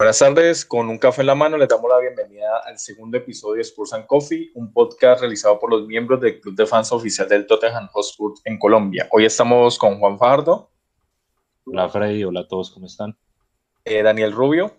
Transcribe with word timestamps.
Buenas 0.00 0.18
tardes, 0.18 0.64
con 0.64 0.88
un 0.88 0.96
café 0.96 1.20
en 1.20 1.26
la 1.26 1.34
mano 1.34 1.58
les 1.58 1.68
damos 1.68 1.90
la 1.90 1.98
bienvenida 1.98 2.62
al 2.64 2.78
segundo 2.78 3.18
episodio 3.18 3.56
de 3.56 3.64
Spurs 3.64 3.92
and 3.92 4.06
Coffee, 4.06 4.50
un 4.54 4.72
podcast 4.72 5.20
realizado 5.20 5.58
por 5.58 5.68
los 5.68 5.86
miembros 5.86 6.22
del 6.22 6.40
Club 6.40 6.56
de 6.56 6.64
Fans 6.64 6.90
Oficial 6.90 7.28
del 7.28 7.46
Tottenham 7.46 7.86
Hotspur 7.92 8.32
en 8.46 8.58
Colombia. 8.58 9.06
Hoy 9.12 9.26
estamos 9.26 9.78
con 9.78 9.98
Juan 9.98 10.18
Fajardo. 10.18 10.70
Hola 11.66 11.90
Freddy, 11.90 12.24
hola 12.24 12.40
a 12.40 12.48
todos, 12.48 12.70
¿cómo 12.70 12.86
están? 12.86 13.14
Eh, 13.84 14.02
Daniel 14.02 14.32
Rubio. 14.32 14.74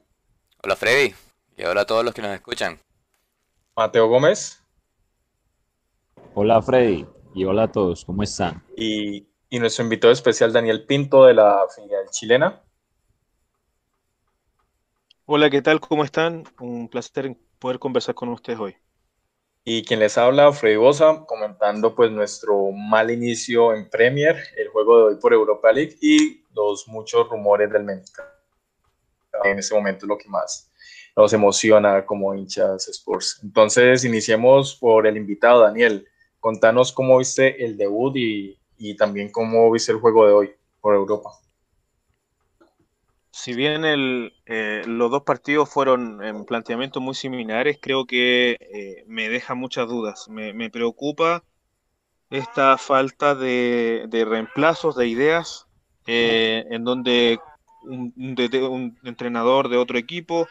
Hola 0.64 0.76
Freddy, 0.76 1.14
y 1.56 1.66
hola 1.66 1.82
a 1.82 1.86
todos 1.86 2.04
los 2.04 2.16
que 2.16 2.24
nos 2.24 2.32
escuchan. 2.32 2.80
Mateo 3.76 4.08
Gómez. 4.08 4.64
Hola 6.34 6.64
Freddy, 6.64 7.06
y 7.36 7.46
hola 7.46 7.66
a 7.66 7.72
todos, 7.72 8.06
¿cómo 8.06 8.24
están? 8.24 8.64
Y, 8.76 9.28
y 9.52 9.60
nuestro 9.60 9.84
invitado 9.84 10.12
especial 10.12 10.52
Daniel 10.52 10.88
Pinto 10.88 11.26
de 11.26 11.36
la 11.36 11.68
filial 11.76 12.10
chilena. 12.10 12.64
Hola, 15.34 15.50
¿qué 15.50 15.62
tal? 15.62 15.80
¿Cómo 15.80 16.04
están? 16.04 16.44
Un 16.60 16.90
placer 16.90 17.38
poder 17.58 17.80
conversar 17.80 18.14
con 18.14 18.28
ustedes 18.28 18.60
hoy. 18.60 18.76
Y 19.64 19.82
quien 19.86 20.02
les 20.02 20.18
habla, 20.18 20.52
Freddy 20.52 20.76
Bosa, 20.76 21.24
comentando 21.26 21.96
pues 21.96 22.12
nuestro 22.12 22.74
mal 22.74 23.10
inicio 23.10 23.74
en 23.74 23.90
Premier, 23.90 24.36
el 24.58 24.68
juego 24.68 24.98
de 24.98 25.04
hoy 25.06 25.22
por 25.22 25.32
Europa 25.32 25.72
League 25.72 25.96
y 26.02 26.44
los 26.54 26.86
muchos 26.90 27.30
rumores 27.30 27.72
del 27.72 27.86
mercado. 27.86 28.28
En 29.46 29.58
ese 29.58 29.74
momento 29.74 30.06
es 30.06 30.10
lo 30.10 30.18
que 30.18 30.28
más 30.28 30.70
nos 31.16 31.32
emociona 31.32 32.06
como 32.06 32.36
hinchas 32.36 32.90
Sports. 32.90 33.40
Entonces, 33.42 34.04
iniciemos 34.04 34.76
por 34.76 35.08
el 35.08 35.16
invitado, 35.16 35.62
Daniel. 35.62 36.10
Contanos 36.42 36.92
cómo 36.92 37.20
viste 37.20 37.64
el 37.64 37.78
debut 37.78 38.18
y, 38.18 38.60
y 38.78 38.98
también 38.98 39.32
cómo 39.32 39.72
viste 39.72 39.94
el 39.94 40.00
juego 40.00 40.28
de 40.28 40.34
hoy 40.34 40.52
por 40.82 40.94
Europa 40.94 41.32
si 43.32 43.54
bien 43.56 43.86
el, 43.86 44.34
eh, 44.46 44.84
los 44.86 45.10
dos 45.10 45.24
partidos 45.24 45.70
fueron 45.70 46.24
en 46.24 46.46
planteamientos 46.46 47.02
muy 47.02 47.16
similares, 47.16 47.80
creo 47.82 48.06
que 48.06 48.58
eh, 48.60 49.04
me 49.08 49.30
deja 49.30 49.56
muchas 49.56 49.88
dudas. 49.88 50.28
Me, 50.30 50.70
preocupa 50.70 51.44
esta 52.30 52.78
falta 52.78 53.36
de, 53.36 54.26
reemplazos, 54.28 54.96
de 54.96 55.08
ideas, 55.08 55.68
eh, 56.08 56.66
en 56.72 56.84
donde 56.84 57.40
un, 57.84 58.14
un, 58.18 58.98
entrenador 59.04 59.70
de 59.70 59.78
otro 59.78 59.98
equipo 59.98 60.48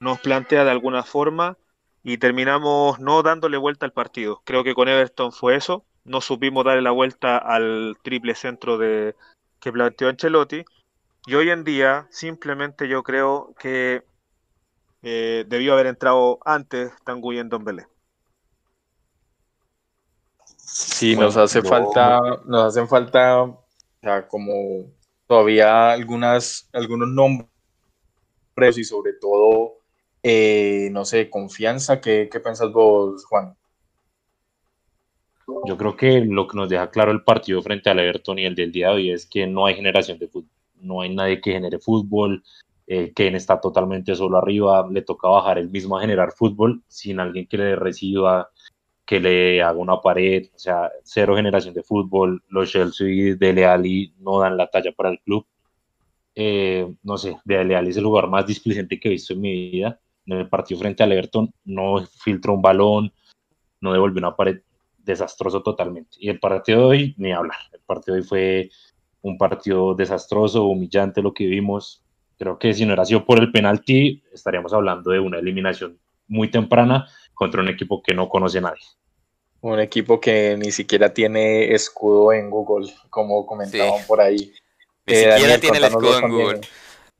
nos 0.00 0.18
plantea 0.20 0.64
de 0.64 0.70
alguna 0.70 1.04
forma 1.04 1.58
y 2.02 2.18
terminamos 2.18 2.98
no 2.98 3.22
dándole 3.22 3.58
vuelta 3.58 3.86
al 3.86 3.92
partido. 3.92 4.42
Creo 4.44 4.64
que 4.64 4.74
con 4.74 4.88
Everton 4.88 5.32
fue 5.32 5.56
eso. 5.56 5.84
No 6.04 6.20
supimos 6.20 6.64
darle 6.64 6.82
la 6.82 6.90
vuelta 6.90 7.36
al 7.38 7.96
triple 8.02 8.34
centro 8.34 8.78
de, 8.78 9.14
que 9.60 9.70
planteó 9.70 10.08
Ancelotti 10.08 10.64
y 11.26 11.34
hoy 11.34 11.50
en 11.50 11.62
día, 11.62 12.08
simplemente 12.10 12.88
yo 12.88 13.02
creo 13.02 13.54
que 13.58 14.02
eh, 15.02 15.44
debió 15.46 15.74
haber 15.74 15.86
entrado 15.86 16.40
antes 16.44 16.92
Tanguy 17.04 17.38
en 17.38 17.48
Don 17.48 17.64
Belé. 17.64 17.86
Sí, 20.56 21.16
nos 21.16 21.36
hace 21.36 21.62
falta, 21.62 22.20
nos 22.44 22.64
hacen 22.64 22.88
falta, 22.88 23.42
o 23.42 23.64
sea, 24.00 24.26
como 24.26 24.90
todavía 25.26 25.92
algunas, 25.92 26.68
algunos 26.72 27.08
nombres 27.08 27.48
y 28.76 28.84
sobre 28.84 29.12
todo, 29.12 29.78
eh, 30.22 30.88
no 30.92 31.04
sé, 31.04 31.30
confianza. 31.30 32.00
¿Qué, 32.00 32.28
¿Qué 32.30 32.40
pensás 32.40 32.72
vos, 32.72 33.24
Juan? 33.26 33.56
Yo 35.66 35.76
creo 35.76 35.96
que 35.96 36.20
lo 36.24 36.48
que 36.48 36.56
nos 36.56 36.68
deja 36.68 36.90
claro 36.90 37.12
el 37.12 37.22
partido 37.22 37.62
frente 37.62 37.90
al 37.90 37.98
Everton 38.00 38.38
y 38.38 38.46
el 38.46 38.54
del 38.54 38.72
día 38.72 38.88
de 38.88 38.94
hoy 38.94 39.10
es 39.12 39.26
que 39.26 39.46
no 39.46 39.66
hay 39.66 39.74
generación 39.74 40.18
de 40.18 40.28
fútbol 40.28 40.50
no 40.82 41.00
hay 41.00 41.14
nadie 41.14 41.40
que 41.40 41.52
genere 41.52 41.78
fútbol, 41.78 42.42
eh, 42.86 43.12
está 43.16 43.60
totalmente 43.60 44.14
solo 44.14 44.38
arriba, 44.38 44.86
le 44.90 45.02
toca 45.02 45.28
bajar 45.28 45.58
el 45.58 45.70
mismo 45.70 45.96
a 45.96 46.02
generar 46.02 46.32
fútbol 46.32 46.82
sin 46.88 47.20
alguien 47.20 47.46
que 47.46 47.56
le 47.56 47.76
reciba, 47.76 48.50
que 49.06 49.20
le 49.20 49.62
haga 49.62 49.78
una 49.78 50.00
pared, 50.00 50.46
o 50.54 50.58
sea, 50.58 50.90
cero 51.02 51.36
generación 51.36 51.74
de 51.74 51.82
fútbol, 51.82 52.42
los 52.48 52.70
Chelsea 52.70 53.34
de 53.36 53.52
Leali 53.52 54.14
no 54.18 54.40
dan 54.40 54.56
la 54.56 54.68
talla 54.68 54.92
para 54.92 55.10
el 55.10 55.20
club. 55.20 55.46
Eh, 56.34 56.90
no 57.02 57.18
sé, 57.18 57.36
de 57.44 57.64
Leali 57.64 57.90
es 57.90 57.96
el 57.96 58.04
lugar 58.04 58.28
más 58.28 58.46
displicente 58.46 58.98
que 58.98 59.08
he 59.08 59.12
visto 59.12 59.34
en 59.34 59.40
mi 59.40 59.70
vida. 59.70 60.00
En 60.26 60.38
el 60.38 60.48
partido 60.48 60.80
frente 60.80 61.02
al 61.02 61.12
Everton 61.12 61.52
no 61.64 62.04
filtró 62.06 62.54
un 62.54 62.62
balón, 62.62 63.12
no 63.80 63.92
devolvió 63.92 64.18
una 64.18 64.36
pared, 64.36 64.60
desastroso 64.98 65.62
totalmente. 65.62 66.16
Y 66.18 66.28
el 66.28 66.38
partido 66.40 66.80
de 66.80 66.84
hoy, 66.86 67.14
ni 67.18 67.32
hablar. 67.32 67.58
El 67.72 67.80
partido 67.80 68.14
de 68.14 68.20
hoy 68.20 68.26
fue 68.26 68.70
un 69.22 69.38
partido 69.38 69.94
desastroso, 69.94 70.64
humillante 70.64 71.22
lo 71.22 71.32
que 71.32 71.46
vimos. 71.46 72.02
Creo 72.38 72.58
que 72.58 72.74
si 72.74 72.84
no 72.84 72.92
era 72.92 73.04
sido 73.04 73.24
por 73.24 73.38
el 73.38 73.52
penalti, 73.52 74.22
estaríamos 74.32 74.72
hablando 74.72 75.10
de 75.10 75.20
una 75.20 75.38
eliminación 75.38 75.98
muy 76.26 76.50
temprana 76.50 77.08
contra 77.34 77.62
un 77.62 77.68
equipo 77.68 78.02
que 78.02 78.14
no 78.14 78.28
conoce 78.28 78.58
a 78.58 78.62
nadie. 78.62 78.82
Un 79.60 79.78
equipo 79.78 80.20
que 80.20 80.56
ni 80.58 80.72
siquiera 80.72 81.14
tiene 81.14 81.72
escudo 81.72 82.32
en 82.32 82.50
Google, 82.50 82.92
como 83.10 83.46
comentaban 83.46 84.04
por 84.06 84.20
ahí. 84.20 84.52
Ni 85.06 85.14
eh, 85.14 85.32
siquiera 85.32 85.58
tiene 85.58 85.78
el 85.78 85.84
escudo 85.84 86.18
en 86.18 86.28
Google. 86.28 86.60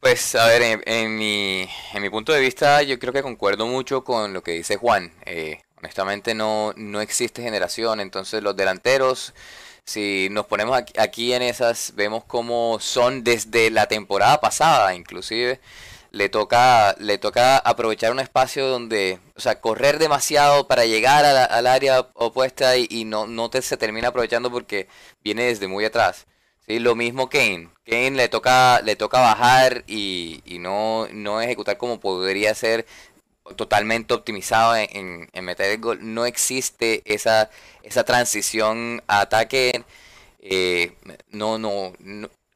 Pues 0.01 0.35
a 0.35 0.49
ver, 0.49 0.83
en, 0.85 1.17
mi, 1.17 1.65
en 1.95 2.03
mi 2.03 2.11
punto 2.11 2.33
de 2.33 2.41
vista 2.41 2.83
yo 2.83 2.99
creo 2.99 3.12
que 3.12 3.23
concuerdo 3.23 3.69
mucho 3.69 4.03
con 4.03 4.33
lo 4.33 4.43
que 4.43 4.51
dice 4.51 4.77
Juan. 4.77 5.12
Eh, 5.25 5.61
honestamente 5.79 6.35
no, 6.35 6.73
no 6.77 7.01
existe 7.01 7.43
generación, 7.43 8.01
entonces 8.01 8.43
los 8.43 8.57
delanteros 8.57 9.33
si 9.84 10.28
nos 10.31 10.47
ponemos 10.47 10.81
aquí 10.98 11.32
en 11.32 11.43
esas, 11.43 11.93
vemos 11.97 12.25
cómo 12.25 12.78
son 12.81 13.25
desde 13.25 13.70
la 13.70 13.87
temporada 13.87 14.41
pasada, 14.41 14.94
inclusive. 14.94 15.60
Le 16.10 16.28
toca, 16.28 16.94
le 16.98 17.19
toca 17.19 17.56
aprovechar 17.59 18.12
un 18.12 18.20
espacio 18.20 18.69
donde, 18.69 19.19
o 19.34 19.41
sea, 19.41 19.60
correr 19.60 19.98
demasiado 19.98 20.69
para 20.69 20.84
llegar 20.84 21.25
al 21.25 21.66
área 21.66 22.00
opuesta 22.15 22.76
y, 22.76 23.04
no, 23.06 23.26
no 23.26 23.48
te, 23.50 23.62
se 23.62 23.78
termina 23.78 24.09
aprovechando 24.09 24.50
porque 24.50 24.88
viene 25.25 25.44
desde 25.44 25.69
muy 25.69 25.84
atrás. 25.87 26.26
¿sí? 26.66 26.78
Lo 26.78 26.94
mismo 26.94 27.28
Kane. 27.31 27.70
Kane 27.87 28.12
le 28.12 28.28
toca, 28.28 28.82
le 28.82 28.94
toca 28.97 29.20
bajar 29.20 29.84
y, 29.87 30.43
y 30.44 30.59
no, 30.59 31.09
no 31.12 31.41
ejecutar 31.41 31.78
como 31.78 31.99
podría 32.00 32.54
ser 32.54 32.87
totalmente 33.57 34.15
optimizado 34.15 34.77
en, 34.77 35.29
meter 35.43 35.71
el 35.73 35.81
gol. 35.81 35.99
No 36.03 36.27
existe 36.27 37.03
esa, 37.05 37.51
esa 37.83 38.05
transición 38.05 39.03
a 39.07 39.21
ataque. 39.23 39.85
Eh, 40.41 40.93
no, 41.31 41.59
no, 41.59 41.93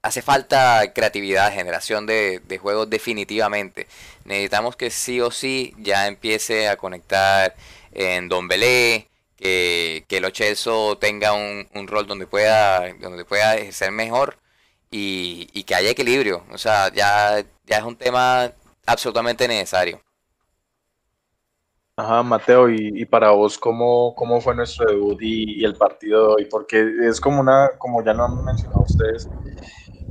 hace 0.06 0.22
falta 0.22 0.92
creatividad, 0.94 1.52
generación 1.52 2.06
de, 2.06 2.58
juegos 2.60 2.88
definitivamente. 2.90 3.86
Necesitamos 4.24 4.76
que 4.76 4.90
sí 4.90 5.20
o 5.20 5.30
sí 5.30 5.74
ya 5.78 6.06
empiece 6.06 6.68
a 6.68 6.76
conectar 6.76 7.54
en 7.92 8.28
Don 8.28 8.48
Belé, 8.48 9.08
que, 9.36 10.04
que 10.08 10.18
el 10.18 10.24
Ochelso 10.24 10.98
tenga 10.98 11.32
un, 11.32 11.86
rol 11.88 12.06
donde 12.06 12.26
pueda, 12.26 12.92
donde 13.00 13.24
pueda 13.24 13.56
ejercer 13.56 13.90
mejor 13.92 14.38
y, 14.90 15.48
y 15.52 15.64
que 15.64 15.74
haya 15.74 15.90
equilibrio. 15.90 16.44
O 16.52 16.58
sea, 16.58 16.92
ya, 16.92 17.44
ya 17.66 17.78
es 17.78 17.84
un 17.84 17.96
tema 17.96 18.52
absolutamente 18.86 19.48
necesario. 19.48 20.00
Ajá, 21.98 22.22
Mateo, 22.22 22.68
y, 22.68 23.06
para 23.06 23.30
vos, 23.30 23.56
¿cómo, 23.56 24.14
¿cómo 24.14 24.38
fue 24.42 24.54
nuestro 24.54 24.84
debut 24.86 25.18
y, 25.22 25.64
el 25.64 25.76
partido 25.76 26.28
de 26.28 26.34
hoy? 26.34 26.44
Porque 26.50 26.86
es 27.08 27.18
como 27.18 27.40
una, 27.40 27.70
como 27.78 28.04
ya 28.04 28.12
lo 28.12 28.24
han 28.24 28.44
mencionado 28.44 28.82
ustedes, 28.82 29.30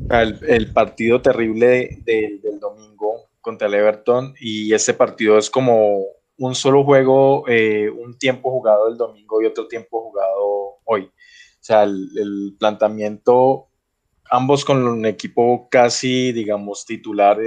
el, 0.10 0.74
partido 0.74 1.22
terrible 1.22 2.02
del 2.04 2.60
domingo 2.60 3.30
contra 3.40 3.68
el 3.68 3.76
Everton 3.76 4.34
y 4.40 4.74
este 4.74 4.96
partido 4.96 5.38
es 5.38 5.52
como 5.52 6.06
un 6.40 6.56
solo 6.56 6.84
juego, 6.84 7.48
eh, 7.48 7.88
un 7.92 8.18
tiempo 8.18 8.50
jugado 8.50 8.88
el 8.88 8.98
domingo 8.98 9.40
y 9.44 9.46
otro 9.46 9.68
tiempo 9.68 10.02
jugado 10.02 10.80
hoy. 10.86 11.04
O 11.04 11.64
sea, 11.66 11.84
el, 11.84 12.10
el 12.18 12.56
planteamiento, 12.60 13.68
ambos 14.32 14.66
con 14.66 14.88
un 14.88 15.06
equipo 15.06 15.68
casi, 15.70 16.32
digamos, 16.32 16.84
titular 16.84 17.40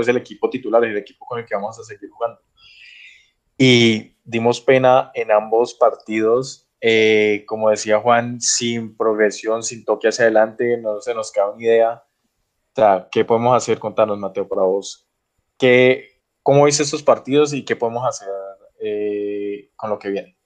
es 0.00 0.08
el 0.08 0.16
equipo 0.16 0.50
titular, 0.50 0.84
es 0.84 0.90
el 0.90 0.98
equipo 0.98 1.24
con 1.26 1.38
el 1.38 1.46
que 1.46 1.54
vamos 1.54 1.78
a 1.78 1.84
seguir 1.84 2.10
jugando. 2.10 2.40
Y 3.56 4.16
dimos 4.24 4.60
pena 4.60 5.10
en 5.14 5.30
ambos 5.30 5.74
partidos, 5.74 6.68
eh, 6.80 7.44
como 7.46 7.70
decía 7.70 8.00
Juan, 8.00 8.40
sin 8.40 8.96
progresión, 8.96 9.62
sin 9.62 9.84
toque 9.84 10.08
hacia 10.08 10.24
adelante, 10.24 10.78
no 10.78 11.00
se 11.00 11.14
nos 11.14 11.32
queda 11.32 11.50
una 11.50 11.62
idea. 11.62 12.04
O 12.72 12.74
sea, 12.74 13.08
¿qué 13.10 13.24
podemos 13.24 13.56
hacer? 13.56 13.78
Contanos, 13.78 14.18
Mateo, 14.18 14.46
para 14.46 14.62
vos. 14.62 15.08
¿Qué, 15.58 16.22
¿Cómo 16.42 16.64
viste 16.64 16.84
estos 16.84 17.02
partidos 17.02 17.52
y 17.52 17.64
qué 17.64 17.74
podemos 17.74 18.06
hacer 18.06 18.28
eh, 18.80 19.70
con 19.74 19.90
lo 19.90 19.98
que 19.98 20.10
viene? 20.10 20.36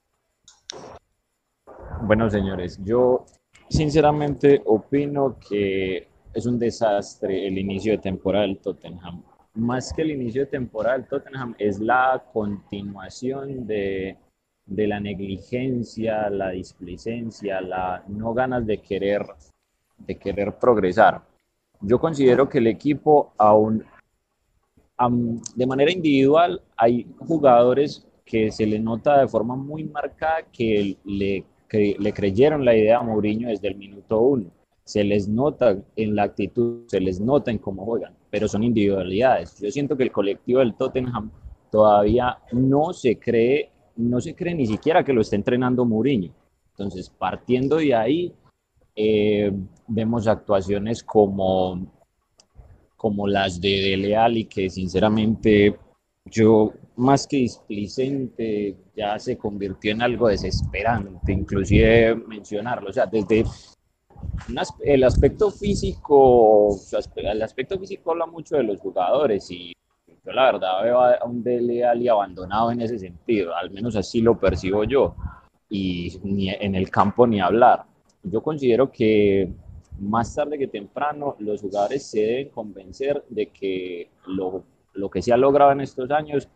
Bueno, 2.01 2.29
señores, 2.29 2.79
yo 2.83 3.25
sinceramente 3.69 4.61
opino 4.65 5.37
que 5.39 6.09
es 6.33 6.45
un 6.45 6.57
desastre 6.57 7.47
el 7.47 7.57
inicio 7.57 7.93
de 7.93 7.99
temporada 7.99 8.45
del 8.45 8.57
Tottenham. 8.57 9.23
Más 9.55 9.93
que 9.93 10.01
el 10.01 10.11
inicio 10.11 10.41
de 10.41 10.47
temporada 10.47 10.97
del 10.97 11.07
Tottenham, 11.07 11.55
es 11.59 11.79
la 11.79 12.23
continuación 12.33 13.67
de, 13.67 14.17
de 14.65 14.87
la 14.87 14.99
negligencia, 14.99 16.29
la 16.29 16.49
displicencia, 16.49 17.61
la 17.61 18.03
no 18.07 18.33
ganas 18.33 18.65
de 18.65 18.79
querer, 18.79 19.25
de 19.99 20.15
querer 20.17 20.57
progresar. 20.57 21.21
Yo 21.81 21.99
considero 21.99 22.49
que 22.49 22.57
el 22.57 22.67
equipo 22.67 23.33
aún 23.37 23.85
de 25.55 25.67
manera 25.67 25.91
individual 25.91 26.61
hay 26.77 27.05
jugadores 27.19 28.07
que 28.23 28.51
se 28.51 28.65
le 28.65 28.79
nota 28.79 29.19
de 29.19 29.27
forma 29.27 29.55
muy 29.55 29.83
marcada 29.83 30.43
que 30.51 30.97
le, 31.03 31.43
le 31.69 32.13
creyeron 32.13 32.63
la 32.63 32.75
idea 32.75 32.99
a 32.99 33.03
Mourinho 33.03 33.49
desde 33.49 33.67
el 33.67 33.75
minuto 33.75 34.19
uno. 34.21 34.49
Se 34.85 35.03
les 35.03 35.27
nota 35.27 35.77
en 35.95 36.15
la 36.15 36.23
actitud, 36.23 36.83
se 36.87 36.99
les 36.99 37.19
nota 37.19 37.51
en 37.51 37.57
cómo 37.57 37.85
juegan, 37.85 38.13
pero 38.29 38.47
son 38.47 38.63
individualidades. 38.63 39.59
Yo 39.59 39.71
siento 39.71 39.95
que 39.95 40.03
el 40.03 40.11
colectivo 40.11 40.59
del 40.59 40.75
Tottenham 40.75 41.31
todavía 41.71 42.37
no 42.51 42.93
se 42.93 43.17
cree, 43.17 43.71
no 43.95 44.19
se 44.19 44.35
cree 44.35 44.55
ni 44.55 44.67
siquiera 44.67 45.03
que 45.03 45.13
lo 45.13 45.21
esté 45.21 45.37
entrenando 45.37 45.85
Mourinho. 45.85 46.33
Entonces, 46.71 47.09
partiendo 47.09 47.77
de 47.77 47.95
ahí, 47.95 48.33
eh, 48.95 49.51
vemos 49.87 50.27
actuaciones 50.27 51.03
como, 51.03 51.87
como 52.95 53.27
las 53.27 53.59
de 53.59 53.69
Dele 53.69 54.47
que 54.47 54.69
sinceramente 54.69 55.77
yo 56.25 56.73
más 56.95 57.27
que 57.27 57.37
displicente 57.37 58.77
ya 58.95 59.17
se 59.19 59.37
convirtió 59.37 59.91
en 59.91 60.01
algo 60.01 60.27
desesperante, 60.27 61.33
inclusive 61.33 62.15
mencionarlo, 62.15 62.89
o 62.89 62.93
sea, 62.93 63.05
desde 63.05 63.43
el 64.81 65.03
aspecto 65.03 65.51
físico, 65.51 66.75
el 67.15 67.41
aspecto 67.41 67.79
físico 67.79 68.11
habla 68.11 68.25
mucho 68.25 68.57
de 68.57 68.63
los 68.63 68.79
jugadores 68.79 69.49
y 69.51 69.73
yo 70.25 70.31
la 70.31 70.45
verdad 70.45 70.83
veo 70.83 71.01
a 71.01 71.25
un 71.25 71.43
Dele 71.43 71.83
Alli 71.85 72.07
abandonado 72.07 72.71
en 72.71 72.81
ese 72.81 72.97
sentido, 72.97 73.55
al 73.55 73.71
menos 73.71 73.95
así 73.95 74.21
lo 74.21 74.39
percibo 74.39 74.83
yo, 74.85 75.15
y 75.69 76.17
ni 76.23 76.49
en 76.49 76.75
el 76.75 76.89
campo 76.89 77.27
ni 77.27 77.41
hablar. 77.41 77.83
Yo 78.23 78.41
considero 78.41 78.91
que 78.91 79.51
más 79.99 80.33
tarde 80.33 80.57
que 80.57 80.67
temprano 80.67 81.35
los 81.39 81.61
jugadores 81.61 82.05
se 82.09 82.21
deben 82.21 82.49
convencer 82.49 83.23
de 83.29 83.47
que 83.47 84.09
lo, 84.27 84.63
lo 84.93 85.09
que 85.09 85.21
se 85.21 85.33
ha 85.33 85.37
logrado 85.37 85.71
en 85.71 85.81
estos 85.81 86.09
años 86.11 86.47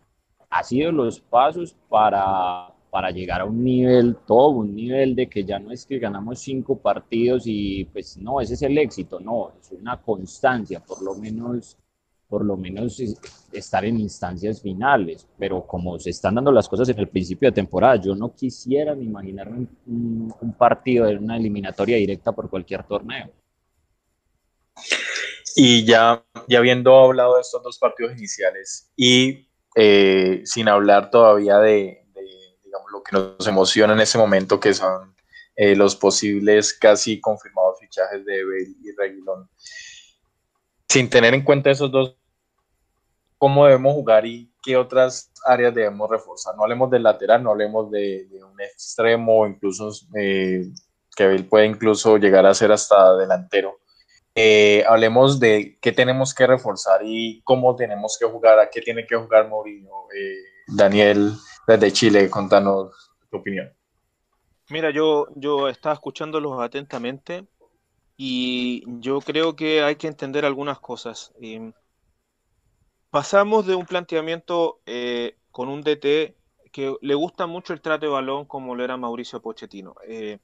ha 0.49 0.63
sido 0.63 0.91
los 0.91 1.19
pasos 1.19 1.75
para, 1.89 2.73
para 2.89 3.11
llegar 3.11 3.41
a 3.41 3.45
un 3.45 3.63
nivel 3.63 4.17
todo, 4.25 4.49
un 4.49 4.73
nivel 4.75 5.15
de 5.15 5.27
que 5.27 5.43
ya 5.43 5.59
no 5.59 5.71
es 5.71 5.85
que 5.85 5.99
ganamos 5.99 6.39
cinco 6.39 6.77
partidos 6.77 7.43
y 7.45 7.85
pues 7.85 8.17
no, 8.17 8.41
ese 8.41 8.55
es 8.55 8.61
el 8.61 8.77
éxito, 8.77 9.19
no, 9.19 9.53
es 9.59 9.71
una 9.71 10.01
constancia, 10.01 10.79
por 10.79 11.01
lo 11.01 11.15
menos 11.15 11.77
por 12.27 12.43
lo 12.43 12.57
menos 12.57 13.01
estar 13.53 13.85
en 13.85 13.99
instancias 13.99 14.61
finales, 14.61 15.27
pero 15.37 15.65
como 15.65 15.97
se 15.97 16.09
están 16.09 16.35
dando 16.35 16.51
las 16.51 16.67
cosas 16.67 16.89
en 16.89 16.99
el 16.99 17.07
principio 17.07 17.49
de 17.49 17.55
temporada, 17.55 17.95
yo 17.95 18.15
no 18.15 18.35
quisiera 18.35 18.93
ni 18.95 19.05
imaginarme 19.05 19.67
un, 19.85 20.55
partido 20.57 21.05
de 21.05 21.17
una 21.17 21.37
eliminatoria 21.37 21.97
directa 21.97 22.33
por 22.33 22.49
cualquier 22.49 22.83
torneo. 22.83 23.31
Y 25.55 25.85
ya, 25.85 26.23
ya 26.49 26.59
habiendo 26.59 26.93
hablado 26.95 27.35
de 27.35 27.41
estos 27.41 27.63
dos 27.63 27.79
partidos 27.79 28.17
iniciales 28.17 28.91
y 28.95 29.47
eh, 29.75 30.41
sin 30.43 30.67
hablar 30.67 31.09
todavía 31.09 31.59
de, 31.59 32.06
digamos, 32.67 32.91
lo 32.91 33.01
que 33.01 33.13
nos 33.13 33.47
emociona 33.47 33.93
en 33.93 34.01
ese 34.01 34.17
momento, 34.17 34.59
que 34.59 34.73
son 34.73 35.15
eh, 35.55 35.75
los 35.75 35.95
posibles 35.95 36.73
casi 36.73 37.19
confirmados 37.19 37.79
fichajes 37.79 38.23
de 38.25 38.43
Bale 38.43 38.75
y 38.83 38.91
Reguilón, 38.95 39.49
sin 40.87 41.09
tener 41.09 41.33
en 41.33 41.43
cuenta 41.43 41.71
esos 41.71 41.91
dos, 41.91 42.15
cómo 43.37 43.65
debemos 43.65 43.93
jugar 43.93 44.25
y 44.25 44.51
qué 44.63 44.77
otras 44.77 45.31
áreas 45.45 45.73
debemos 45.73 46.09
reforzar. 46.09 46.55
No 46.55 46.63
hablemos 46.63 46.89
del 46.89 47.03
lateral, 47.03 47.43
no 47.43 47.51
hablemos 47.51 47.89
de, 47.89 48.27
un 48.43 48.59
extremo, 48.61 49.47
incluso 49.47 49.91
eh, 50.15 50.65
que 51.15 51.23
él 51.23 51.45
puede 51.45 51.65
incluso 51.65 52.17
llegar 52.17 52.45
a 52.45 52.53
ser 52.53 52.71
hasta 52.71 53.15
delantero. 53.15 53.79
Eh, 54.35 54.83
hablemos 54.87 55.39
de 55.39 55.79
qué 55.81 55.91
tenemos 55.91 56.35
que 56.35 56.45
reforzar 56.45 57.01
y 57.03 57.41
cómo 57.43 57.75
tenemos 57.75 58.17
que 58.19 58.27
jugar, 58.27 58.59
a 58.59 58.69
qué 58.69 58.81
tiene 58.81 59.07
que 59.07 59.15
jugar 59.15 59.47
Mourinho. 59.47 59.89
Eh, 60.15 60.35
Daniel, 60.67 61.33
desde 61.67 61.91
Chile, 61.91 62.29
contanos 62.29 63.11
tu 63.29 63.37
opinión. 63.37 63.71
Mira, 64.69 64.89
yo, 64.91 65.27
yo 65.35 65.67
estaba 65.67 65.93
escuchándolos 65.93 66.59
atentamente 66.61 67.45
y 68.15 68.83
yo 68.99 69.19
creo 69.21 69.55
que 69.55 69.83
hay 69.83 69.97
que 69.97 70.07
entender 70.07 70.45
algunas 70.45 70.79
cosas. 70.79 71.33
pasamos 73.09 73.65
de 73.65 73.75
un 73.75 73.85
planteamiento 73.85 74.79
eh, 74.85 75.37
con 75.51 75.69
un 75.69 75.81
DT 75.81 76.35
que 76.71 76.95
le 77.01 77.15
gusta 77.15 77.47
mucho 77.47 77.73
el 77.73 77.81
trato 77.81 78.05
de 78.05 78.11
balón 78.11 78.45
como 78.45 78.75
lo 78.75 78.83
era 78.83 78.97
Mauricio 78.97 79.41
Pochettino. 79.41 79.95
Eh, 80.07 80.39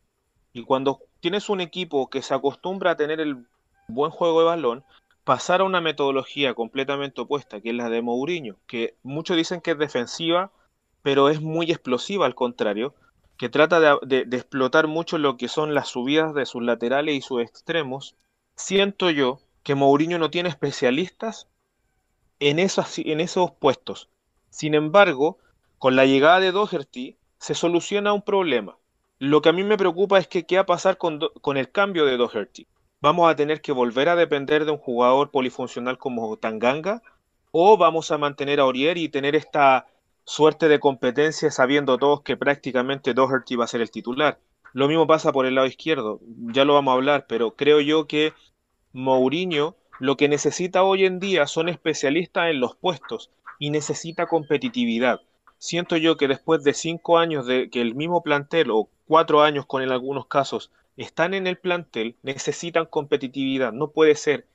y 0.52 0.64
cuando 0.64 1.00
tienes 1.20 1.50
un 1.50 1.62
equipo 1.62 2.10
que 2.10 2.22
se 2.22 2.34
acostumbra 2.34 2.92
a 2.92 2.98
tener 2.98 3.20
el 3.20 3.46
buen 3.88 4.12
juego 4.12 4.40
de 4.40 4.46
balón, 4.46 4.84
pasar 5.24 5.62
a 5.62 5.66
una 5.66 5.82
metodología 5.82 6.54
completamente 6.54 7.22
opuesta, 7.22 7.62
que 7.62 7.70
es 7.70 7.76
la 7.76 7.90
de 7.90 8.02
Mourinho, 8.02 8.58
que 8.68 8.96
muchos 9.04 9.38
dicen 9.38 9.62
que 9.62 9.72
es 9.72 9.78
defensiva, 9.78 10.52
pero 11.04 11.30
es 11.30 11.42
muy 11.42 11.70
explosiva 11.70 12.26
al 12.26 12.34
contrario, 12.34 12.96
que 13.38 13.50
trata 13.50 14.00
de, 14.02 14.28
explotar 14.32 14.88
mucho 14.88 15.18
lo 15.18 15.38
que 15.38 15.48
son 15.48 15.76
las 15.76 15.90
subidas 15.90 16.34
de 16.34 16.46
sus 16.46 16.64
laterales 16.64 17.16
y 17.16 17.22
sus 17.22 17.42
extremos, 17.42 18.16
siento 18.56 19.10
yo 19.10 19.40
que 19.64 19.76
Mourinho 19.76 20.18
no 20.18 20.32
tiene 20.32 20.50
especialistas 20.50 21.48
en 22.40 22.58
esos, 22.58 22.98
en 23.00 23.20
esos 23.20 23.52
puestos. 23.52 24.10
Sin 24.50 24.76
embargo, 24.76 25.38
con 25.78 25.96
la 25.96 26.06
llegada 26.06 26.40
de 26.40 26.52
Doherty 26.52 27.18
se 27.38 27.54
soluciona 27.54 28.14
un 28.14 28.22
problema. 28.22 28.78
Lo 29.20 29.42
que 29.42 29.50
a 29.50 29.54
mí 29.54 29.64
me 29.64 29.78
preocupa 29.78 30.20
es 30.20 30.28
que 30.28 30.46
qué 30.46 30.56
va 30.56 30.62
a 30.62 30.66
pasar 30.66 30.98
con, 30.98 31.20
con 31.42 31.58
el 31.58 31.72
cambio 31.72 32.06
de 32.06 32.18
Doherty. 32.18 32.68
¿Vamos 33.02 33.30
a 33.30 33.36
tener 33.36 33.62
que 33.62 33.74
volver 33.74 34.08
a 34.08 34.16
depender 34.16 34.64
de 34.64 34.72
un 34.72 34.78
jugador 34.78 35.32
polifuncional 35.32 35.98
como 35.98 36.38
Tanganga? 36.38 37.02
¿O 37.52 37.78
vamos 37.78 38.12
a 38.12 38.18
mantener 38.18 38.60
a 38.60 38.64
Aurier 38.64 38.98
y 38.98 39.10
tener 39.10 39.36
esta 39.36 39.88
suerte 40.26 40.68
de 40.68 40.80
competencia 40.80 41.52
sabiendo 41.52 41.98
todos 41.98 42.22
que 42.22 42.38
prácticamente 42.38 43.14
Doherty 43.14 43.56
va 43.56 43.66
a 43.66 43.68
ser 43.68 43.82
el 43.82 43.92
titular. 43.92 44.40
Lo 44.74 44.88
mismo 44.88 45.06
pasa 45.06 45.32
por 45.32 45.46
el 45.46 45.56
lado 45.56 45.68
izquierdo, 45.68 46.20
ya 46.54 46.66
lo 46.66 46.74
vamos 46.74 46.92
a 46.94 46.96
hablar, 46.96 47.26
pero 47.28 47.56
creo 47.56 47.80
yo 47.80 48.08
que 48.08 48.34
Mourinho 48.92 49.76
lo 50.00 50.18
que 50.18 50.28
necesita 50.28 50.84
hoy 50.84 51.06
en 51.06 51.20
día 51.20 51.48
son 51.48 51.70
especialistas 51.70 52.50
en 52.50 52.60
los 52.60 52.76
puestos 52.76 53.30
y 53.60 53.70
necesita 53.70 54.28
competitividad. 54.28 55.22
Siento 55.58 55.96
yo 55.96 56.18
que 56.18 56.28
después 56.28 56.64
de 56.64 56.74
cinco 56.74 57.18
años 57.18 57.46
de 57.46 57.70
que 57.70 57.82
el 57.82 57.96
mismo 57.96 58.22
plantel, 58.22 58.72
o 58.72 58.90
cuatro 59.08 59.44
años 59.44 59.66
con 59.66 59.82
en 59.82 59.92
algunos 59.92 60.28
casos, 60.28 60.72
están 60.98 61.34
en 61.34 61.48
el 61.48 61.58
plantel, 61.58 62.18
necesitan 62.22 62.86
competitividad. 62.86 63.72
No 63.72 63.92
puede 63.92 64.16
ser 64.16 64.46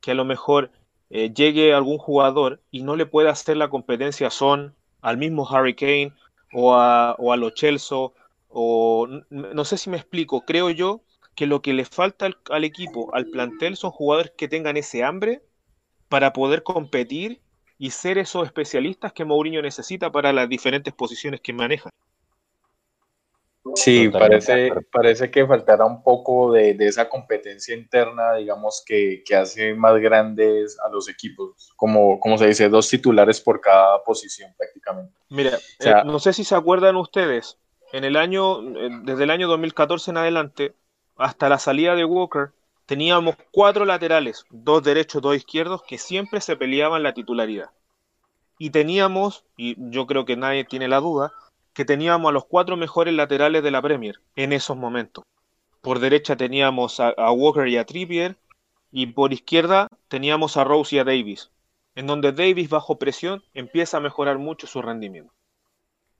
que 0.00 0.10
a 0.10 0.14
lo 0.14 0.24
mejor 0.24 0.70
eh, 1.10 1.32
llegue 1.32 1.72
algún 1.72 1.98
jugador 1.98 2.60
y 2.70 2.82
no 2.82 2.96
le 2.96 3.06
pueda 3.06 3.30
hacer 3.30 3.56
la 3.56 3.70
competencia 3.70 4.30
Son, 4.30 4.74
al 5.00 5.16
mismo 5.16 5.48
Harry 5.48 5.74
Kane 5.74 6.12
o 6.52 6.74
a, 6.74 7.14
o 7.18 7.32
a 7.32 7.36
los 7.36 7.54
Chelsea, 7.54 7.96
o 8.48 9.08
no 9.30 9.64
sé 9.64 9.76
si 9.76 9.90
me 9.90 9.96
explico, 9.96 10.42
creo 10.42 10.70
yo 10.70 11.02
que 11.34 11.46
lo 11.46 11.62
que 11.62 11.72
le 11.72 11.84
falta 11.84 12.30
al, 12.50 12.64
equipo, 12.64 13.14
al 13.14 13.26
plantel, 13.26 13.76
son 13.76 13.92
jugadores 13.92 14.32
que 14.36 14.48
tengan 14.48 14.76
ese 14.76 15.04
hambre 15.04 15.42
para 16.08 16.32
poder 16.32 16.62
competir 16.64 17.40
y 17.78 17.90
ser 17.90 18.18
esos 18.18 18.44
especialistas 18.44 19.12
que 19.12 19.24
Mourinho 19.24 19.62
necesita 19.62 20.10
para 20.10 20.32
las 20.32 20.48
diferentes 20.48 20.92
posiciones 20.92 21.40
que 21.40 21.52
maneja. 21.52 21.90
Sí, 23.74 24.08
parece, 24.08 24.70
parece 24.90 25.30
que 25.30 25.46
faltará 25.46 25.84
un 25.84 26.02
poco 26.02 26.52
de, 26.52 26.76
esa 26.80 27.08
competencia 27.08 27.74
interna, 27.74 28.34
digamos, 28.34 28.82
que, 28.86 29.22
hace 29.36 29.74
más 29.74 29.96
grandes 30.00 30.78
a 30.80 30.88
los 30.88 31.08
equipos, 31.08 31.72
como, 31.76 32.18
como 32.20 32.38
se 32.38 32.48
dice, 32.48 32.68
dos 32.68 32.88
titulares 32.88 33.40
por 33.40 33.60
cada 33.60 34.02
posición 34.02 34.52
prácticamente. 34.56 35.12
Mira, 35.28 35.58
eh, 35.80 35.94
no 36.04 36.18
sé 36.18 36.32
si 36.32 36.44
se 36.44 36.54
acuerdan 36.54 36.96
ustedes, 36.96 37.58
en 37.92 38.04
el 38.04 38.16
año, 38.16 38.60
desde 39.02 39.24
el 39.24 39.30
año 39.30 39.48
2014 39.48 40.10
en 40.10 40.16
adelante, 40.18 40.74
hasta 41.16 41.48
la 41.48 41.58
salida 41.58 41.94
de 41.94 42.04
Walker, 42.04 42.50
teníamos 42.86 43.36
cuatro 43.50 43.84
laterales, 43.84 44.44
dos 44.50 44.82
derechos, 44.82 45.22
dos 45.22 45.36
izquierdos, 45.36 45.82
que 45.82 45.98
siempre 45.98 46.40
se 46.40 46.56
peleaban 46.56 47.02
la 47.02 47.14
titularidad. 47.14 47.70
Y 48.58 48.70
teníamos, 48.70 49.44
y 49.56 49.76
yo 49.90 50.06
creo 50.06 50.24
que 50.24 50.36
nadie 50.36 50.64
tiene 50.64 50.88
la 50.88 51.00
duda, 51.00 51.32
que 51.78 51.84
teníamos 51.84 52.28
a 52.28 52.32
los 52.32 52.44
cuatro 52.44 52.76
mejores 52.76 53.14
laterales 53.14 53.62
de 53.62 53.70
la 53.70 53.80
Premier 53.80 54.18
en 54.34 54.52
esos 54.52 54.76
momentos. 54.76 55.22
Por 55.80 56.00
derecha 56.00 56.34
teníamos 56.34 56.98
a, 56.98 57.12
Walker 57.30 57.68
y 57.68 57.76
a 57.76 57.86
Trippier, 57.86 58.36
y 58.90 59.06
por 59.06 59.32
izquierda 59.32 59.86
teníamos 60.08 60.56
a 60.56 60.64
Rose 60.64 60.96
y 60.96 60.98
a 60.98 61.04
Davis, 61.04 61.52
en 61.94 62.08
donde 62.08 62.32
Davis 62.32 62.68
bajo 62.68 62.98
presión 62.98 63.44
empieza 63.54 63.98
a 63.98 64.00
mejorar 64.00 64.38
mucho 64.38 64.66
su 64.66 64.82
rendimiento. 64.82 65.32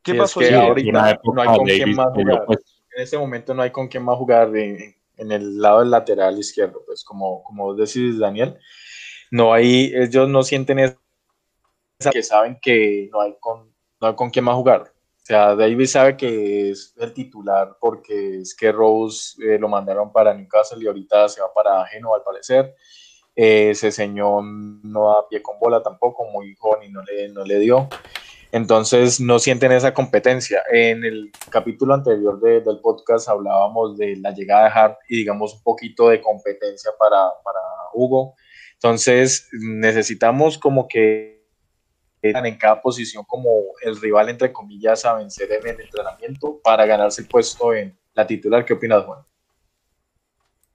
¿Qué 0.05 0.15
pasó? 0.15 0.39
ahorita 0.39 0.93
no 0.93 1.43
hay 1.43 1.49
con 1.49 1.67
quién 1.67 1.97
más 1.97 2.07
jugar. 2.15 2.47
En 2.95 3.03
ese 3.03 3.19
momento 3.19 3.53
no 3.53 3.63
hay 3.63 3.73
con 3.73 3.89
quién 3.89 4.05
más 4.05 4.17
jugar 4.17 4.55
en, 4.55 4.95
el 5.17 5.61
lado 5.61 5.81
del 5.81 5.91
lateral 5.91 6.39
izquierdo, 6.39 6.85
pues 6.87 7.03
como, 7.03 7.43
como 7.43 7.75
decís 7.75 8.17
Daniel, 8.17 8.57
no 9.33 9.53
hay, 9.53 9.93
ellos 9.93 10.29
no 10.29 10.45
sienten 10.45 10.79
esa 10.79 12.11
que 12.13 12.23
saben 12.23 12.61
que 12.63 13.09
no 13.11 13.23
hay 13.23 13.35
con, 13.41 13.75
no 14.01 14.07
hay 14.07 14.15
con 14.15 14.31
quién 14.31 14.45
más 14.45 14.55
jugar 14.55 14.93
sea, 15.29 15.55
Davis 15.55 15.93
sabe 15.93 16.17
que 16.17 16.71
es 16.71 16.95
el 16.97 17.13
titular 17.13 17.77
porque 17.79 18.41
es 18.41 18.55
que 18.55 18.73
Rose 18.73 19.37
eh, 19.45 19.59
lo 19.59 19.69
mandaron 19.69 20.11
para 20.11 20.33
Newcastle 20.33 20.83
y 20.83 20.87
ahorita 20.87 21.29
se 21.29 21.43
va 21.43 21.53
para 21.53 21.85
Genoa 21.85 22.17
al 22.17 22.23
parecer. 22.23 22.75
Eh, 23.37 23.71
ese 23.71 23.93
señor 23.93 24.43
no 24.43 25.09
da 25.09 25.29
pie 25.29 25.43
con 25.43 25.59
bola 25.61 25.83
tampoco, 25.83 26.25
muy 26.31 26.55
joven 26.57 26.89
y 26.89 26.93
no 26.93 27.03
le, 27.03 27.29
no 27.29 27.45
le 27.45 27.59
dio. 27.59 27.91
Entonces 28.53 29.21
no 29.21 29.39
sienten 29.39 29.71
esa 29.73 29.93
competencia. 29.93 30.63
En 30.73 31.05
el 31.05 31.31
capítulo 31.51 31.93
anterior 31.93 32.41
del 32.41 32.81
podcast 32.81 33.29
hablábamos 33.29 33.99
de 33.99 34.17
la 34.17 34.31
llegada 34.31 34.65
de 34.65 34.71
Hart 34.71 34.99
y 35.11 35.19
digamos 35.19 35.55
un 35.57 35.63
poquito 35.63 36.09
de 36.09 36.23
competencia 36.23 36.91
para, 36.99 37.29
para 37.45 37.61
Hugo. 37.93 38.35
Entonces 38.77 39.47
necesitamos 39.53 40.57
como 40.57 40.89
que 40.89 41.38
en 42.23 42.59
cada 42.59 42.81
posición 42.81 43.25
como 43.25 43.51
el 43.83 44.01
rival 44.01 44.29
entre 44.29 44.53
comillas 44.53 45.05
a 45.05 45.15
vencer 45.15 45.51
en 45.53 45.69
el 45.69 45.81
entrenamiento 45.81 46.61
para 46.63 46.85
ganarse 46.87 47.23
el 47.23 47.29
puesto 47.29 47.75
en 47.75 47.97
la 48.15 48.27
titular. 48.27 48.65
¿Qué 48.65 48.73
opinas, 48.75 49.05
Juan? 49.05 49.21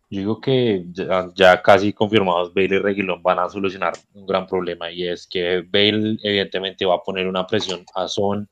Yo 0.10 0.20
digo 0.20 0.40
que 0.40 0.86
ya, 1.34 1.62
casi 1.64 1.92
confirmados 1.92 2.54
Bale 2.54 2.76
y 2.76 2.78
Reguilón 2.78 3.24
van 3.24 3.40
a 3.40 3.50
solucionar 3.50 3.94
un 4.14 4.28
gran 4.28 4.46
problema 4.46 4.92
y 4.92 5.08
es 5.08 5.26
que 5.26 5.62
Bale 5.62 6.18
evidentemente 6.22 6.86
va 6.86 6.96
a 6.96 7.02
poner 7.02 7.28
una 7.28 7.48
presión 7.48 7.84
a 7.96 8.08
Son, 8.08 8.48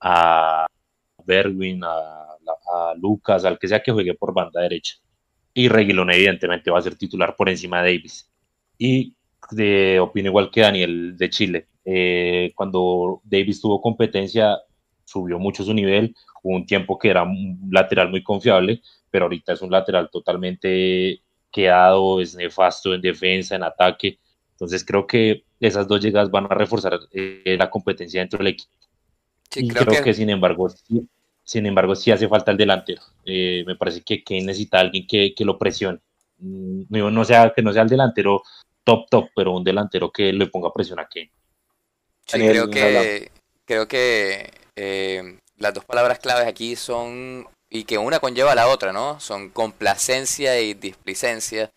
a 0.00 0.66
Berwin, 1.24 1.82
a, 1.84 2.22
Lucas, 2.96 3.44
al 3.44 3.58
que 3.58 3.68
sea 3.68 3.82
que 3.82 3.92
juegue 3.92 4.14
por 4.14 4.32
banda 4.32 4.60
derecha. 4.62 4.96
Y 5.52 5.68
Reguilón 5.68 6.10
evidentemente 6.12 6.70
va 6.70 6.78
a 6.78 6.82
ser 6.82 6.96
titular 6.96 7.36
por 7.36 7.48
encima 7.48 7.82
de 7.82 7.94
Davis. 7.94 8.30
Y 8.78 9.15
de, 9.50 10.00
opino 10.00 10.28
igual 10.28 10.50
que 10.50 10.62
Daniel 10.62 11.16
de 11.16 11.30
Chile. 11.30 11.68
Eh, 11.84 12.52
cuando 12.54 13.20
Davis 13.24 13.60
tuvo 13.60 13.80
competencia, 13.80 14.58
subió 15.04 15.38
mucho 15.38 15.64
su 15.64 15.72
nivel. 15.72 16.14
Hubo 16.42 16.56
un 16.56 16.66
tiempo 16.66 16.98
que 16.98 17.10
era 17.10 17.22
un 17.22 17.68
lateral 17.70 18.10
muy 18.10 18.22
confiable, 18.22 18.82
pero 19.10 19.26
ahorita 19.26 19.52
es 19.52 19.62
un 19.62 19.70
lateral 19.70 20.10
totalmente 20.10 21.22
quedado, 21.50 22.20
es 22.20 22.34
nefasto 22.34 22.94
en 22.94 23.00
defensa, 23.00 23.56
en 23.56 23.62
ataque. 23.62 24.18
Entonces 24.52 24.84
creo 24.84 25.06
que 25.06 25.44
esas 25.60 25.86
dos 25.86 26.00
llegadas 26.00 26.30
van 26.30 26.46
a 26.46 26.54
reforzar 26.54 26.98
eh, 27.12 27.56
la 27.58 27.70
competencia 27.70 28.20
dentro 28.20 28.38
del 28.38 28.48
equipo. 28.48 28.72
y 29.54 29.68
creo, 29.68 30.02
que... 30.02 30.14
sin 30.14 30.30
embargo, 30.30 30.68
sí, 30.68 31.08
sin 31.44 31.66
embargo, 31.66 31.94
sí 31.94 32.10
hace 32.10 32.28
falta 32.28 32.50
el 32.50 32.56
delantero. 32.56 33.02
Eh, 33.24 33.64
me 33.66 33.76
parece 33.76 34.02
que 34.02 34.22
Kane 34.24 34.42
necesita 34.42 34.80
alguien 34.80 35.06
que, 35.06 35.34
que 35.34 35.44
lo 35.44 35.56
presione. 35.56 36.00
Mm, 36.38 36.84
no, 36.90 37.24
sea, 37.24 37.52
que 37.54 37.62
no 37.62 37.72
sea 37.72 37.82
el 37.82 37.88
delantero 37.88 38.42
top, 38.86 39.10
top, 39.10 39.28
pero 39.34 39.52
un 39.52 39.64
delantero 39.64 40.10
que 40.10 40.32
le 40.32 40.46
ponga 40.46 40.72
presión 40.72 41.00
a 41.00 41.08
Kane. 41.08 41.32
Sí, 42.24 42.38
creo 42.38 42.70
que, 42.70 43.30
creo 43.64 43.88
que 43.88 44.50
eh, 44.76 45.40
las 45.56 45.74
dos 45.74 45.84
palabras 45.84 46.20
claves 46.20 46.46
aquí 46.46 46.76
son 46.76 47.48
y 47.68 47.84
que 47.84 47.98
una 47.98 48.20
conlleva 48.20 48.52
a 48.52 48.54
la 48.54 48.68
otra, 48.68 48.92
¿no? 48.92 49.18
Son 49.18 49.50
complacencia 49.50 50.60
y 50.60 50.74
displicencia 50.74 51.72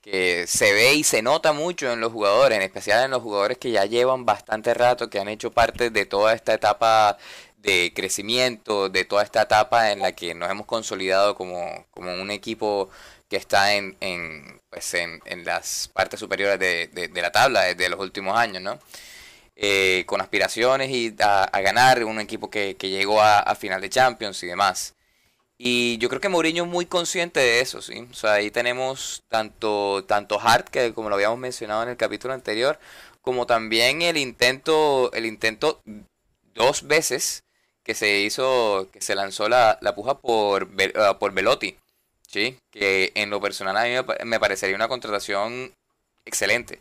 que 0.00 0.46
se 0.48 0.72
ve 0.72 0.94
y 0.94 1.04
se 1.04 1.22
nota 1.22 1.52
mucho 1.52 1.92
en 1.92 2.00
los 2.00 2.12
jugadores, 2.12 2.56
en 2.56 2.62
especial 2.62 3.04
en 3.04 3.12
los 3.12 3.22
jugadores 3.22 3.58
que 3.58 3.70
ya 3.70 3.84
llevan 3.84 4.26
bastante 4.26 4.74
rato, 4.74 5.08
que 5.08 5.20
han 5.20 5.28
hecho 5.28 5.52
parte 5.52 5.90
de 5.90 6.06
toda 6.06 6.32
esta 6.32 6.54
etapa 6.54 7.18
de 7.58 7.92
crecimiento, 7.94 8.88
de 8.88 9.04
toda 9.04 9.22
esta 9.22 9.42
etapa 9.42 9.92
en 9.92 10.00
la 10.00 10.12
que 10.12 10.34
nos 10.34 10.50
hemos 10.50 10.66
consolidado 10.66 11.34
como, 11.36 11.86
como 11.90 12.12
un 12.14 12.30
equipo 12.30 12.88
que 13.28 13.36
está 13.36 13.74
en, 13.74 13.96
en, 14.00 14.60
pues 14.70 14.94
en, 14.94 15.20
en 15.26 15.44
las 15.44 15.88
partes 15.92 16.20
superiores 16.20 16.58
de, 16.58 16.88
de, 16.88 17.22
la 17.22 17.32
tabla 17.32 17.62
desde 17.62 17.88
los 17.88 18.00
últimos 18.00 18.36
años, 18.38 18.62
¿no? 18.62 18.78
Eh, 19.56 20.04
con 20.06 20.20
aspiraciones 20.20 20.90
y 20.90 21.14
a, 21.20 21.50
ganar 21.60 22.04
un 22.04 22.20
equipo 22.20 22.50
que, 22.50 22.76
que 22.76 22.90
llegó 22.90 23.20
a, 23.22 23.40
a 23.40 23.54
final 23.56 23.80
de 23.80 23.90
Champions 23.90 24.42
y 24.42 24.46
demás. 24.46 24.94
Y 25.58 25.98
yo 25.98 26.08
creo 26.08 26.20
que 26.20 26.28
Mourinho 26.28 26.64
es 26.64 26.70
muy 26.70 26.86
consciente 26.86 27.40
de 27.40 27.60
eso, 27.60 27.82
¿sí? 27.82 28.06
O 28.10 28.14
sea, 28.14 28.34
ahí 28.34 28.50
tenemos 28.52 29.24
tanto, 29.28 30.04
tanto 30.06 30.40
Hart, 30.40 30.68
que 30.68 30.94
como 30.94 31.08
lo 31.08 31.16
habíamos 31.16 31.38
mencionado 31.38 31.82
en 31.82 31.88
el 31.90 31.96
capítulo 31.96 32.32
anterior, 32.32 32.78
como 33.22 33.46
también 33.46 34.00
el 34.02 34.16
intento, 34.16 35.12
el 35.12 35.26
intento 35.26 35.82
dos 36.54 36.86
veces 36.86 37.44
que 37.82 37.94
se 37.94 38.20
hizo, 38.20 38.88
que 38.92 39.00
se 39.00 39.14
lanzó 39.16 39.48
la, 39.48 39.78
la 39.80 39.94
puja 39.94 40.18
por, 40.18 40.64
uh, 40.64 41.18
por 41.18 41.32
Velotti, 41.32 41.76
¿sí? 42.28 42.58
Que 42.70 43.12
en 43.16 43.30
lo 43.30 43.40
personal 43.40 43.76
a 43.76 43.84
mí 43.84 43.90
me 44.24 44.40
parecería 44.40 44.76
una 44.76 44.88
contratación 44.88 45.74
excelente. 46.24 46.80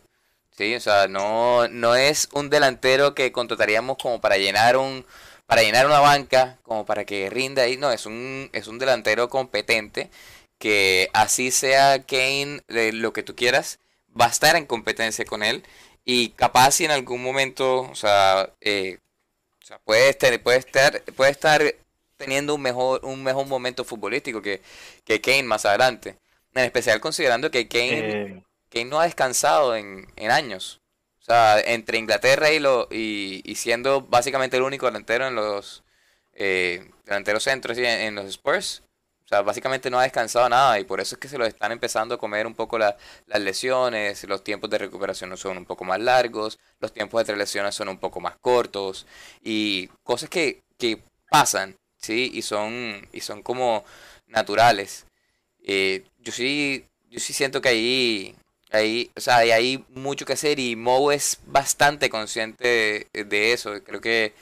Sí, 0.57 0.75
o 0.75 0.79
sea, 0.79 1.07
no, 1.07 1.67
no 1.69 1.95
es 1.95 2.29
un 2.33 2.49
delantero 2.49 3.15
que 3.15 3.31
contrataríamos 3.31 3.97
como 4.01 4.21
para 4.21 4.37
llenar 4.37 4.77
un, 4.77 5.05
para 5.47 5.63
llenar 5.63 5.85
una 5.87 5.99
banca, 5.99 6.59
como 6.63 6.85
para 6.85 7.05
que 7.05 7.29
rinda 7.29 7.63
ahí. 7.63 7.77
No, 7.77 7.91
es 7.91 8.05
un, 8.05 8.49
es 8.53 8.67
un 8.67 8.79
delantero 8.79 9.29
competente 9.29 10.09
que 10.59 11.09
así 11.13 11.51
sea 11.51 12.03
Kane, 12.05 12.61
lo 12.67 13.13
que 13.13 13.23
tú 13.23 13.35
quieras, 13.35 13.79
va 14.19 14.25
a 14.25 14.29
estar 14.29 14.55
en 14.55 14.65
competencia 14.65 15.25
con 15.25 15.43
él 15.43 15.63
y 16.05 16.29
capaz 16.29 16.71
si 16.71 16.85
en 16.85 16.91
algún 16.91 17.21
momento, 17.23 17.81
o 17.81 17.95
sea, 17.95 18.49
eh, 18.61 18.99
puede, 19.85 20.09
estar, 20.09 20.41
puede, 20.41 20.59
estar, 20.59 21.03
puede 21.15 21.31
estar 21.31 21.75
teniendo 22.17 22.55
un 22.55 22.61
mejor, 22.61 23.05
un 23.05 23.23
mejor 23.23 23.47
momento 23.47 23.83
futbolístico 23.83 24.41
que, 24.41 24.61
que 25.05 25.21
Kane 25.21 25.43
más 25.43 25.65
adelante. 25.65 26.17
En 26.53 26.63
especial 26.63 26.99
considerando 26.99 27.51
que 27.51 27.67
Kane, 27.67 27.99
eh. 27.99 28.43
Kane 28.69 28.85
no 28.85 28.99
ha 28.99 29.05
descansado 29.05 29.75
en, 29.75 30.07
en 30.15 30.31
años. 30.31 30.81
O 31.21 31.23
sea, 31.23 31.59
entre 31.59 31.97
Inglaterra 31.97 32.51
y, 32.51 32.59
lo, 32.59 32.87
y, 32.89 33.41
siendo 33.55 34.01
básicamente 34.01 34.55
el 34.55 34.63
único 34.63 34.85
delantero 34.85 35.27
en 35.27 35.35
los 35.35 35.83
eh, 36.33 36.89
delanteros 37.05 37.43
centros 37.43 37.77
y 37.77 37.85
en, 37.85 38.15
los 38.15 38.25
Spurs, 38.27 38.81
o 39.25 39.27
sea, 39.27 39.41
básicamente 39.41 39.89
no 39.89 39.99
ha 39.99 40.03
descansado 40.03 40.47
nada 40.47 40.79
y 40.79 40.85
por 40.85 41.01
eso 41.01 41.15
es 41.15 41.19
que 41.19 41.27
se 41.27 41.37
lo 41.37 41.45
están 41.45 41.73
empezando 41.73 42.15
a 42.15 42.17
comer 42.17 42.47
un 42.47 42.55
poco 42.55 42.79
las 42.79 42.95
lesiones, 43.27 44.23
los 44.23 44.41
tiempos 44.41 44.69
de 44.69 44.77
recuperación 44.77 45.35
son 45.35 45.57
un 45.57 45.65
poco 45.65 45.83
más 45.83 45.99
largos, 45.99 46.59
los 46.79 46.93
tiempos 46.93 47.19
de 47.19 47.25
tres 47.25 47.37
lesiones 47.37 47.75
son 47.75 47.89
un 47.89 47.97
poco 47.97 48.21
más 48.21 48.37
cortos 48.39 49.05
y 49.43 49.87
cosas 50.03 50.29
que, 50.29 50.61
que 50.77 51.03
pasan, 51.29 51.75
¿sí? 52.07 52.31
Y 52.33 52.41
son, 52.41 53.07
y 53.13 53.21
son 53.21 53.43
como 53.43 53.83
naturales. 54.27 55.05
Eh, 55.63 56.03
yo 56.19 56.31
sí, 56.31 56.85
yo 57.09 57.19
sí 57.19 57.33
siento 57.33 57.61
que 57.61 57.69
ahí 57.69 58.35
Ahí, 58.71 59.09
o 59.15 59.21
sea, 59.21 59.37
hay 59.37 59.85
mucho 59.95 60.25
que 60.25 60.33
hacer 60.33 60.59
y 60.59 60.75
Mo 60.75 61.11
es 61.13 61.39
bastante 61.45 62.09
consciente 62.09 63.07
de, 63.13 63.53
eso. 63.53 63.71
Creo 63.85 64.01
que 64.01 64.33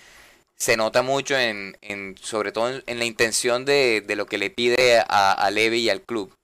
se 0.55 0.77
nota 0.77 1.03
mucho 1.03 1.37
en, 1.37 1.77
en 1.81 2.17
sobre 2.17 2.51
todo 2.51 2.81
en, 2.87 2.99
la 2.99 3.05
intención 3.05 3.65
de, 3.65 4.03
lo 4.17 4.25
que 4.25 4.39
le 4.39 4.49
pide 4.49 4.99
a, 4.99 5.31
a 5.31 5.51
Levi 5.51 5.81
y 5.81 5.89
al 5.91 6.01
club. 6.01 6.35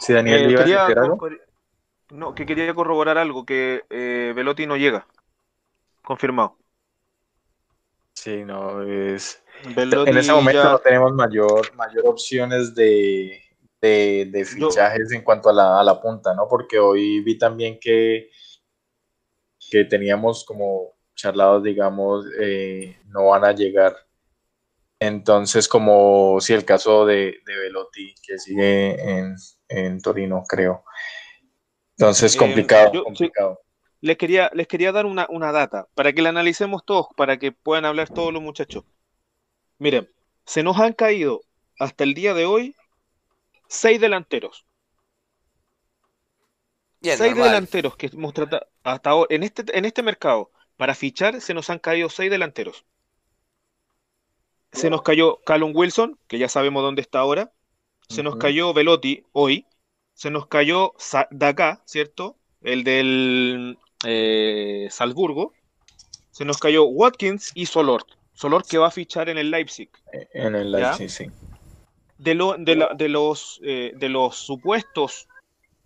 Sí, 0.00 0.14
Daniel, 0.14 0.56
eh, 0.58 0.74
algo? 0.74 1.28
No, 2.08 2.34
que 2.34 2.46
quería 2.46 2.74
corroborar 2.74 3.18
algo, 3.18 3.44
que 3.44 3.84
eh, 3.90 4.32
Velotti 4.34 4.66
no 4.66 4.78
llega. 4.78 5.06
Confirmado. 6.02 6.56
Sí, 8.22 8.44
no, 8.44 8.82
es... 8.82 9.42
en 9.64 10.18
ese 10.18 10.30
momento 10.30 10.62
no 10.62 10.78
tenemos 10.80 11.14
mayor, 11.14 11.74
mayor 11.74 12.06
opciones 12.06 12.74
de, 12.74 13.40
de, 13.80 14.44
fichajes 14.44 15.10
en 15.12 15.22
cuanto 15.22 15.48
a 15.48 15.54
la, 15.54 15.80
a 15.80 15.82
la, 15.82 15.98
punta, 16.02 16.34
¿no? 16.34 16.46
Porque 16.46 16.78
hoy 16.78 17.22
vi 17.22 17.38
también 17.38 17.78
que, 17.80 18.28
que 19.70 19.86
teníamos 19.86 20.44
como 20.44 20.98
charlados, 21.14 21.62
digamos, 21.62 22.26
eh, 22.38 22.98
no 23.06 23.28
van 23.28 23.46
a 23.46 23.52
llegar. 23.52 23.96
Entonces, 24.98 25.66
como 25.66 26.42
si 26.42 26.52
el 26.52 26.66
caso 26.66 27.06
de, 27.06 27.38
de 27.46 27.56
Velotti, 27.56 28.14
que 28.22 28.38
sigue 28.38 29.00
en, 29.00 29.34
en 29.66 29.98
Torino, 30.02 30.42
creo. 30.46 30.84
Entonces, 31.96 32.34
eh, 32.34 32.38
complicado, 32.38 33.02
complicado. 33.02 33.62
Les, 34.00 34.16
quería, 34.16 34.50
les 34.54 34.66
quería 34.66 34.92
dar 34.92 35.06
una, 35.06 35.26
una 35.28 35.52
data 35.52 35.88
para 35.94 36.12
que 36.12 36.22
la 36.22 36.30
analicemos 36.30 36.84
todos, 36.84 37.06
para 37.16 37.38
que 37.38 37.52
puedan 37.52 37.84
hablar 37.84 38.08
todos 38.08 38.32
los 38.32 38.42
muchachos. 38.42 38.84
Miren, 39.78 40.10
se 40.44 40.62
nos 40.62 40.78
han 40.78 40.92
caído 40.92 41.42
hasta 41.78 42.04
el 42.04 42.14
día 42.14 42.34
de 42.34 42.46
hoy 42.46 42.76
seis 43.68 44.00
delanteros. 44.00 44.66
seis 47.02 47.34
delanteros 47.34 47.96
que 47.96 48.10
hemos 48.12 48.34
tratado 48.34 48.66
hasta 48.82 49.10
ahora 49.10 49.34
en 49.34 49.42
este, 49.42 49.64
en 49.76 49.84
este 49.84 50.02
mercado. 50.02 50.50
Para 50.76 50.94
fichar 50.94 51.40
se 51.40 51.54
nos 51.54 51.68
han 51.70 51.78
caído 51.78 52.08
seis 52.08 52.30
delanteros. 52.30 52.84
Se 54.72 54.88
nos 54.88 55.02
cayó 55.02 55.40
Callum 55.44 55.72
Wilson, 55.74 56.18
que 56.26 56.38
ya 56.38 56.48
sabemos 56.48 56.82
dónde 56.82 57.02
está 57.02 57.18
ahora. 57.18 57.52
Se 58.08 58.22
nos 58.22 58.36
cayó 58.36 58.72
Velotti 58.72 59.24
hoy. 59.32 59.66
Se 60.14 60.30
nos 60.30 60.46
cayó 60.46 60.94
Daka, 61.30 61.82
¿cierto? 61.86 62.36
El 62.60 62.84
del 62.84 63.78
eh, 64.04 64.88
Salzburgo. 64.90 65.52
Se 66.30 66.44
nos 66.44 66.58
cayó 66.58 66.84
Watkins 66.84 67.52
y 67.54 67.66
Solort. 67.66 68.08
Solort 68.34 68.66
que 68.66 68.78
va 68.78 68.88
a 68.88 68.90
fichar 68.90 69.28
en 69.28 69.38
el 69.38 69.50
Leipzig. 69.50 69.90
En 70.32 70.54
el 70.54 70.72
Leipzig, 70.72 71.10
sí 71.10 71.30
de, 72.20 72.34
de, 72.96 73.08
los, 73.08 73.60
eh, 73.64 73.92
de 73.96 74.08
los 74.08 74.36
supuestos 74.36 75.26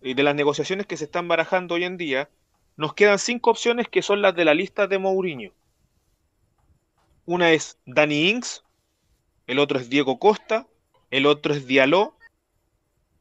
y 0.03 0.15
de 0.15 0.23
las 0.23 0.35
negociaciones 0.35 0.87
que 0.87 0.97
se 0.97 1.05
están 1.05 1.29
barajando 1.29 1.77
hoy 1.77 1.85
en 1.85 1.97
día, 1.97 2.29
nos 2.77 2.95
quedan 2.95 3.19
cinco 3.19 3.51
opciones 3.51 3.89
que 3.89 4.03
son 4.03 4.21
las 4.21 4.35
de 4.35 4.45
la 4.45 4.55
lista 4.55 4.87
de 4.87 4.99
Mourinho. 4.99 5.53
Una 7.25 7.53
es 7.53 7.79
Danny 7.87 8.31
Ings, 8.31 8.65
el 9.47 9.61
otro 9.61 9.79
es 9.79 9.89
Diego 9.89 10.19
Costa, 10.19 10.67
el 11.11 11.27
otro 11.27 11.55
es 11.55 11.67
Diallo, 11.67 12.17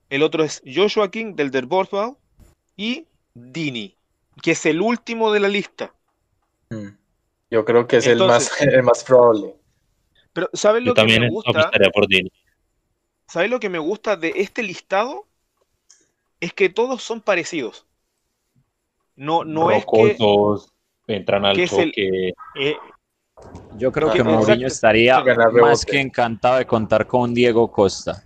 el 0.10 0.24
otro 0.24 0.44
es 0.44 0.62
Joshua 0.66 1.12
King 1.12 1.36
del 1.36 1.52
Der 1.52 1.68
y 2.76 3.06
Dini, 3.36 3.96
que 4.42 4.52
es 4.52 4.66
el 4.66 4.82
último 4.82 5.32
de 5.32 5.40
la 5.40 5.48
lista. 5.48 5.94
Mm. 6.70 6.90
Yo 7.52 7.66
creo 7.66 7.88
que 7.88 7.98
es 7.98 8.08
el, 8.08 8.20
más, 8.20 8.52
más 8.84 9.04
probable. 9.04 9.56
Pero 10.34 10.50
¿sabes 10.54 10.84
lo 10.84 10.94
que 10.94 11.06
me 11.06 11.30
gusta? 11.30 11.72
¿Sabes 13.28 13.50
lo 13.50 13.60
que 13.60 13.70
me 13.70 13.80
gusta 13.80 14.16
de 14.16 14.34
este 14.36 14.64
listado? 14.64 15.28
Es 16.40 16.54
que 16.54 16.70
todos 16.70 17.04
son 17.04 17.22
parecidos. 17.22 17.86
No, 19.16 19.44
no 19.44 19.72
es 19.72 19.86
que 19.86 20.18
entran 21.08 21.46
al 21.46 21.68
choque. 21.68 22.34
Eh, 22.56 22.78
yo 23.78 23.92
creo 23.92 24.12
que 24.12 24.24
Mourinho 24.24 24.68
estaría 24.68 25.24
más 25.62 25.86
que 25.86 26.00
encantado 26.00 26.58
de 26.58 26.66
contar 26.66 27.08
con 27.08 27.34
Diego 27.34 27.72
Costa. 27.72 28.24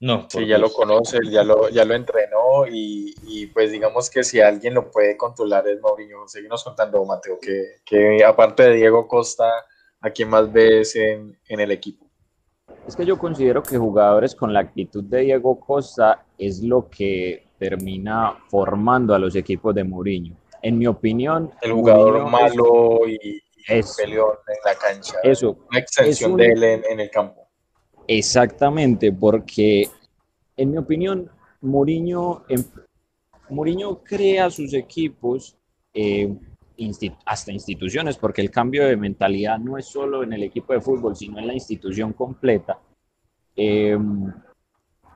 No, 0.00 0.26
sí, 0.30 0.46
ya 0.46 0.58
lo 0.58 0.72
conoce, 0.72 1.18
ya 1.28 1.42
lo, 1.42 1.68
ya 1.70 1.84
lo 1.84 1.94
entrenó 1.94 2.66
y, 2.70 3.46
pues 3.52 3.72
digamos 3.72 4.08
que 4.10 4.22
si 4.22 4.40
alguien 4.40 4.74
lo 4.74 4.90
puede 4.90 5.16
controlar 5.16 5.66
es 5.66 5.80
Mourinho. 5.80 6.28
Seguimos 6.28 6.62
contando, 6.62 7.04
Mateo, 7.04 7.38
que, 7.40 7.80
que 7.84 8.24
aparte 8.24 8.62
de 8.64 8.76
Diego 8.76 9.08
Costa, 9.08 9.50
¿a 10.00 10.10
quién 10.10 10.28
más 10.28 10.52
ves 10.52 10.94
en, 10.94 11.36
en, 11.48 11.60
el 11.60 11.72
equipo? 11.72 12.06
Es 12.86 12.94
que 12.94 13.04
yo 13.04 13.18
considero 13.18 13.62
que 13.62 13.76
jugadores 13.76 14.36
con 14.36 14.52
la 14.52 14.60
actitud 14.60 15.02
de 15.02 15.22
Diego 15.22 15.58
Costa 15.58 16.24
es 16.38 16.62
lo 16.62 16.88
que 16.88 17.48
termina 17.58 18.38
formando 18.48 19.14
a 19.14 19.18
los 19.18 19.34
equipos 19.34 19.74
de 19.74 19.82
Mourinho. 19.82 20.36
En 20.62 20.78
mi 20.78 20.86
opinión, 20.86 21.52
el 21.60 21.72
jugador 21.72 22.30
malo 22.30 23.00
y, 23.08 23.42
peleón 23.96 24.36
en 24.46 24.56
la 24.64 24.74
cancha. 24.78 25.16
Eso. 25.24 25.58
Una 25.68 25.80
extensión 25.80 26.36
de 26.36 26.46
él 26.46 26.62
en 26.62 27.00
el 27.00 27.10
campo. 27.10 27.47
Exactamente, 28.10 29.12
porque 29.12 29.86
en 30.56 30.70
mi 30.70 30.78
opinión, 30.78 31.30
Mourinho, 31.60 32.42
em, 32.48 32.64
Mourinho 33.50 34.02
crea 34.02 34.50
sus 34.50 34.72
equipos 34.72 35.56
eh, 35.92 36.34
hasta 37.26 37.52
instituciones, 37.52 38.16
porque 38.16 38.40
el 38.40 38.50
cambio 38.50 38.86
de 38.86 38.96
mentalidad 38.96 39.58
no 39.58 39.76
es 39.76 39.86
solo 39.86 40.22
en 40.22 40.32
el 40.32 40.42
equipo 40.42 40.72
de 40.72 40.80
fútbol, 40.80 41.16
sino 41.16 41.38
en 41.38 41.48
la 41.48 41.52
institución 41.52 42.14
completa, 42.14 42.78
em, 43.56 44.32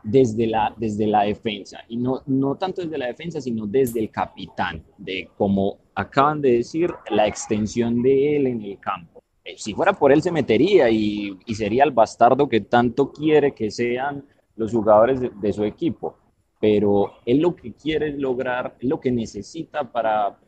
desde, 0.03 0.47
la, 0.47 0.75
desde 0.77 1.07
la 1.07 1.23
defensa. 1.23 1.79
Y 1.89 1.97
no, 1.97 2.23
no 2.27 2.57
tanto 2.57 2.83
desde 2.83 2.99
la 2.99 3.07
defensa, 3.07 3.41
sino 3.41 3.67
desde 3.67 4.01
el 4.01 4.11
capitán, 4.11 4.85
de 4.99 5.31
como 5.39 5.79
acaban 5.95 6.43
de 6.43 6.59
decir, 6.59 6.91
la 7.11 7.27
extensión 7.27 8.03
de 8.03 8.37
él 8.37 8.49
en 8.49 8.63
el 8.63 8.79
campo. 8.79 9.12
Eh, 9.45 9.57
si 9.57 9.75
fuera 9.75 9.93
por 9.93 10.13
él 10.13 10.23
se 10.23 10.31
metería 10.31 10.89
y, 10.89 11.37
sería 11.55 11.85
el 11.85 11.91
bastardo 11.91 12.49
que 12.49 12.61
tanto 12.61 13.13
quiere 13.13 13.53
que 13.53 13.71
sean 13.71 14.25
los 14.57 14.73
jugadores 14.73 15.21
de, 15.21 15.53
su 15.53 15.65
equipo. 15.65 16.17
Pero 16.61 17.13
él 17.27 17.41
lo 17.41 17.57
que 17.57 17.73
quiere 17.73 18.13
lograr, 18.13 18.77
lo 18.81 19.01
que 19.01 19.11
necesita 19.11 19.91
para, 19.91 20.39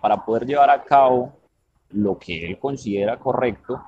para 0.00 0.24
poder 0.24 0.46
llevar 0.46 0.70
a 0.70 0.82
cabo 0.82 1.32
lo 1.90 2.18
que 2.18 2.46
él 2.46 2.58
considera 2.58 3.18
correcto, 3.18 3.80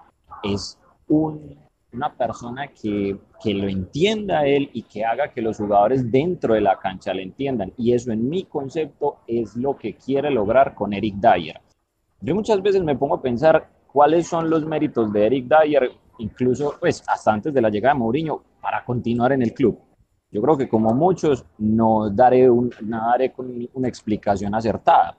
es 0.42 0.78
una 1.08 2.14
persona 2.16 2.68
que, 2.68 3.16
que 3.42 3.54
lo 3.54 3.68
entienda 3.68 4.46
él 4.46 4.70
y 4.72 4.82
que 4.82 5.04
haga 5.04 5.32
que 5.32 5.42
los 5.42 5.56
jugadores 5.56 6.10
dentro 6.10 6.54
de 6.54 6.60
la 6.60 6.78
cancha 6.78 7.12
le 7.12 7.22
entiendan. 7.22 7.72
Y 7.76 7.92
eso 7.92 8.12
en 8.12 8.28
mi 8.28 8.44
concepto 8.44 9.18
es 9.26 9.56
lo 9.56 9.76
que 9.76 9.96
quiere 9.96 10.30
lograr 10.30 10.74
con 10.74 10.92
Eric 10.92 11.16
Dyer. 11.16 11.60
Yo 12.20 12.34
muchas 12.36 12.62
veces 12.62 12.82
me 12.84 12.96
pongo 12.96 13.16
a 13.16 13.22
pensar 13.22 13.68
cuáles 13.92 14.26
son 14.26 14.48
los 14.48 14.64
méritos 14.64 15.12
de 15.12 15.26
Eric 15.26 15.46
Dyer, 15.46 15.90
incluso 16.18 16.76
pues 16.80 17.02
hasta 17.06 17.32
antes 17.32 17.52
de 17.52 17.60
la 17.60 17.68
llegada 17.68 17.94
de 17.94 18.00
Mourinho, 18.00 18.42
para 18.60 18.84
continuar 18.84 19.32
en 19.32 19.42
el 19.42 19.52
club. 19.52 19.78
Yo 20.30 20.40
creo 20.40 20.56
que 20.56 20.68
como 20.68 20.94
muchos 20.94 21.44
no 21.58 22.08
daré, 22.08 22.48
un, 22.48 22.72
no 22.80 23.10
daré 23.10 23.32
con 23.32 23.68
una 23.74 23.88
explicación 23.88 24.54
acertada, 24.54 25.16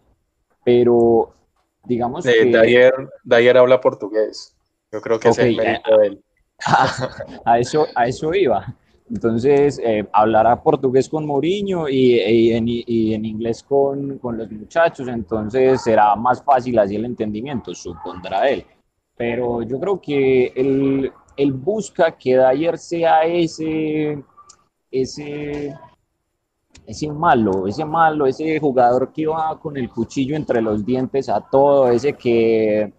pero 0.63 1.32
digamos 1.84 2.26
que... 2.26 2.45
Dyer, 2.45 2.93
Dyer 3.24 3.58
habla 3.58 3.80
portugués, 3.80 4.56
yo 4.91 5.02
creo 5.02 5.19
que 5.19 5.30
es 5.30 5.38
el 5.38 5.56
mérito 5.56 5.98
de 5.98 6.08
él. 6.08 6.24
A, 7.45 7.60
eso, 7.60 7.88
a 7.93 8.08
eso 8.08 8.34
iba. 8.34 8.74
Entonces, 9.13 9.80
eh, 9.84 10.08
hablará 10.12 10.60
portugués 10.63 11.08
con 11.08 11.28
Mourinho 11.28 11.88
y, 11.88 12.52
en, 12.52 12.67
inglés 12.67 13.62
con, 13.62 14.19
los 14.23 14.52
muchachos, 14.52 15.08
entonces 15.08 15.84
será 15.84 16.15
más 16.15 16.43
fácil 16.43 16.80
así 16.80 16.95
el 16.95 17.06
entendimiento, 17.06 17.76
supondrá 17.76 18.49
él. 18.49 18.65
Pero 19.15 19.62
yo 19.62 19.80
creo 19.80 20.02
que 20.02 20.47
él, 20.56 21.12
él 21.38 21.54
busca 21.54 22.17
que 22.17 22.36
Dyer 22.38 22.76
sea 22.80 23.23
ese, 23.26 24.23
ese, 24.89 25.78
ese 26.88 27.12
malo, 27.12 27.67
ese 27.67 27.86
malo, 27.86 28.26
ese 28.26 28.60
jugador 28.60 29.13
que 29.13 29.28
va 29.28 29.60
con 29.60 29.78
el 29.78 29.91
cuchillo 29.91 30.36
entre 30.36 30.60
los 30.60 30.84
dientes 30.84 31.30
a 31.30 31.39
todo, 31.39 31.91
ese 31.91 32.13
que 32.13 32.91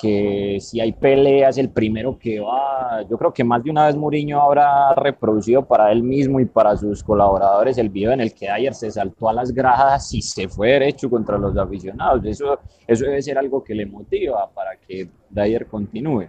que 0.00 0.58
si 0.60 0.80
hay 0.80 0.92
peleas, 0.92 1.56
el 1.58 1.70
primero 1.70 2.18
que 2.18 2.40
va, 2.40 3.02
yo 3.08 3.16
creo 3.16 3.32
que 3.32 3.44
más 3.44 3.64
de 3.64 3.70
una 3.70 3.86
vez 3.86 3.96
Mourinho 3.96 4.40
habrá 4.40 4.94
reproducido 4.94 5.66
para 5.66 5.90
él 5.90 6.02
mismo 6.02 6.38
y 6.38 6.44
para 6.44 6.76
sus 6.76 7.02
colaboradores 7.02 7.78
el 7.78 7.88
video 7.88 8.12
en 8.12 8.20
el 8.20 8.34
que 8.34 8.48
ayer 8.48 8.74
se 8.74 8.90
saltó 8.90 9.28
a 9.28 9.32
las 9.32 9.52
gradas 9.52 10.12
y 10.12 10.20
se 10.20 10.48
fue 10.48 10.72
derecho 10.72 11.08
contra 11.08 11.38
los 11.38 11.56
aficionados. 11.56 12.24
Eso, 12.24 12.58
eso 12.86 13.04
debe 13.04 13.22
ser 13.22 13.38
algo 13.38 13.64
que 13.64 13.74
le 13.74 13.86
motiva 13.86 14.50
para 14.52 14.76
que 14.76 15.08
Dyer 15.30 15.66
continúe. 15.66 16.28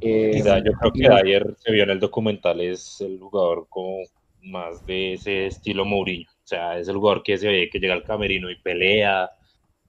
Eh, 0.00 0.42
yo 0.42 0.72
creo 0.72 0.92
que 0.92 1.08
Dyer 1.08 1.54
se 1.56 1.72
vio 1.72 1.84
en 1.84 1.90
el 1.90 2.00
documental, 2.00 2.60
es 2.60 3.00
el 3.00 3.18
jugador 3.18 3.66
como 3.68 3.98
más 4.42 4.84
de 4.86 5.14
ese 5.14 5.46
estilo 5.46 5.84
Mourinho. 5.84 6.28
O 6.28 6.46
sea, 6.48 6.78
es 6.78 6.88
el 6.88 6.96
jugador 6.96 7.22
que 7.22 7.38
se 7.38 7.48
ve 7.48 7.68
que 7.70 7.78
llega 7.78 7.94
al 7.94 8.04
camerino 8.04 8.50
y 8.50 8.56
pelea, 8.56 9.30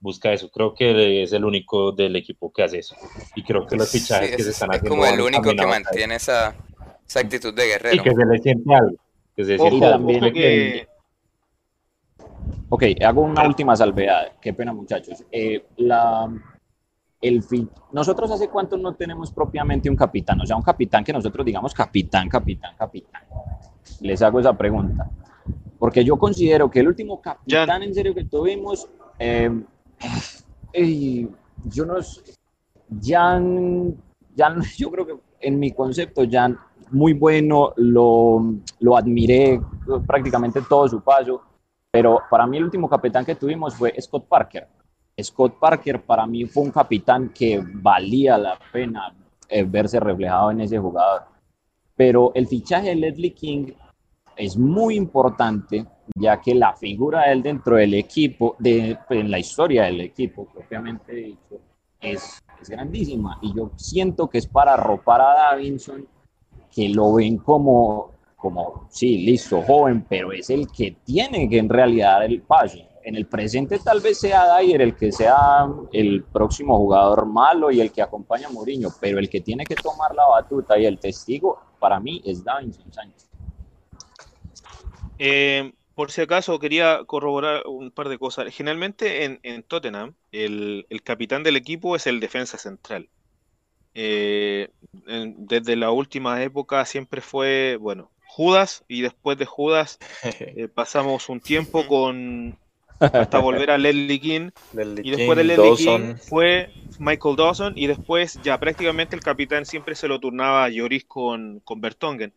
busca 0.00 0.32
eso. 0.32 0.50
Creo 0.50 0.74
que 0.74 1.22
es 1.22 1.32
el 1.32 1.44
único 1.44 1.92
del 1.92 2.16
equipo 2.16 2.52
que 2.52 2.62
hace 2.62 2.78
eso. 2.78 2.96
Y 3.34 3.42
creo 3.42 3.66
que 3.66 3.76
los 3.76 3.90
fichajes 3.90 4.36
que 4.36 4.42
se 4.42 4.50
están 4.50 4.70
haciendo. 4.70 4.86
Es 4.86 4.90
como 4.90 5.06
el 5.06 5.20
único 5.20 5.50
que 5.50 5.66
mantiene 5.66 6.16
esa, 6.16 6.54
esa, 7.06 7.20
actitud 7.20 7.54
de 7.54 7.66
guerrero. 7.66 7.96
Y 7.96 8.00
que 8.00 8.14
se 8.14 8.26
le 8.26 8.38
siente 8.38 8.74
algo. 8.74 8.96
Que 9.36 9.44
se 9.44 9.58
siente 9.58 9.80
también 9.80 10.32
que... 10.32 10.88
Ok, 12.70 12.84
hago 13.04 13.22
una 13.22 13.46
última 13.46 13.74
salvedad. 13.76 14.32
Qué 14.40 14.52
pena, 14.52 14.72
muchachos. 14.72 15.24
Eh, 15.30 15.64
la, 15.76 16.28
el 17.20 17.42
Nosotros 17.92 18.30
hace 18.30 18.48
cuánto 18.48 18.76
no 18.76 18.94
tenemos 18.94 19.32
propiamente 19.32 19.90
un 19.90 19.96
capitán, 19.96 20.40
o 20.40 20.46
sea, 20.46 20.56
un 20.56 20.62
capitán 20.62 21.02
que 21.02 21.12
nosotros 21.12 21.44
digamos 21.44 21.74
capitán, 21.74 22.28
capitán, 22.28 22.76
capitán. 22.76 23.22
Les 24.00 24.22
hago 24.22 24.38
esa 24.40 24.56
pregunta. 24.56 25.10
Porque 25.78 26.04
yo 26.04 26.16
considero 26.16 26.70
que 26.70 26.80
el 26.80 26.88
último 26.88 27.20
capitán 27.20 27.82
en 27.82 27.94
serio 27.94 28.14
que 28.14 28.24
tuvimos 28.24 28.88
eh, 29.18 29.50
yo 31.64 31.84
no 31.84 31.96
ya, 32.88 33.40
ya, 34.34 34.56
yo 34.76 34.90
creo 34.90 35.06
que 35.06 35.14
en 35.40 35.58
mi 35.58 35.72
concepto 35.72 36.24
ya 36.24 36.54
muy 36.90 37.12
bueno, 37.12 37.72
lo, 37.76 38.42
lo 38.80 38.96
admiré 38.96 39.60
prácticamente 40.06 40.62
todo 40.62 40.88
su 40.88 41.00
paso, 41.02 41.42
pero 41.90 42.20
para 42.30 42.46
mí 42.46 42.56
el 42.56 42.64
último 42.64 42.88
capitán 42.88 43.24
que 43.24 43.34
tuvimos 43.34 43.74
fue 43.74 43.94
Scott 44.00 44.26
Parker. 44.26 44.68
Scott 45.20 45.58
Parker 45.58 46.02
para 46.02 46.26
mí 46.26 46.46
fue 46.46 46.62
un 46.62 46.70
capitán 46.70 47.30
que 47.30 47.62
valía 47.62 48.38
la 48.38 48.58
pena 48.72 49.14
eh, 49.48 49.64
verse 49.64 49.98
reflejado 50.00 50.50
en 50.50 50.60
ese 50.60 50.78
jugador. 50.78 51.22
Pero 51.96 52.32
el 52.34 52.46
fichaje 52.46 52.90
de 52.90 52.94
Leslie 52.94 53.34
King 53.34 53.72
es 54.36 54.56
muy 54.56 54.96
importante 54.96 55.84
ya 56.14 56.40
que 56.40 56.54
la 56.54 56.74
figura 56.74 57.26
de 57.26 57.32
él 57.32 57.42
dentro 57.42 57.76
del 57.76 57.94
equipo, 57.94 58.56
de, 58.58 58.98
en 59.10 59.30
la 59.30 59.38
historia 59.38 59.84
del 59.84 60.00
equipo 60.00 60.46
propiamente 60.46 61.14
dicho, 61.14 61.60
es, 62.00 62.42
es 62.60 62.68
grandísima. 62.68 63.38
Y 63.42 63.54
yo 63.54 63.70
siento 63.76 64.28
que 64.28 64.38
es 64.38 64.46
para 64.46 64.74
arropar 64.74 65.20
a 65.20 65.34
Davinson, 65.34 66.06
que 66.70 66.88
lo 66.88 67.14
ven 67.14 67.38
como, 67.38 68.12
como, 68.36 68.86
sí, 68.90 69.18
listo, 69.18 69.62
joven, 69.62 70.04
pero 70.08 70.32
es 70.32 70.50
el 70.50 70.68
que 70.68 70.96
tiene 71.04 71.48
que 71.48 71.58
en 71.58 71.68
realidad 71.68 72.24
el 72.24 72.42
paso. 72.42 72.78
En 73.02 73.16
el 73.16 73.26
presente 73.26 73.78
tal 73.78 74.00
vez 74.00 74.18
sea 74.18 74.58
Dyer 74.58 74.82
el 74.82 74.94
que 74.94 75.12
sea 75.12 75.66
el 75.92 76.24
próximo 76.24 76.76
jugador 76.76 77.24
malo 77.24 77.70
y 77.70 77.80
el 77.80 77.90
que 77.90 78.02
acompaña 78.02 78.48
a 78.48 78.50
Mourinho, 78.50 78.90
pero 79.00 79.18
el 79.18 79.30
que 79.30 79.40
tiene 79.40 79.64
que 79.64 79.76
tomar 79.76 80.14
la 80.14 80.26
batuta 80.26 80.78
y 80.78 80.84
el 80.84 80.98
testigo 80.98 81.58
para 81.78 82.00
mí 82.00 82.20
es 82.24 82.44
Davinson 82.44 82.92
Sánchez. 82.92 83.30
Eh, 85.18 85.72
por 85.98 86.12
si 86.12 86.20
acaso 86.20 86.60
quería 86.60 87.00
corroborar 87.06 87.66
un 87.66 87.90
par 87.90 88.08
de 88.08 88.20
cosas. 88.20 88.54
Generalmente 88.54 89.24
en, 89.24 89.62
Tottenham 89.64 90.14
el, 90.30 90.86
capitán 91.02 91.42
del 91.42 91.56
equipo 91.56 91.96
es 91.96 92.06
el 92.06 92.20
defensa 92.20 92.56
central. 92.56 93.08
Eh, 93.94 94.68
desde 95.04 95.74
la 95.74 95.90
última 95.90 96.40
época 96.44 96.84
siempre 96.84 97.20
fue, 97.20 97.78
bueno, 97.80 98.12
Judas 98.28 98.84
y 98.86 99.00
después 99.00 99.38
de 99.38 99.46
Judas 99.46 99.98
eh, 100.22 100.68
pasamos 100.72 101.28
un 101.28 101.40
tiempo 101.40 101.84
con 101.88 102.56
hasta 103.00 103.38
volver 103.40 103.72
a 103.72 103.76
Leslie 103.76 104.20
King 104.20 104.50
y 105.02 105.10
después 105.10 105.36
de 105.36 105.42
Leslie 105.42 105.74
King 105.78 106.14
fue 106.14 106.70
Michael 107.00 107.34
Dawson 107.34 107.72
y 107.74 107.88
después 107.88 108.38
ya 108.44 108.60
prácticamente 108.60 109.16
el 109.16 109.22
capitán 109.22 109.66
siempre 109.66 109.96
se 109.96 110.06
lo 110.06 110.20
turnaba 110.20 110.62
a 110.62 110.68
Lloris 110.68 111.06
con, 111.06 111.58
con 111.64 111.80
Bertongen. 111.80 112.32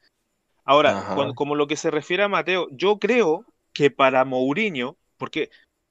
Ahora, 0.63 1.15
como 1.36 1.56
lo 1.56 1.67
que 1.67 1.76
se 1.76 1.91
refiere 1.91 2.24
a 2.24 2.28
Mateo, 2.28 2.67
yo 2.71 2.97
creo 2.97 3.45
que 3.73 3.91
para 3.91 4.25
Mourinho, 4.25 4.97
porque 5.17 5.49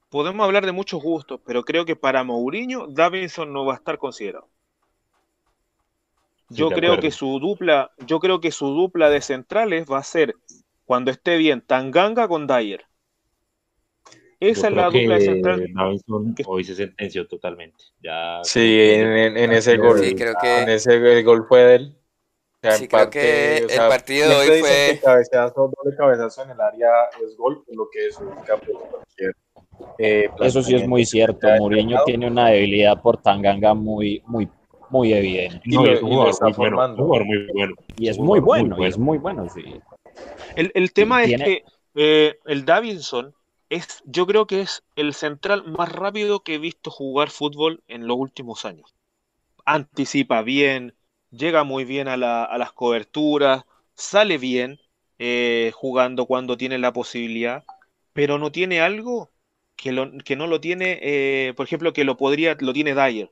podemos 0.09 0.45
hablar 0.45 0.65
de 0.65 0.71
muchos 0.71 1.01
gustos, 1.01 1.39
pero 1.45 1.63
creo 1.63 1.85
que 1.85 1.95
para 1.95 2.23
Mourinho 2.23 2.87
Davinson 2.87 3.53
no 3.53 3.65
va 3.65 3.73
a 3.73 3.77
estar 3.77 3.97
considerado. 3.97 4.49
Yo 6.49 6.69
creo 6.69 6.99
que 6.99 7.11
su 7.11 7.39
dupla, 7.39 7.91
yo 8.05 8.19
creo 8.19 8.41
que 8.41 8.51
su 8.51 8.67
dupla 8.67 9.09
de 9.09 9.21
centrales 9.21 9.85
va 9.89 9.99
a 9.99 10.03
ser 10.03 10.35
cuando 10.83 11.09
esté 11.09 11.37
bien 11.37 11.61
Tanganga 11.61 12.27
con 12.27 12.45
Dyer. 12.45 12.85
Esa 14.41 14.67
es 14.67 14.75
la 14.75 14.85
dupla 14.89 15.15
de 15.15 15.21
centrales. 15.21 15.69
Davinson 15.73 16.35
hoy 16.45 16.63
se 16.65 16.75
sentenció 16.75 17.27
totalmente. 17.27 17.85
Ya 18.01 18.41
sí, 18.43 18.79
en, 18.81 19.53
ese 19.53 19.77
gol. 19.77 19.99
Sí, 19.99 20.15
creo 20.15 20.33
que... 20.41 20.63
En 20.63 20.69
ese 20.69 21.21
gol 21.21 21.45
fue 21.47 21.61
de 21.61 21.75
él. 21.75 21.95
Sí, 22.71 22.87
creo 22.87 23.09
que 23.09 23.57
el 23.57 23.87
partido 23.87 24.29
de 24.29 24.35
hoy 24.35 24.59
fue. 24.59 24.99
cabezazo, 25.03 25.71
doble 25.75 25.95
cabezazo 25.97 26.43
en 26.43 26.51
el 26.51 26.61
área 26.61 26.89
es 27.23 27.35
gol, 27.37 27.63
lo 27.67 27.89
que 27.89 28.07
es 28.07 28.17
un 28.17 28.29
campo 28.45 28.71
cualquier 28.89 29.35
eh, 29.97 30.29
Eso 30.39 30.61
sí 30.61 30.75
es 30.75 30.87
muy 30.87 31.05
cierto. 31.05 31.47
Mourinho 31.57 32.03
tiene 32.05 32.27
una 32.27 32.49
debilidad 32.49 33.01
por 33.01 33.17
Tanganga 33.17 33.73
muy, 33.73 34.21
muy, 34.25 34.49
muy 34.89 35.13
evidente. 35.13 35.61
y, 35.63 35.89
es 35.89 36.01
un 36.01 36.53
jugador 36.53 37.25
muy 37.25 37.47
bueno, 37.53 37.75
Y 37.97 38.09
es 38.09 38.17
muy 38.17 38.39
bueno, 38.39 38.75
y 38.79 38.85
es 38.85 38.97
muy 38.97 39.17
bueno, 39.17 39.47
sí. 39.49 39.81
El, 40.55 40.93
tema 40.93 41.23
es 41.23 41.41
que 41.41 41.63
eh, 41.95 42.37
el 42.45 42.65
Davidson 42.65 43.33
es, 43.69 44.03
yo 44.05 44.27
creo 44.27 44.45
que 44.45 44.61
es 44.61 44.83
el 44.95 45.13
central 45.13 45.63
más 45.65 45.91
rápido 45.91 46.41
que 46.41 46.55
he 46.55 46.57
visto 46.57 46.91
jugar 46.91 47.29
fútbol 47.29 47.81
en 47.87 48.05
los 48.07 48.17
últimos 48.17 48.65
años. 48.65 48.93
Anticipa 49.65 50.41
bien, 50.41 50.93
llega 51.31 51.63
muy 51.63 51.85
bien 51.85 52.07
a, 52.07 52.17
las 52.17 52.71
coberturas, 52.73 53.65
sale 53.95 54.37
bien 54.37 54.79
eh, 55.19 55.71
jugando 55.73 56.25
cuando 56.25 56.57
tiene 56.57 56.77
la 56.77 56.93
posibilidad, 56.93 57.63
pero 58.13 58.37
no 58.37 58.51
tiene 58.51 58.81
algo 58.81 59.31
que, 59.75 59.91
no 59.91 60.47
lo 60.47 60.61
tiene, 60.61 60.99
eh, 61.01 61.53
por 61.55 61.65
ejemplo, 61.65 61.93
que 61.93 62.03
lo 62.03 62.17
podría, 62.17 62.55
lo 62.59 62.73
tiene 62.73 62.93
Dyer, 62.93 63.31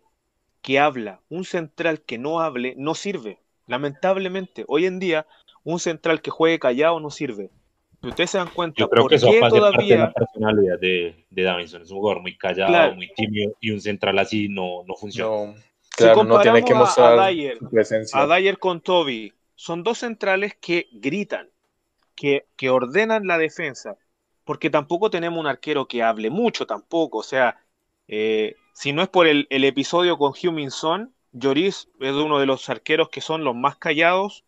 que 0.61 0.79
habla. 0.79 1.21
Un 1.29 1.45
central 1.45 2.01
que 2.01 2.17
no 2.17 2.39
hable 2.39 2.73
no 2.77 2.95
sirve. 2.95 3.39
Lamentablemente, 3.67 4.65
hoy 4.67 4.87
en 4.87 4.99
día, 4.99 5.27
un 5.63 5.79
central 5.79 6.21
que 6.21 6.31
juegue 6.31 6.57
callado 6.57 6.99
no 6.99 7.11
sirve. 7.11 7.51
ustedes 8.01 8.31
se 8.31 8.39
dan 8.39 8.49
cuenta, 8.49 8.79
Yo 8.79 8.89
creo 8.89 9.07
que 9.07 9.15
eso 9.15 9.29
todavía... 9.47 9.97
la 9.97 10.13
personalidad 10.13 10.79
de, 10.79 11.25
de, 11.29 11.43
Davinson. 11.43 11.83
Es 11.83 11.91
un 11.91 11.99
jugador 11.99 12.21
muy 12.23 12.35
callado, 12.35 12.95
muy 12.95 13.11
tímido, 13.13 13.55
y 13.59 13.69
un 13.69 13.81
central 13.81 14.17
así 14.17 14.49
no, 14.49 14.83
no 14.87 14.95
funciona. 14.95 15.53
Claro, 16.05 16.23
no 16.23 16.41
tiene 16.41 16.63
que 16.63 16.73
mostrar 16.73 17.19
a, 17.19 17.27
Dyer, 17.27 17.57
A 18.13 18.25
Dyer 18.27 18.57
con 18.57 18.81
Toby, 18.81 19.33
son 19.55 19.83
dos 19.83 19.99
centrales 19.99 20.55
que 20.59 20.87
gritan, 20.91 21.49
que, 22.15 22.47
que 22.55 22.69
ordenan 22.69 23.27
la 23.27 23.37
defensa 23.37 23.97
porque 24.49 24.71
tampoco 24.71 25.11
tenemos 25.11 25.39
un 25.39 25.45
arquero 25.45 25.87
que 25.87 26.01
hable 26.01 26.31
mucho 26.31 26.65
tampoco. 26.65 27.19
O 27.19 27.23
sea, 27.23 27.63
eh, 28.07 28.55
si 28.73 28.93
no 28.93 29.03
es 29.03 29.07
por 29.07 29.27
el, 29.27 29.45
episodio 29.51 30.17
con 30.17 30.33
Humin 30.33 30.71
Son, 30.71 31.13
Lloris 31.33 31.87
es 31.99 32.13
uno 32.13 32.39
de 32.39 32.47
los 32.47 32.67
arqueros 32.67 33.09
que 33.09 33.21
son 33.21 33.43
los 33.43 33.55
más 33.55 33.77
callados 33.77 34.45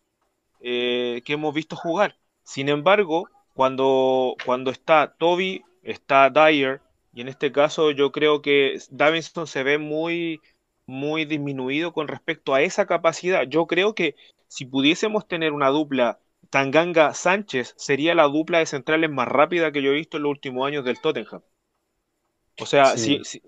eh, 0.58 1.22
que 1.24 1.34
hemos 1.34 1.54
visto 1.54 1.76
jugar. 1.76 2.16
Sin 2.42 2.68
embargo, 2.68 3.28
cuando, 3.54 4.34
cuando 4.44 4.72
está 4.72 5.14
Toby, 5.16 5.62
está 5.84 6.30
Dyer, 6.30 6.80
y 7.14 7.20
en 7.20 7.28
este 7.28 7.52
caso 7.52 7.92
yo 7.92 8.10
creo 8.10 8.42
que 8.42 8.80
Davidson 8.90 9.46
se 9.46 9.62
ve 9.62 9.78
muy, 9.78 10.40
muy 10.86 11.24
disminuido 11.24 11.92
con 11.92 12.08
respecto 12.08 12.54
a 12.54 12.62
esa 12.62 12.86
capacidad. 12.86 13.44
Yo 13.44 13.66
creo 13.66 13.94
que 13.94 14.16
si 14.48 14.64
pudiésemos 14.64 15.26
tener 15.26 15.52
una 15.52 15.68
dupla 15.68 16.18
Tanganga 16.50 17.14
Sánchez 17.14 17.74
sería 17.76 18.14
la 18.14 18.24
dupla 18.24 18.58
de 18.58 18.66
centrales 18.66 19.10
más 19.10 19.28
rápida 19.28 19.72
que 19.72 19.82
yo 19.82 19.90
he 19.90 19.94
visto 19.94 20.18
en 20.18 20.24
los 20.24 20.30
últimos 20.30 20.66
años 20.66 20.84
del 20.84 21.00
Tottenham. 21.00 21.40
O 22.60 22.66
sea, 22.66 22.96
si, 22.98 23.22
si, 23.24 23.40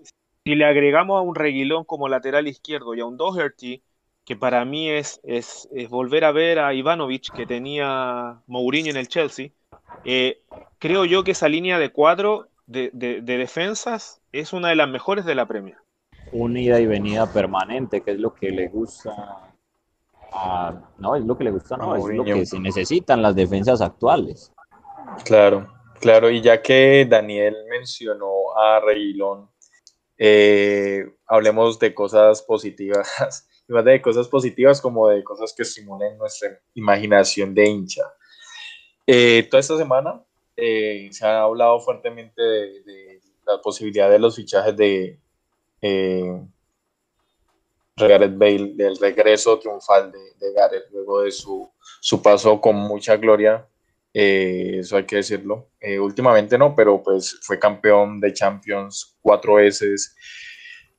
le 0.45 0.65
agregamos 0.65 1.19
a 1.19 1.23
un 1.23 1.35
Reguilón 1.35 1.85
como 1.85 2.09
lateral 2.09 2.49
izquierdo 2.49 2.95
y 2.95 3.01
a 3.01 3.05
un 3.05 3.19
Doherty, 3.19 3.83
que 4.25 4.37
para 4.37 4.65
mí 4.65 4.89
es, 4.89 5.21
es, 5.23 5.69
volver 5.91 6.25
a 6.25 6.33
ver 6.33 6.59
a 6.59 6.73
Ivanovic 6.73 7.31
que 7.35 7.47
tenía 7.47 8.41
Mourinho 8.47 8.91
en 8.91 8.97
el 8.97 9.09
Chelsea, 9.09 9.51
eh, 10.05 10.41
creo 10.79 11.05
yo 11.05 11.25
que 11.25 11.33
esa 11.33 11.49
línea 11.49 11.79
de 11.79 11.91
cuatro 11.91 12.49
de, 12.67 12.91
de, 12.95 13.21
defensas 13.21 14.23
es 14.33 14.53
una 14.53 14.69
de 14.69 14.77
las 14.77 14.89
mejores 14.89 15.25
de 15.27 15.35
la 15.35 15.47
Premier. 15.47 15.77
Unida 16.33 16.81
y 16.81 16.87
venida 16.87 17.33
permanente, 17.33 18.03
que 18.03 18.13
es 18.13 18.19
lo 18.19 18.35
que 18.35 18.51
le 18.51 18.69
gusta 18.69 19.55
no, 20.99 21.17
es 21.17 21.25
lo 21.25 21.37
que 21.37 21.45
le 21.45 21.51
gusta, 21.51 21.77
no, 21.77 21.97
es 21.97 22.17
lo 22.17 22.25
que 22.25 22.47
se 22.47 22.59
necesitan 22.59 23.23
las 23.23 23.35
defensas 23.35 23.81
actuales. 23.81 24.53
Claro, 25.25 25.73
claro, 26.01 26.31
y 26.31 26.41
ya 26.41 26.61
que 26.61 27.07
Daniel 27.09 27.55
mencionó 27.71 28.57
a 28.57 28.81
Reguilón, 28.81 29.51
eh, 30.19 31.05
hablemos 31.27 31.79
de 31.79 31.95
cosas 31.95 32.43
positivas, 32.43 33.09
más 33.69 33.85
de 33.85 34.03
cosas 34.03 34.29
positivas 34.29 34.81
como 34.81 35.09
de 35.09 35.23
cosas 35.23 35.55
que 35.57 35.63
estimulen 35.63 36.19
nuestra 36.19 36.61
imaginación 36.75 37.55
de 37.55 37.69
hincha. 37.69 38.03
Eh, 39.07 39.47
toda 39.51 39.61
esta 39.61 39.77
semana 39.77 40.23
eh, 40.57 41.09
se 41.13 41.27
ha 41.27 41.43
hablado 41.43 41.79
fuertemente 41.81 42.43
de, 42.43 43.21
la 43.47 43.61
posibilidad 43.61 44.09
de 44.09 44.19
los 44.19 44.37
fichajes 44.37 44.75
de 44.75 45.21
Gareth 47.97 48.37
Bale, 48.37 48.73
del 48.75 48.97
regreso 48.97 49.59
triunfal 49.59 50.11
de, 50.11 50.53
Gareth 50.53 50.91
luego 50.91 51.23
de 51.23 51.31
su, 51.31 51.71
paso 52.23 52.61
con 52.61 52.77
mucha 52.77 53.17
gloria, 53.17 53.67
eh, 54.13 54.79
eso 54.81 54.97
hay 54.97 55.05
que 55.05 55.17
decirlo. 55.17 55.71
Eh, 55.81 55.99
últimamente 55.99 56.59
no, 56.59 56.75
pero 56.75 57.03
pues 57.03 57.39
fue 57.43 57.59
campeón 57.59 58.21
de 58.21 58.33
Champions 58.33 59.17
cuatro 59.21 59.55
veces, 59.55 60.17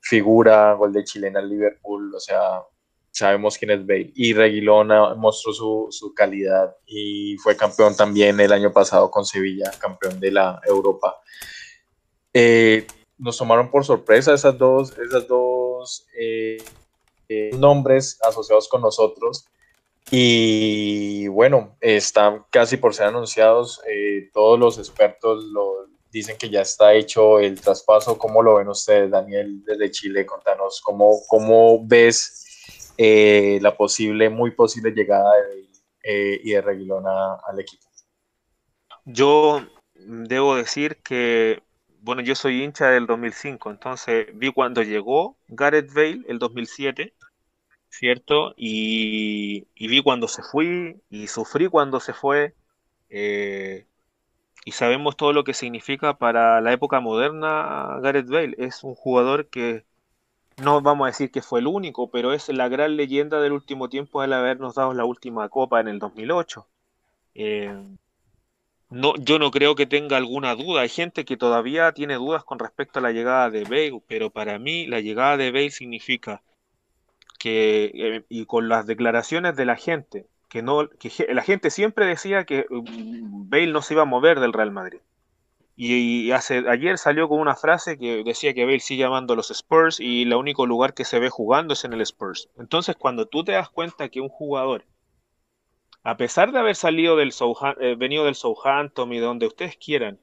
figura, 0.00 0.72
gol 0.74 0.92
de 0.92 1.04
chilena 1.04 1.40
al 1.40 1.48
Liverpool, 1.48 2.14
o 2.14 2.20
sea, 2.20 2.62
sabemos 3.10 3.58
quién 3.58 3.70
es 3.72 3.86
Bale. 3.86 4.12
Y 4.14 4.32
Reguilón 4.32 4.88
mostró 5.18 5.52
su, 5.52 6.12
calidad 6.14 6.76
y 6.86 7.36
fue 7.38 7.56
campeón 7.56 7.96
también 7.96 8.40
el 8.40 8.52
año 8.52 8.72
pasado 8.72 9.10
con 9.10 9.24
Sevilla, 9.24 9.70
campeón 9.80 10.20
de 10.20 10.30
la 10.30 10.60
Europa. 10.66 11.16
Eh, 12.32 12.86
nos 13.18 13.38
tomaron 13.38 13.70
por 13.70 13.84
sorpresa 13.84 14.34
esas 14.34 14.56
dos, 14.58 14.96
esas 14.98 15.26
dos 15.26 16.06
eh, 16.18 16.58
nombres 17.54 18.18
asociados 18.22 18.68
con 18.68 18.82
nosotros. 18.82 19.46
Y 20.10 21.26
bueno, 21.28 21.76
están 21.80 22.44
casi 22.50 22.76
por 22.76 22.94
ser 22.94 23.06
anunciados. 23.06 23.80
Eh, 23.88 24.30
todos 24.32 24.58
los 24.58 24.78
expertos 24.78 25.44
lo 25.44 25.86
dicen 26.12 26.38
que 26.38 26.48
ya 26.48 26.60
está 26.60 26.94
hecho 26.94 27.40
el 27.40 27.60
traspaso. 27.60 28.16
¿Cómo 28.16 28.42
lo 28.42 28.56
ven 28.56 28.68
ustedes, 28.68 29.10
Daniel, 29.10 29.64
desde 29.64 29.90
Chile? 29.90 30.24
Contanos, 30.24 30.80
¿cómo, 30.80 31.20
cómo 31.26 31.84
ves 31.84 32.92
eh, 32.96 33.58
la 33.60 33.76
posible, 33.76 34.30
muy 34.30 34.52
posible 34.52 34.92
llegada 34.92 35.32
de 35.34 35.66
y 36.08 36.52
de 36.52 36.60
Reguilón 36.60 37.04
al 37.06 37.58
equipo? 37.58 37.84
Yo 39.04 39.60
debo 39.94 40.54
decir 40.54 40.98
que, 41.02 41.62
bueno, 42.06 42.22
yo 42.22 42.34
soy 42.34 42.62
hincha 42.62 42.88
del 42.90 43.06
2005, 43.06 43.70
entonces 43.70 44.28
vi 44.34 44.52
cuando 44.52 44.82
llegó 44.82 45.36
Gareth 45.48 45.92
Bale 45.92 46.22
el 46.28 46.38
2007 46.38 47.14
¿cierto? 47.96 48.54
Y, 48.56 49.66
vi 49.76 50.02
cuando 50.02 50.28
se 50.28 50.42
fue 50.42 51.00
y 51.10 51.28
sufrí 51.28 51.68
cuando 51.68 52.00
se 52.00 52.12
fue. 52.12 52.54
Eh, 53.10 53.86
y 54.64 54.72
sabemos 54.72 55.16
todo 55.16 55.32
lo 55.32 55.44
que 55.44 55.54
significa 55.54 56.18
para 56.18 56.60
la 56.60 56.72
época 56.72 57.00
moderna 57.00 57.98
Gareth 58.02 58.28
Bale. 58.28 58.56
Es 58.58 58.84
un 58.84 58.94
jugador 58.94 59.48
que 59.48 59.84
no 60.62 60.80
vamos 60.82 61.06
a 61.06 61.08
decir 61.08 61.30
que 61.30 61.42
fue 61.42 61.60
el 61.60 61.66
único, 61.68 62.10
pero 62.10 62.32
es 62.32 62.48
la 62.48 62.68
gran 62.68 62.96
leyenda 62.96 63.40
del 63.40 63.52
último 63.52 63.88
tiempo 63.88 64.20
al 64.22 64.32
habernos 64.32 64.74
dado 64.74 64.94
la 64.94 65.04
última 65.04 65.48
copa 65.48 65.80
en 65.80 65.88
el 65.88 65.98
2008. 65.98 66.66
Eh, 67.34 67.74
no, 68.88 69.14
yo 69.16 69.38
no 69.38 69.50
creo 69.50 69.74
que 69.74 69.86
tenga 69.86 70.16
alguna 70.16 70.54
duda. 70.54 70.82
Hay 70.82 70.88
gente 70.88 71.24
que 71.24 71.36
todavía 71.36 71.92
tiene 71.92 72.14
dudas 72.14 72.44
con 72.44 72.58
respecto 72.58 72.98
a 72.98 73.02
la 73.02 73.12
llegada 73.12 73.50
de 73.50 73.64
Bale, 73.64 74.00
pero 74.06 74.30
para 74.30 74.58
mí 74.58 74.86
la 74.86 75.00
llegada 75.00 75.36
de 75.36 75.50
Bale 75.50 75.70
significa 75.70 76.42
que, 77.38 77.90
eh, 77.94 78.24
y 78.28 78.46
con 78.46 78.68
las 78.68 78.86
declaraciones 78.86 79.56
de 79.56 79.64
la 79.66 79.76
gente, 79.76 80.26
que, 80.48 80.62
no, 80.62 80.88
que 80.88 81.10
la 81.32 81.42
gente 81.42 81.70
siempre 81.70 82.06
decía 82.06 82.44
que 82.44 82.66
mm, 82.70 83.48
Bale 83.48 83.68
no 83.68 83.82
se 83.82 83.94
iba 83.94 84.02
a 84.02 84.06
mover 84.06 84.40
del 84.40 84.52
Real 84.52 84.70
Madrid. 84.70 85.00
Y, 85.78 86.30
hace, 86.30 86.64
ayer 86.68 86.96
salió 86.96 87.28
con 87.28 87.38
una 87.38 87.54
frase 87.54 87.98
que 87.98 88.24
decía 88.24 88.54
que 88.54 88.64
Bale 88.64 88.80
sigue 88.80 89.02
llamando 89.02 89.34
a 89.34 89.36
los 89.36 89.50
Spurs 89.50 90.00
y 90.00 90.22
el 90.22 90.32
único 90.34 90.64
lugar 90.64 90.94
que 90.94 91.04
se 91.04 91.18
ve 91.18 91.28
jugando 91.28 91.74
es 91.74 91.84
en 91.84 91.92
el 91.92 92.00
Spurs. 92.00 92.48
Entonces, 92.56 92.96
cuando 92.96 93.26
tú 93.26 93.44
te 93.44 93.52
das 93.52 93.68
cuenta 93.68 94.08
que 94.08 94.20
un 94.20 94.30
jugador, 94.30 94.86
a 96.06 96.16
pesar 96.16 96.52
de 96.52 96.60
haber 96.60 96.76
salido 96.76 97.16
del 97.16 97.32
eh, 97.80 97.96
venido 97.98 98.24
del 98.26 98.36
Southampton 98.36 99.12
y 99.12 99.16
de 99.16 99.24
donde 99.24 99.48
ustedes 99.48 99.76
quieran, 99.76 100.20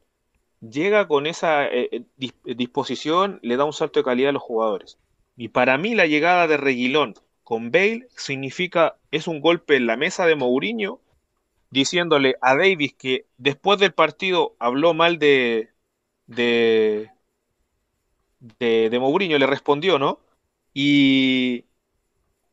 llega 0.61 1.09
con 1.09 1.27
esa 1.27 1.65
eh, 1.67 2.05
disposición, 2.45 3.39
le 3.43 3.57
da 3.57 3.65
un 3.65 3.73
salto 3.73 3.99
de 3.99 4.05
calidad 4.05 4.29
a 4.29 4.31
los 4.31 4.41
jugadores. 4.41 4.97
Y 5.35 5.49
para 5.49 5.77
mí 5.77 5.93
la 5.93 6.05
llegada 6.05 6.47
de 6.47 6.55
Reguilón 6.55 7.15
con 7.43 7.69
Bale 7.69 8.07
significa, 8.15 8.95
es 9.11 9.27
un 9.27 9.41
golpe 9.41 9.75
en 9.75 9.85
la 9.85 9.97
mesa 9.97 10.25
de 10.25 10.35
Mourinho 10.35 11.01
diciéndole 11.69 12.37
a 12.41 12.55
Davis 12.55 12.93
que 12.93 13.25
después 13.37 13.77
del 13.77 13.93
partido 13.93 14.55
habló 14.59 14.93
mal 14.93 15.19
de, 15.19 15.69
de, 16.27 17.09
de, 18.39 18.99
Mourinho, 19.01 19.37
le 19.37 19.47
respondió, 19.47 19.99
¿no? 19.99 20.21
Y, 20.73 21.65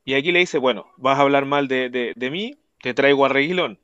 y 0.04 0.14
aquí 0.14 0.32
le 0.32 0.40
dice, 0.40 0.58
bueno, 0.58 0.86
vas 0.96 1.18
a 1.18 1.22
hablar 1.22 1.44
mal 1.46 1.68
de, 1.68 2.14
mí, 2.32 2.58
te 2.82 2.94
traigo 2.94 3.24
a 3.24 3.28
Reguilón. 3.28 3.78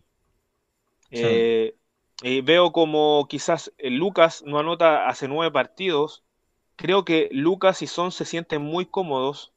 Eh, 1.10 2.42
veo 2.42 2.72
como 2.72 3.26
quizás 3.28 3.72
eh, 3.78 3.90
Lucas 3.90 4.42
no 4.46 4.58
anota 4.58 5.08
hace 5.08 5.28
nueve 5.28 5.52
partidos. 5.52 6.24
Creo 6.76 7.04
que 7.04 7.28
Lucas 7.30 7.82
y 7.82 7.86
Son 7.86 8.12
se 8.12 8.24
sienten 8.24 8.62
muy 8.62 8.86
cómodos 8.86 9.52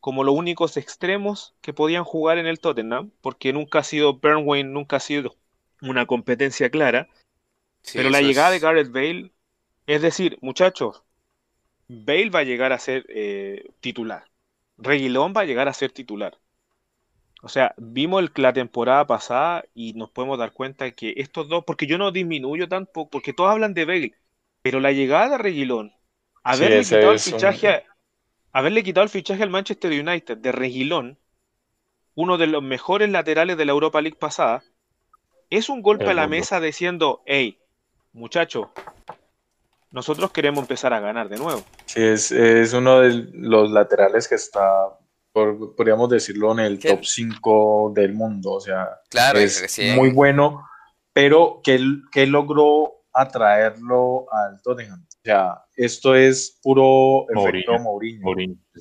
como 0.00 0.24
los 0.24 0.34
únicos 0.34 0.76
extremos 0.76 1.54
que 1.60 1.72
podían 1.72 2.04
jugar 2.04 2.38
en 2.38 2.46
el 2.46 2.60
Tottenham, 2.60 3.10
porque 3.20 3.52
nunca 3.52 3.80
ha 3.80 3.84
sido 3.84 4.14
Burnway, 4.14 4.64
nunca 4.64 4.96
ha 4.96 5.00
sido 5.00 5.36
una 5.82 6.06
competencia 6.06 6.70
clara. 6.70 7.08
pero 7.92 8.10
la 8.10 8.20
llegada 8.20 8.50
de 8.50 8.58
Gareth 8.58 8.92
Bale, 8.92 9.32
es 9.86 10.02
decir, 10.02 10.38
muchachos, 10.40 11.02
Bale 11.88 12.30
va 12.30 12.40
a 12.40 12.44
llegar 12.44 12.72
a 12.72 12.78
ser 12.78 13.06
eh, 13.08 13.70
titular. 13.80 14.24
Reguilón 14.76 15.34
va 15.36 15.42
a 15.42 15.46
llegar 15.46 15.68
a 15.68 15.72
ser 15.72 15.90
titular. 15.90 16.38
O 17.42 17.48
sea, 17.48 17.74
vimos 17.76 18.22
el, 18.22 18.30
la 18.36 18.52
temporada 18.52 19.06
pasada 19.06 19.64
y 19.74 19.92
nos 19.92 20.10
podemos 20.10 20.38
dar 20.38 20.52
cuenta 20.52 20.90
que 20.90 21.14
estos 21.16 21.48
dos, 21.48 21.64
porque 21.64 21.86
yo 21.86 21.98
no 21.98 22.10
disminuyo 22.10 22.68
tampoco, 22.68 23.10
porque 23.10 23.32
todos 23.32 23.50
hablan 23.50 23.74
de 23.74 23.84
Bale, 23.84 24.14
pero 24.62 24.80
la 24.80 24.92
llegada 24.92 25.30
de 25.30 25.38
Reguilón, 25.38 25.94
haberle 26.42 26.82
quitado 26.82 27.12
el 27.12 27.20
fichaje, 27.20 27.84
haberle 28.52 28.82
quitado 28.82 29.04
el 29.04 29.10
fichaje 29.10 29.42
al 29.42 29.50
Manchester 29.50 29.92
United 29.92 30.38
de 30.38 30.52
Reguilón, 30.52 31.18
uno 32.14 32.38
de 32.38 32.48
los 32.48 32.62
mejores 32.62 33.08
laterales 33.10 33.56
de 33.56 33.64
la 33.64 33.72
Europa 33.72 34.00
League 34.00 34.18
pasada, 34.18 34.64
es 35.50 35.68
un 35.68 35.82
golpe 35.82 36.10
a 36.10 36.14
la 36.14 36.26
mesa 36.26 36.60
diciendo, 36.60 37.22
hey, 37.24 37.58
muchacho, 38.12 38.72
nosotros 39.90 40.32
queremos 40.32 40.62
empezar 40.62 40.92
a 40.92 41.00
ganar 41.00 41.28
de 41.28 41.36
nuevo. 41.36 41.62
Sí, 41.86 42.02
es, 42.02 42.72
uno 42.72 43.00
de 43.00 43.28
los 43.32 43.70
laterales 43.70 44.28
que 44.28 44.34
está, 44.34 44.98
podríamos 45.32 46.08
decirlo, 46.08 46.52
en 46.52 46.60
el 46.60 46.78
top 46.78 47.04
5 47.04 47.92
del 47.94 48.14
mundo. 48.14 48.52
O 48.52 48.60
sea, 48.60 48.88
es 49.34 49.78
muy 49.94 50.10
bueno, 50.10 50.66
pero 51.12 51.60
que, 51.62 51.80
que 52.12 52.26
logró 52.26 52.98
atraerlo 53.12 54.26
al 54.32 54.60
Tottenham. 54.62 55.04
O 55.04 55.20
sea, 55.24 55.64
esto 55.76 56.14
es 56.14 56.58
puro 56.62 57.26
efecto 57.28 57.78
Mourinho. 57.78 58.22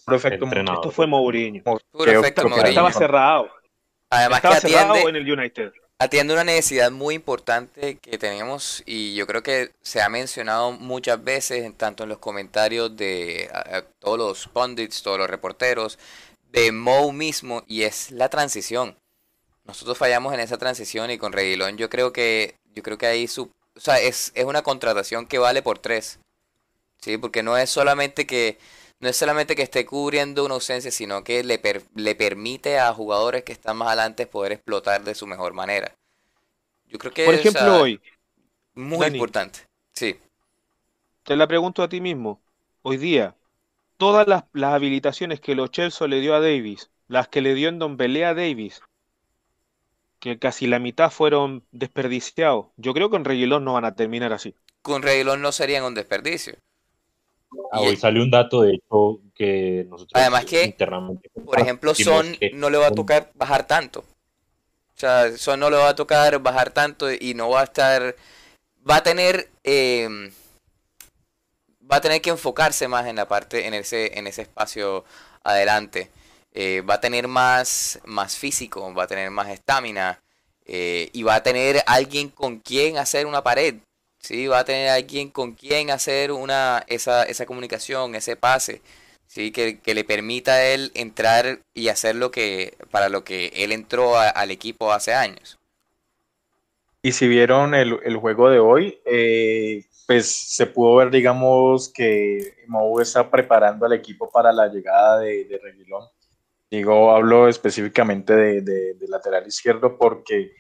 Puro 0.06 0.18
efecto 0.18 0.46
Esto 0.46 0.92
fue 0.92 1.08
Mourinho. 1.08 1.64
Puro 1.64 2.12
efecto 2.12 2.48
Mourinho. 2.48 2.68
Estaba 2.68 2.94
cerrado. 2.94 3.50
Además 4.10 4.38
estaba 4.38 4.56
cerrado 4.60 5.10
en 5.10 5.16
el 5.16 5.32
United. 5.32 5.72
Atiende 6.00 6.36
una 6.36 6.44
necesidad 6.44 6.92
muy 6.92 7.16
importante 7.16 7.98
que 7.98 8.20
tenemos 8.20 8.84
y 8.86 9.16
yo 9.16 9.26
creo 9.26 9.42
que 9.42 9.72
se 9.82 10.00
ha 10.00 10.10
mencionado 10.10 10.72
muchas 10.72 11.24
veces, 11.24 11.76
tanto 11.76 12.04
en 12.04 12.10
los 12.10 12.20
comentarios 12.20 12.96
de 12.96 13.50
todos 13.98 14.20
los 14.20 14.48
pundits, 14.48 15.02
todos 15.02 15.18
los 15.18 15.28
reporteros, 15.28 15.98
de 16.52 16.72
Moe 16.72 17.14
mismo, 17.14 17.64
y 17.68 17.84
es 17.84 18.12
la 18.12 18.30
transición. 18.30 18.98
Nosotros 19.66 19.98
fallamos 19.98 20.34
en 20.34 20.40
esa 20.40 20.58
transición 20.58 21.12
y 21.12 21.18
con 21.18 21.34
Reguilón 21.34 21.78
yo 21.78 21.90
creo 21.90 22.14
que 22.14 22.56
yo 22.74 22.84
creo 22.84 22.98
que 22.98 23.08
ahí 23.08 23.28
su, 23.28 23.52
o 23.76 23.80
sea, 23.80 24.00
es, 24.00 24.32
es 24.34 24.46
una 24.46 24.62
contratación 24.62 25.26
que 25.28 25.40
vale 25.40 25.62
por 25.62 25.80
tres. 25.80 26.20
Sí, 27.02 27.18
porque 27.18 27.44
no 27.44 27.58
es 27.58 27.70
solamente 27.70 28.26
que 28.26 28.58
no 29.00 29.10
es 29.10 29.18
solamente 29.18 29.56
que 29.56 29.62
esté 29.62 29.86
cubriendo 29.86 30.46
una 30.46 30.56
ausencia, 30.56 30.90
sino 30.90 31.24
que 31.24 31.44
le, 31.44 31.62
le 31.96 32.16
permite 32.16 32.80
a 32.80 32.94
jugadores 32.94 33.44
que 33.44 33.52
están 33.52 33.78
más 33.78 33.90
adelante 33.90 34.26
poder 34.26 34.54
explotar 34.54 35.04
de 35.04 35.14
su 35.14 35.28
mejor 35.28 35.54
manera. 35.54 35.94
Yo 36.88 36.98
creo 36.98 37.14
que 37.14 37.26
Por 37.26 37.36
ejemplo, 37.36 37.82
hoy. 37.82 38.02
Muy 38.74 39.06
importante. 39.08 39.60
Sí. 39.94 40.20
Te 41.24 41.36
la 41.36 41.48
pregunto 41.48 41.84
a 41.84 41.90
ti 41.90 42.00
mismo. 42.02 42.42
Hoy 42.82 42.98
día, 42.98 43.36
todas 43.98 44.28
las, 44.28 44.44
habilitaciones 44.74 45.40
que 45.40 45.56
los 45.56 45.72
Chelsea 45.72 46.08
le 46.08 46.22
dio 46.22 46.36
a 46.36 46.40
Davis, 46.40 46.90
las 47.08 47.28
que 47.28 47.42
le 47.42 47.54
dio 47.54 47.70
en 47.70 47.80
Don 47.80 47.98
Belé 47.98 48.26
a 48.26 48.34
Davis, 48.34 48.82
que 50.20 50.40
casi 50.40 50.68
la 50.68 50.80
mitad 50.80 51.12
fueron 51.12 51.64
desperdiciados, 51.72 52.68
yo 52.78 52.94
creo 52.94 53.10
que 53.10 53.16
con 53.16 53.26
Reguilón 53.26 53.66
no 53.66 53.74
van 53.74 53.86
a 53.86 53.96
terminar 53.96 54.34
así. 54.34 54.56
Con 54.82 55.02
Reguilón 55.02 55.42
no 55.42 55.52
serían 55.52 55.84
un 55.84 55.94
desperdicio. 55.94 56.56
Ah, 57.72 57.82
hoy 57.82 57.96
salió 57.96 58.24
un 58.24 58.32
dato, 58.32 58.62
de 58.62 58.76
hecho, 58.76 59.20
que 59.34 59.86
nosotros 59.90 60.22
Además 60.22 60.46
que, 60.46 60.76
por 61.46 61.60
ejemplo, 61.60 61.96
Son 61.96 62.38
no 62.54 62.70
le 62.70 62.78
va 62.78 62.88
a 62.88 62.92
tocar 62.92 63.32
bajar 63.36 63.68
tanto. 63.68 64.02
O 64.02 65.00
sea, 65.00 65.36
Son 65.38 65.60
no 65.60 65.70
le 65.70 65.78
va 65.78 65.90
a 65.90 65.96
tocar 65.96 66.40
bajar 66.40 66.72
tanto 66.72 67.12
y 67.12 67.34
no 67.36 67.50
va 67.50 67.62
a 67.62 67.66
estar... 67.66 68.16
Va 68.90 68.98
a 68.98 69.04
tener... 69.04 69.50
Em, 69.64 70.32
va 71.90 71.98
a 71.98 72.02
tener 72.02 72.22
que 72.22 72.30
enfocarse 72.30 72.88
más 72.88 73.08
en 73.08 73.16
la 73.16 73.28
parte, 73.28 73.68
en 73.68 73.74
ese, 73.74 74.18
en 74.18 74.28
ese 74.28 74.44
espacio 74.44 75.06
adelante. 75.44 76.10
Eh, 76.54 76.82
va 76.82 76.96
a 76.96 77.02
tener 77.02 77.28
más, 77.28 78.00
más 78.06 78.38
físico, 78.38 78.94
va 78.94 79.04
a 79.04 79.08
tener 79.08 79.30
más 79.32 79.50
estamina. 79.50 80.22
Eh, 80.70 81.10
y 81.14 81.24
va 81.24 81.36
a 81.36 81.44
tener 81.44 81.82
alguien 81.88 82.30
con 82.30 82.60
quien 82.60 82.98
hacer 82.98 83.26
una 83.26 83.42
pared. 83.42 83.76
¿sí? 84.20 84.48
Va 84.48 84.60
a 84.60 84.66
tener 84.66 84.90
alguien 84.90 85.30
con 85.30 85.54
quien 85.54 85.92
hacer 85.92 86.32
una, 86.32 86.84
esa, 86.88 87.24
esa 87.24 87.46
comunicación, 87.46 88.16
ese 88.16 88.36
pase, 88.36 88.82
¿sí? 89.28 89.52
Que, 89.52 89.80
le 89.86 90.04
permita 90.04 90.54
a 90.54 90.66
él 90.66 90.92
entrar 90.96 91.60
y 91.74 91.88
hacer 91.88 92.16
lo 92.16 92.32
que, 92.32 92.76
para 92.92 93.10
lo 93.10 93.24
que 93.24 93.52
él 93.56 93.72
entró 93.72 94.18
al 94.18 94.52
equipo 94.52 94.92
hace 94.92 95.14
años. 95.14 95.58
Y 97.02 97.14
si 97.14 97.28
vieron 97.28 97.74
el, 97.74 98.18
juego 98.18 98.50
de 98.50 98.60
hoy, 98.60 99.00
eh, 99.06 99.86
pues 100.08 100.56
se 100.56 100.66
pudo 100.66 100.96
ver, 100.96 101.12
digamos, 101.12 101.92
que 101.94 102.56
Mou 102.68 103.00
está 103.02 103.30
preparando 103.30 103.86
al 103.86 103.92
equipo 103.94 104.30
para 104.32 104.54
la 104.54 104.70
llegada 104.70 105.20
de, 105.20 105.44
de 105.44 105.60
Reguilón. 105.62 106.08
Digo, 106.72 107.12
hablo 107.12 107.50
específicamente 107.50 108.34
de, 108.34 108.62
de, 108.62 109.08
lateral 109.10 109.46
izquierdo 109.46 109.98
porque 109.98 110.52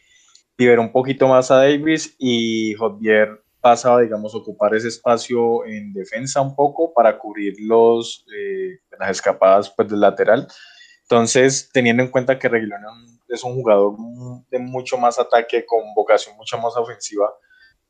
liberó 0.58 0.82
un 0.82 0.92
poquito 0.92 1.28
más 1.30 1.50
a 1.50 1.58
Davis 1.58 2.16
y 2.18 2.76
Javier 2.76 3.42
pasa, 3.62 3.98
digamos, 4.00 4.36
ocupar 4.36 4.76
ese 4.76 4.90
espacio 4.90 5.66
en 5.66 5.94
defensa 5.94 6.42
un 6.42 6.56
poco 6.56 6.94
para 6.94 7.18
cubrir 7.18 7.56
los, 7.60 8.26
eh, 8.36 8.80
las 9.00 9.12
escapadas 9.12 9.74
pues, 9.76 9.90
del 9.90 10.02
lateral. 10.02 10.48
Entonces, 11.04 11.70
teniendo 11.72 12.04
en 12.04 12.12
cuenta 12.12 12.38
que 12.38 12.50
Reguilón 12.50 12.82
es 13.30 13.44
un 13.46 13.56
jugador 13.56 13.96
de 14.50 14.60
mucho 14.60 14.98
más 14.98 15.20
ataque, 15.20 15.66
con 15.66 15.94
vocación 15.96 16.36
mucho 16.36 16.58
más 16.58 16.76
ofensiva, 16.76 17.30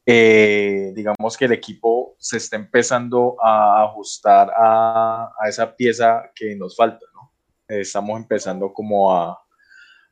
eh, 0.09 0.93
digamos 0.95 1.35
que 1.35 1.43
el 1.43 1.51
equipo 1.51 2.15
se 2.17 2.37
está 2.37 2.55
empezando 2.55 3.35
a 3.43 3.83
ajustar 3.83 4.49
a, 4.55 5.33
a 5.37 5.49
esa 5.49 5.75
pieza 5.75 6.31
que 6.33 6.55
nos 6.55 6.77
falta, 6.77 7.05
¿no? 7.13 7.33
Estamos 7.67 8.17
empezando 8.17 8.71
como 8.71 9.13
a, 9.13 9.37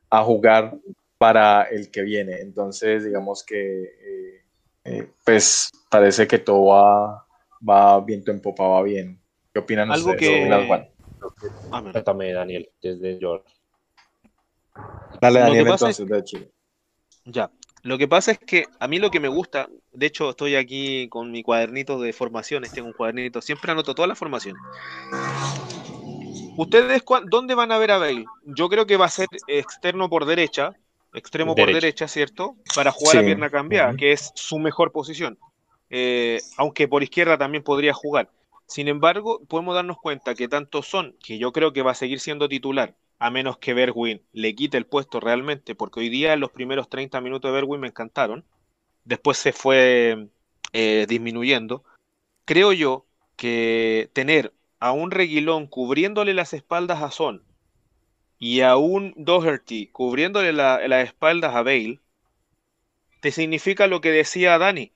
a, 0.09 0.21
jugar 0.21 0.77
para 1.17 1.63
el 1.63 1.89
que 1.91 2.01
viene. 2.01 2.41
Entonces, 2.41 3.05
digamos 3.05 3.45
que 3.45 3.83
eh, 3.83 4.45
eh, 4.83 5.07
pues 5.23 5.71
parece 5.89 6.27
que 6.27 6.39
todo 6.39 6.65
va, 6.65 7.25
va 7.67 8.01
viento 8.01 8.31
en 8.31 8.41
popa, 8.41 8.67
va 8.67 8.83
bien. 8.83 9.17
¿Qué 9.53 9.59
opinan 9.59 9.93
Algo 9.93 10.11
ustedes? 10.11 10.49
Que... 10.49 10.89
Ah, 11.71 11.81
Daniel, 12.03 12.69
desde 12.81 13.17
George. 13.17 13.45
Dale, 15.21 15.39
Daniel, 15.39 15.67
entonces, 15.67 16.05
de 16.05 16.23
Chile. 16.25 16.51
Ya. 17.23 17.49
Lo 17.85 17.99
que 17.99 18.07
pasa 18.07 18.31
es 18.31 18.39
que 18.39 18.65
a 18.79 18.87
mí 18.87 18.97
lo 18.97 19.11
que 19.11 19.19
me 19.19 19.27
gusta, 19.27 19.69
de 19.93 20.07
hecho 20.07 20.31
estoy 20.31 20.55
aquí 20.55 21.07
con 21.07 21.31
mi 21.31 21.43
cuadernito 21.43 22.01
de 22.01 22.13
formaciones, 22.13 22.71
tengo 22.71 22.87
un 22.87 22.93
cuadernito, 22.93 23.43
siempre 23.43 23.71
anoto 23.71 23.93
todas 23.93 24.09
las 24.09 24.17
formaciones. 24.17 24.59
¿Ustedes 26.57 27.03
dónde 27.27 27.53
van 27.53 27.71
a 27.71 27.77
ver 27.77 27.91
a 27.91 27.99
Bale? 27.99 28.25
Yo 28.43 28.69
creo 28.69 28.87
que 28.87 28.97
va 28.97 29.05
a 29.05 29.09
ser 29.09 29.27
externo 29.45 30.09
por 30.09 30.25
derecha, 30.25 30.73
extremo 31.13 31.53
por 31.53 31.71
derecha, 31.71 32.07
¿cierto? 32.07 32.55
Para 32.73 32.91
jugar 32.91 33.17
a 33.17 33.21
pierna 33.21 33.51
cambiada, 33.51 33.95
que 33.95 34.13
es 34.13 34.31
su 34.33 34.57
mejor 34.57 34.91
posición. 34.91 35.37
Eh, 35.91 36.41
aunque 36.57 36.87
por 36.87 37.03
izquierda 37.03 37.37
también 37.37 37.63
podría 37.63 37.93
jugar. 37.93 38.31
Sin 38.65 38.87
embargo, 38.87 39.41
podemos 39.47 39.75
darnos 39.75 39.97
cuenta 39.99 40.33
que 40.33 40.47
tanto 40.47 40.81
Son, 40.81 41.15
que 41.23 41.37
yo 41.37 41.51
creo 41.51 41.71
que 41.71 41.83
va 41.83 41.91
a 41.91 41.95
seguir 41.95 42.19
siendo 42.19 42.49
titular, 42.49 42.95
a 43.19 43.29
menos 43.29 43.57
que 43.57 43.73
Berwin 43.73 44.21
le 44.33 44.55
quite 44.55 44.77
el 44.77 44.85
puesto 44.85 45.19
realmente, 45.19 45.75
porque 45.75 46.01
hoy 46.01 46.09
día 46.09 46.35
los 46.35 46.51
primeros 46.51 46.89
30 46.89 47.21
minutos 47.21 47.49
de 47.49 47.55
Berwin 47.55 47.81
me 47.81 47.87
encantaron, 47.87 48.45
después 49.03 49.37
se 49.37 49.53
fue 49.53 50.29
eh, 50.73 51.05
disminuyendo. 51.07 51.83
Creo 52.45 52.73
yo 52.73 53.05
que 53.35 54.09
tener 54.13 54.53
a 54.79 54.91
un 54.91 55.11
Reguilón 55.11 55.67
cubriéndole 55.67 56.33
las 56.33 56.53
espaldas 56.53 57.01
a 57.01 57.11
Son 57.11 57.43
y 58.37 58.61
a 58.61 58.77
un 58.77 59.13
Doherty 59.17 59.87
cubriéndole 59.87 60.53
las 60.53 61.05
espaldas 61.05 61.55
a 61.55 61.63
Bale, 61.63 62.01
te 63.21 63.31
significa 63.31 63.87
lo 63.87 64.01
que 64.01 64.11
decía 64.11 64.57
Dani, 64.57 64.93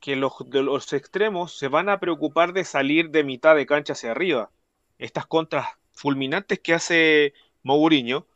que 0.00 0.16
los, 0.16 0.92
extremos 0.92 1.56
se 1.58 1.68
van 1.68 1.88
a 1.88 2.00
preocupar 2.00 2.52
de 2.52 2.64
salir 2.64 3.10
de 3.10 3.24
mitad 3.24 3.56
de 3.56 3.66
cancha 3.66 3.92
hacia 3.92 4.12
arriba. 4.12 4.50
Estas 4.98 5.26
contras 5.26 5.77
fulminantes 5.98 6.60
que 6.60 6.74
hace 6.74 7.34
Mourinho 7.62 8.26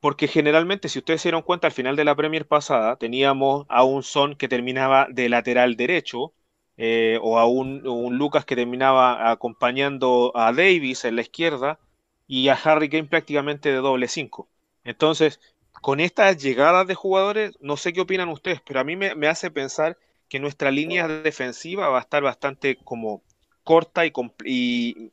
porque 0.00 0.28
generalmente, 0.28 0.88
si 0.88 1.00
ustedes 1.00 1.22
se 1.22 1.28
dieron 1.28 1.42
cuenta, 1.42 1.66
al 1.66 1.72
final 1.72 1.96
de 1.96 2.04
la 2.04 2.14
Premier 2.14 2.46
pasada 2.46 2.96
teníamos 2.96 3.66
a 3.68 3.82
un 3.84 4.02
Son 4.04 4.36
que 4.36 4.48
terminaba 4.48 5.08
de 5.10 5.28
lateral 5.28 5.76
derecho, 5.76 6.32
eh, 6.76 7.18
o 7.22 7.38
a 7.38 7.46
un, 7.46 7.82
Lucas 8.16 8.44
que 8.44 8.54
terminaba 8.56 9.30
acompañando 9.32 10.32
a 10.36 10.52
Davis 10.52 11.04
en 11.04 11.16
la 11.16 11.22
izquierda, 11.22 11.80
y 12.28 12.48
a 12.48 12.54
Harry 12.54 12.88
Kane 12.88 13.08
prácticamente 13.08 13.70
de 13.70 13.78
doble 13.78 14.08
5. 14.08 14.48
Entonces, 14.84 15.40
con 15.72 16.00
estas 16.00 16.42
llegadas 16.42 16.86
de 16.86 16.94
jugadores, 16.94 17.56
no 17.60 17.76
sé 17.76 17.92
qué 17.92 18.00
opinan 18.02 18.28
ustedes, 18.28 18.60
pero 18.64 18.80
a 18.80 18.84
mí 18.84 18.96
me, 18.96 19.26
hace 19.28 19.50
pensar 19.50 19.98
que 20.28 20.40
nuestra 20.40 20.70
línea 20.70 21.08
defensiva 21.08 21.88
va 21.88 21.98
a 21.98 22.02
estar 22.02 22.22
bastante 22.22 22.76
como 22.84 23.22
corta 23.64 24.06
y, 24.06 24.12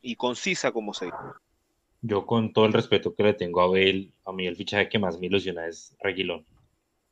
y 0.02 0.16
concisa, 0.18 0.72
como 0.72 0.94
se 0.94 1.06
dice. 1.06 1.18
Yo 2.06 2.26
con 2.26 2.52
todo 2.52 2.66
el 2.66 2.74
respeto 2.74 3.16
que 3.16 3.24
le 3.24 3.34
tengo 3.34 3.62
a 3.62 3.68
Bale, 3.68 4.12
a 4.26 4.34
mí 4.34 4.46
el 4.46 4.58
fichaje 4.58 4.90
que 4.90 5.00
más 5.00 5.18
me 5.18 5.28
ilusiona 5.28 5.68
es 5.68 5.96
Reguilón. 6.02 6.46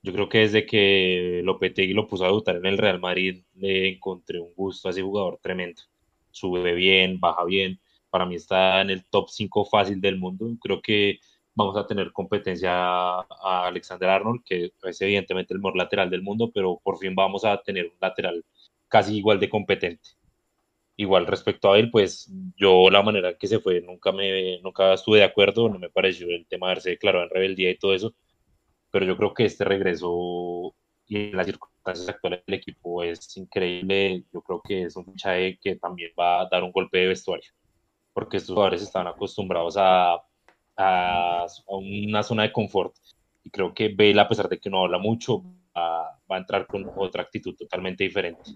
Yo 0.03 0.11
creo 0.11 0.27
que 0.27 0.39
desde 0.39 0.65
que 0.65 1.39
Lopetegui 1.45 1.93
lo 1.93 2.07
puso 2.07 2.25
a 2.25 2.27
debutar 2.27 2.57
en 2.57 2.65
el 2.65 2.77
Real 2.77 2.99
Madrid, 2.99 3.41
le 3.55 3.87
encontré 3.87 4.41
un 4.41 4.53
gusto 4.53 4.89
a 4.89 4.91
ese 4.91 5.01
jugador 5.01 5.39
tremendo. 5.41 5.81
Sube 6.31 6.73
bien, 6.73 7.21
baja 7.21 7.45
bien. 7.45 7.79
Para 8.09 8.25
mí 8.25 8.35
está 8.35 8.81
en 8.81 8.89
el 8.89 9.05
top 9.05 9.29
5 9.29 9.63
fácil 9.63 10.01
del 10.01 10.17
mundo. 10.19 10.45
Creo 10.61 10.81
que 10.81 11.19
vamos 11.55 11.77
a 11.77 11.87
tener 11.87 12.11
competencia 12.11 12.71
a 12.73 13.67
Alexander 13.67 14.09
Arnold, 14.09 14.43
que 14.43 14.73
es 14.83 15.01
evidentemente 15.01 15.53
el 15.53 15.61
mejor 15.61 15.77
lateral 15.77 16.09
del 16.09 16.21
mundo, 16.21 16.51
pero 16.53 16.81
por 16.83 16.97
fin 16.97 17.15
vamos 17.15 17.45
a 17.45 17.61
tener 17.61 17.85
un 17.85 17.97
lateral 18.01 18.43
casi 18.89 19.15
igual 19.15 19.39
de 19.39 19.47
competente. 19.47 20.09
Igual 21.01 21.25
respecto 21.25 21.71
a 21.71 21.79
él, 21.79 21.89
pues 21.89 22.31
yo 22.55 22.91
la 22.91 23.01
manera 23.01 23.35
que 23.35 23.47
se 23.47 23.59
fue 23.59 23.81
nunca 23.81 24.11
me 24.11 24.59
nunca 24.61 24.93
estuve 24.93 25.17
de 25.17 25.23
acuerdo, 25.23 25.67
no 25.67 25.79
me 25.79 25.89
pareció 25.89 26.27
el 26.27 26.45
tema 26.47 26.67
de 26.67 26.73
haberse 26.73 26.89
declarado 26.91 27.23
en 27.23 27.31
rebeldía 27.31 27.71
y 27.71 27.77
todo 27.79 27.95
eso, 27.95 28.13
pero 28.91 29.07
yo 29.07 29.17
creo 29.17 29.33
que 29.33 29.45
este 29.45 29.63
regreso 29.65 30.75
y 31.07 31.31
en 31.31 31.37
las 31.37 31.47
circunstancias 31.47 32.07
actuales 32.07 32.43
del 32.45 32.59
equipo 32.59 33.01
es 33.01 33.35
increíble, 33.35 34.25
yo 34.31 34.43
creo 34.43 34.61
que 34.61 34.83
es 34.83 34.95
un 34.95 35.05
fichaje 35.05 35.57
que 35.59 35.75
también 35.77 36.11
va 36.19 36.41
a 36.41 36.49
dar 36.51 36.63
un 36.63 36.71
golpe 36.71 36.99
de 36.99 37.07
vestuario, 37.07 37.51
porque 38.13 38.37
estos 38.37 38.53
jugadores 38.53 38.83
están 38.83 39.07
acostumbrados 39.07 39.77
a, 39.77 40.21
a, 40.77 41.47
una 41.67 42.21
zona 42.21 42.43
de 42.43 42.53
confort 42.53 42.95
y 43.43 43.49
creo 43.49 43.73
que 43.73 43.89
Bale, 43.89 44.21
a 44.21 44.29
pesar 44.29 44.47
de 44.49 44.59
que 44.59 44.69
no 44.69 44.83
habla 44.83 44.99
mucho, 44.99 45.43
va 45.75 46.15
a 46.29 46.37
entrar 46.37 46.67
con 46.67 46.87
otra 46.95 47.23
actitud 47.23 47.55
totalmente 47.55 48.03
diferente. 48.03 48.51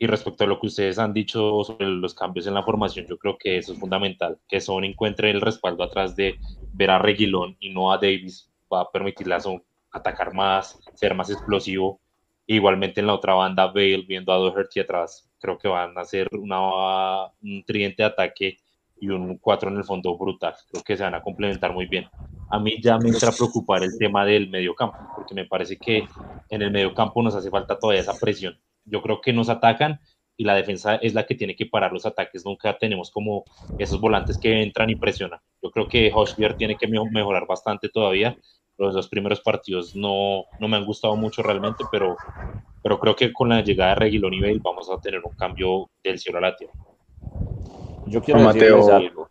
Y 0.00 0.06
respecto 0.06 0.44
a 0.44 0.46
lo 0.46 0.60
que 0.60 0.68
ustedes 0.68 0.98
han 1.00 1.12
dicho 1.12 1.64
sobre 1.64 1.86
los 1.86 2.14
cambios 2.14 2.46
en 2.46 2.54
la 2.54 2.62
formación, 2.62 3.06
yo 3.06 3.18
creo 3.18 3.36
que 3.36 3.58
eso 3.58 3.72
es 3.72 3.80
fundamental, 3.80 4.38
que 4.48 4.60
Son 4.60 4.84
encuentre 4.84 5.30
el 5.30 5.40
respaldo 5.40 5.82
atrás 5.82 6.14
de 6.14 6.38
ver 6.72 6.90
a 6.90 7.00
Reguilón 7.00 7.56
y 7.58 7.70
no 7.70 7.92
a 7.92 7.96
Davis, 7.96 8.48
va 8.72 8.82
a 8.82 8.90
permitirle 8.92 9.34
a 9.34 9.40
Son 9.40 9.60
atacar 9.90 10.32
más, 10.32 10.78
ser 10.94 11.14
más 11.14 11.30
explosivo. 11.30 12.00
igualmente 12.46 13.00
en 13.00 13.08
la 13.08 13.14
otra 13.14 13.34
banda, 13.34 13.66
Bale 13.66 14.04
viendo 14.06 14.32
a 14.32 14.36
Doherty 14.36 14.80
atrás, 14.80 15.28
creo 15.40 15.58
que 15.58 15.68
van 15.68 15.98
a 15.98 16.02
hacer 16.02 16.28
una, 16.32 17.26
un 17.42 17.64
tridente 17.66 18.02
de 18.02 18.08
ataque 18.08 18.56
y 19.00 19.08
un 19.08 19.36
4 19.38 19.68
en 19.70 19.76
el 19.78 19.84
fondo 19.84 20.16
brutal. 20.16 20.54
Creo 20.70 20.82
que 20.82 20.96
se 20.96 21.02
van 21.02 21.14
a 21.14 21.22
complementar 21.22 21.72
muy 21.74 21.86
bien. 21.86 22.06
A 22.50 22.58
mí 22.58 22.80
ya 22.80 22.98
me 22.98 23.10
entra 23.10 23.30
a 23.30 23.32
preocupar 23.32 23.82
el 23.82 23.98
tema 23.98 24.24
del 24.24 24.48
mediocampo, 24.48 24.96
porque 25.16 25.34
me 25.34 25.44
parece 25.44 25.76
que 25.76 26.04
en 26.48 26.62
el 26.62 26.70
mediocampo 26.70 27.22
nos 27.22 27.34
hace 27.34 27.50
falta 27.50 27.78
todavía 27.78 28.00
esa 28.00 28.18
presión 28.18 28.58
yo 28.88 29.02
creo 29.02 29.20
que 29.20 29.32
nos 29.32 29.48
atacan 29.48 30.00
y 30.36 30.44
la 30.44 30.54
defensa 30.54 30.96
es 30.96 31.14
la 31.14 31.26
que 31.26 31.34
tiene 31.34 31.56
que 31.56 31.66
parar 31.66 31.92
los 31.92 32.06
ataques. 32.06 32.44
Nunca 32.44 32.78
tenemos 32.78 33.10
como 33.10 33.44
esos 33.76 34.00
volantes 34.00 34.38
que 34.38 34.62
entran 34.62 34.88
y 34.88 34.94
presionan. 34.94 35.40
Yo 35.60 35.70
creo 35.72 35.88
que 35.88 36.12
Hoshbier 36.14 36.54
tiene 36.54 36.76
que 36.76 36.86
mejorar 36.86 37.46
bastante 37.46 37.88
todavía. 37.88 38.38
Los 38.76 38.94
dos 38.94 39.08
primeros 39.08 39.40
partidos 39.40 39.96
no, 39.96 40.44
no 40.60 40.68
me 40.68 40.76
han 40.76 40.86
gustado 40.86 41.16
mucho 41.16 41.42
realmente, 41.42 41.84
pero, 41.90 42.16
pero 42.80 43.00
creo 43.00 43.16
que 43.16 43.32
con 43.32 43.48
la 43.48 43.62
llegada 43.62 43.90
de 43.90 43.96
Reguilón 43.96 44.34
y 44.34 44.40
Bale 44.40 44.60
vamos 44.62 44.88
a 44.88 45.00
tener 45.00 45.20
un 45.24 45.32
cambio 45.32 45.90
del 46.04 46.20
cielo 46.20 46.38
a 46.38 46.42
la 46.42 46.56
tierra. 46.56 46.74
Yo 48.06 48.22
quiero 48.22 48.40
decirles 48.52 48.88
algo. 48.88 49.28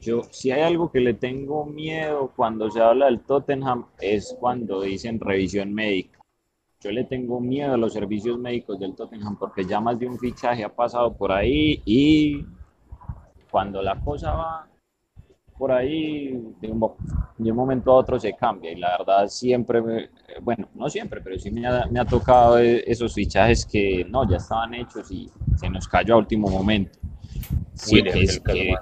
Yo, 0.00 0.22
si 0.30 0.50
hay 0.50 0.60
algo 0.60 0.92
que 0.92 1.00
le 1.00 1.14
tengo 1.14 1.64
miedo 1.64 2.30
cuando 2.36 2.70
se 2.70 2.80
habla 2.80 3.06
del 3.06 3.20
Tottenham 3.20 3.86
es 3.98 4.36
cuando 4.38 4.82
dicen 4.82 5.18
revisión 5.18 5.72
médica 5.72 6.17
yo 6.80 6.92
le 6.92 7.04
tengo 7.04 7.40
miedo 7.40 7.74
a 7.74 7.76
los 7.76 7.92
servicios 7.92 8.38
médicos 8.38 8.78
del 8.78 8.94
Tottenham 8.94 9.36
porque 9.36 9.64
ya 9.64 9.80
más 9.80 9.98
de 9.98 10.06
un 10.06 10.18
fichaje 10.18 10.64
ha 10.64 10.74
pasado 10.74 11.12
por 11.12 11.32
ahí 11.32 11.82
y 11.84 12.44
cuando 13.50 13.82
la 13.82 13.98
cosa 14.00 14.32
va 14.32 14.68
por 15.58 15.72
ahí, 15.72 16.40
de 16.60 16.70
un, 16.70 17.56
momento 17.56 17.90
a 17.90 17.96
otro 17.96 18.20
se 18.20 18.32
cambia. 18.32 18.70
Y 18.70 18.76
la 18.76 18.96
verdad 18.96 19.26
siempre, 19.26 20.08
bueno, 20.40 20.68
no 20.74 20.88
siempre, 20.88 21.20
pero 21.20 21.36
sí 21.38 21.50
me 21.50 21.66
ha, 21.66 22.04
tocado 22.04 22.60
e, 22.60 22.84
esos 22.86 23.12
fichajes 23.12 23.66
que 23.66 24.06
no, 24.08 24.28
ya 24.30 24.36
estaban 24.36 24.72
hechos 24.74 25.10
y 25.10 25.28
se 25.56 25.68
nos 25.68 25.88
cayó 25.88 26.14
a 26.14 26.18
último 26.18 26.48
momento. 26.48 26.98
Sí, 27.74 28.00
es, 28.06 28.40
el 28.46 28.74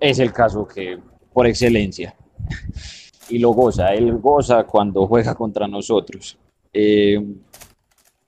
es 0.00 0.18
el 0.18 0.32
caso 0.32 0.66
que, 0.66 0.98
por 1.32 1.46
excelencia. 1.46 2.14
Y 3.28 3.40
lo 3.40 3.50
goza, 3.50 3.92
él 3.92 4.16
goza 4.18 4.62
cuando 4.62 5.04
juega 5.04 5.34
contra 5.34 5.66
nosotros. 5.66 6.38
Eh, 6.78 7.18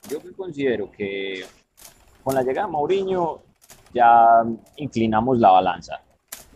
yo 0.08 0.20
considero 0.34 0.90
que 0.90 1.44
con 2.22 2.34
la 2.34 2.42
llegada 2.42 2.66
de 2.66 2.72
Mourinho 2.72 3.42
ya 3.92 4.42
inclinamos 4.76 5.38
la 5.38 5.50
balanza. 5.50 6.00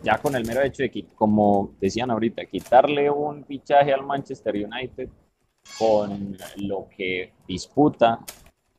Ya 0.01 0.17
con 0.17 0.35
el 0.35 0.43
mero 0.43 0.63
hecho 0.63 0.81
de 0.81 1.05
como 1.13 1.75
decían 1.79 2.09
ahorita, 2.09 2.45
quitarle 2.45 3.11
un 3.11 3.45
fichaje 3.45 3.93
al 3.93 4.03
Manchester 4.03 4.55
United 4.55 5.07
con 5.77 6.35
lo 6.57 6.87
que 6.89 7.33
disputa 7.47 8.19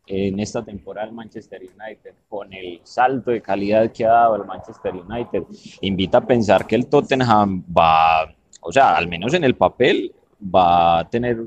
en 0.06 0.40
esta 0.40 0.64
temporada 0.64 1.06
el 1.06 1.14
Manchester 1.14 1.62
United, 1.62 2.14
con 2.28 2.52
el 2.52 2.80
salto 2.82 3.30
de 3.30 3.40
calidad 3.40 3.92
que 3.92 4.04
ha 4.04 4.10
dado 4.10 4.36
el 4.36 4.44
Manchester 4.44 4.92
United, 4.92 5.44
invita 5.82 6.18
a 6.18 6.26
pensar 6.26 6.66
que 6.66 6.74
el 6.74 6.88
Tottenham 6.88 7.64
va, 7.66 8.34
o 8.60 8.72
sea, 8.72 8.96
al 8.96 9.06
menos 9.06 9.34
en 9.34 9.44
el 9.44 9.54
papel, 9.54 10.12
va 10.44 10.98
a 10.98 11.08
tener 11.08 11.38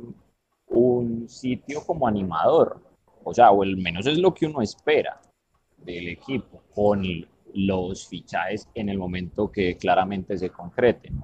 un 0.67 1.27
sitio 1.30 1.86
como 1.86 2.08
animador, 2.08 2.82
o 3.23 3.34
sea, 3.34 3.51
o 3.51 3.63
al 3.63 3.77
menos 3.77 4.06
es 4.06 4.17
lo 4.17 4.34
que 4.34 4.45
uno 4.45 4.62
espera 4.62 5.19
del 5.77 6.10
equipo 6.10 6.62
con 6.73 7.03
los 7.53 8.08
fichajes 8.08 8.69
en 8.73 8.89
el 8.89 8.97
momento 8.97 9.51
que 9.51 9.77
claramente 9.77 10.38
se 10.38 10.49
concreten. 10.49 11.21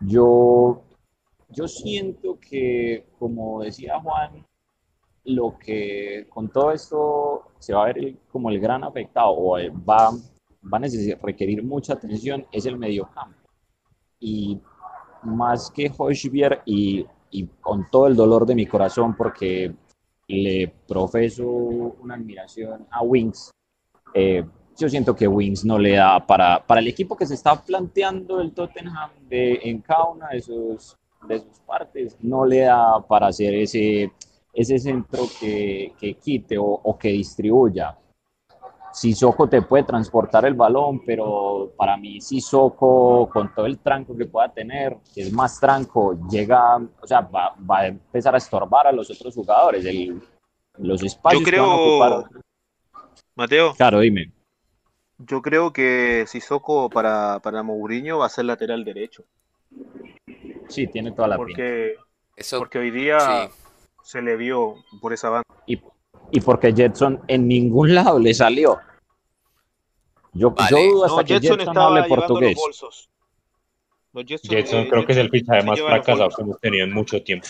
Yo, 0.00 0.82
yo 1.48 1.68
siento 1.68 2.38
que, 2.40 3.06
como 3.18 3.62
decía 3.62 4.00
Juan, 4.00 4.44
lo 5.24 5.58
que 5.58 6.26
con 6.30 6.48
todo 6.48 6.72
esto 6.72 7.52
se 7.58 7.74
va 7.74 7.84
a 7.84 7.92
ver 7.92 8.16
como 8.30 8.50
el 8.50 8.58
gran 8.58 8.84
afectado 8.84 9.32
o 9.32 9.56
va, 9.88 10.10
va 10.62 10.78
a 10.78 11.22
requerir 11.22 11.62
mucha 11.62 11.94
atención 11.94 12.46
es 12.50 12.66
el 12.66 12.78
mediocampo. 12.78 13.38
Y 14.18 14.60
más 15.22 15.70
que 15.70 15.90
Hochbier 15.96 16.62
y 16.64 17.06
y 17.30 17.46
con 17.60 17.88
todo 17.90 18.06
el 18.06 18.16
dolor 18.16 18.46
de 18.46 18.54
mi 18.54 18.66
corazón 18.66 19.16
porque 19.16 19.72
le 20.28 20.72
profeso 20.86 21.46
una 21.46 22.14
admiración 22.14 22.86
a 22.90 23.02
Wings. 23.02 23.50
Eh, 24.14 24.44
yo 24.76 24.88
siento 24.88 25.14
que 25.14 25.28
Wings 25.28 25.64
no 25.64 25.78
le 25.78 25.96
da 25.96 26.24
para, 26.26 26.64
para 26.66 26.80
el 26.80 26.88
equipo 26.88 27.16
que 27.16 27.26
se 27.26 27.34
está 27.34 27.62
planteando 27.62 28.40
el 28.40 28.52
Tottenham 28.52 29.10
de, 29.28 29.60
en 29.62 29.80
cada 29.80 30.04
una 30.06 30.28
de 30.28 30.40
sus, 30.40 30.96
de 31.28 31.38
sus 31.40 31.60
partes, 31.66 32.16
no 32.20 32.44
le 32.44 32.60
da 32.60 33.00
para 33.06 33.26
hacer 33.26 33.54
ese, 33.54 34.12
ese 34.52 34.78
centro 34.78 35.24
que, 35.38 35.92
que 35.98 36.14
quite 36.14 36.56
o, 36.56 36.64
o 36.64 36.98
que 36.98 37.08
distribuya. 37.08 37.96
Sissoko 38.92 39.48
te 39.48 39.62
puede 39.62 39.84
transportar 39.84 40.44
el 40.44 40.54
balón, 40.54 41.04
pero 41.04 41.72
para 41.76 41.96
mí 41.96 42.20
Sissoko, 42.20 43.28
con 43.28 43.54
todo 43.54 43.66
el 43.66 43.78
tranco 43.78 44.16
que 44.16 44.26
pueda 44.26 44.52
tener, 44.52 44.96
que 45.14 45.22
es 45.22 45.32
más 45.32 45.60
tranco, 45.60 46.18
llega, 46.28 46.76
o 46.76 47.06
sea, 47.06 47.20
va, 47.20 47.54
a 47.68 47.86
empezar 47.86 48.34
a 48.34 48.38
estorbar 48.38 48.86
a 48.88 48.92
los 48.92 49.10
otros 49.10 49.34
jugadores, 49.34 49.84
los 50.78 51.02
espacios 51.02 51.40
Yo 51.40 51.46
creo, 51.46 52.24
Mateo. 53.34 53.74
Claro, 53.74 54.00
dime. 54.00 54.32
Yo 55.18 55.42
creo 55.42 55.72
que 55.72 56.24
Sissoko 56.26 56.88
para, 56.88 57.40
para 57.40 57.62
Mourinho 57.62 58.18
va 58.18 58.26
a 58.26 58.30
ser 58.30 58.46
lateral 58.46 58.84
derecho. 58.84 59.24
Sí, 60.68 60.86
tiene 60.86 61.12
toda 61.12 61.28
la 61.28 61.36
porque, 61.36 61.94
Eso, 62.36 62.58
porque 62.58 62.78
hoy 62.78 62.90
día 62.90 63.48
se 64.02 64.22
le 64.22 64.36
vio 64.36 64.76
por 65.00 65.12
esa 65.12 65.28
banda. 65.28 65.44
Y 65.66 65.80
y 66.30 66.40
porque 66.40 66.72
Jetson 66.72 67.20
en 67.28 67.48
ningún 67.48 67.94
lado 67.94 68.18
le 68.18 68.34
salió. 68.34 68.78
Yo, 70.32 70.54
dudo 70.70 71.04
hasta 71.04 71.24
que 71.24 71.40
Jetson, 71.40 71.76
hable 71.76 72.04
portugués. 72.04 72.58
Jetson, 74.42 74.86
creo 74.86 75.06
que 75.06 75.12
es 75.12 75.18
el 75.18 75.30
fichaje 75.30 75.62
más 75.62 75.80
fracasado 75.80 76.30
que 76.30 76.42
hemos 76.42 76.60
tenido 76.60 76.84
en 76.84 76.92
mucho 76.92 77.22
tiempo. 77.22 77.46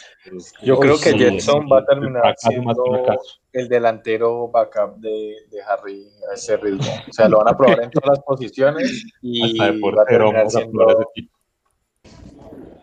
Yo 0.62 0.78
creo 0.78 0.98
que 0.98 1.16
Jetson 1.16 1.66
va 1.70 1.78
a 1.78 1.84
terminar 1.86 2.34
siendo 2.36 3.06
el 3.52 3.68
delantero 3.68 4.48
backup 4.48 4.96
de, 4.96 5.36
de, 5.50 5.62
Harry 5.62 6.06
a 6.30 6.34
ese 6.34 6.56
ritmo. 6.56 6.90
O 7.08 7.12
sea, 7.12 7.28
lo 7.28 7.38
van 7.38 7.48
a 7.48 7.56
probar 7.56 7.82
en 7.82 7.90
todas 7.90 8.18
las 8.18 8.24
posiciones 8.24 9.04
y 9.22 9.58
va 9.58 9.66
a 10.02 10.04
terminar 10.04 10.50
siendo... 10.50 10.86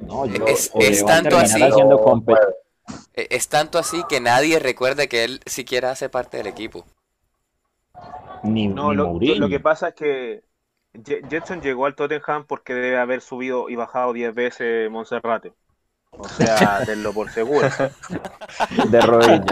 No, 0.07 0.25
es, 0.25 1.05
tanto 1.05 1.37
así. 1.37 1.61
E, 3.13 3.27
es 3.29 3.49
tanto 3.49 3.77
así 3.77 4.01
que 4.07 4.21
nadie 4.21 4.57
recuerda 4.59 5.07
que 5.07 5.23
él 5.25 5.41
siquiera 5.45 5.91
hace 5.91 6.09
parte 6.09 6.37
del 6.37 6.47
equipo. 6.47 6.85
Ni, 8.47 8.67
no, 8.67 8.93
lo, 8.93 9.19
lo, 9.19 9.49
que 9.49 9.59
pasa 9.59 9.89
es 9.89 9.95
que 9.95 10.43
Jetson 11.03 11.61
llegó 11.61 11.85
al 11.85 11.95
Tottenham 11.95 12.45
porque 12.47 12.73
debe 12.73 12.97
haber 12.97 13.21
subido 13.21 13.69
y 13.69 13.75
bajado 13.75 14.13
10 14.13 14.33
veces 14.33 14.89
Monserrate. 14.89 15.53
O 16.11 16.27
sea, 16.27 16.79
denlo 16.85 17.13
por 17.13 17.29
seguro. 17.29 17.67
De 18.89 19.01
rodillas. 19.01 19.45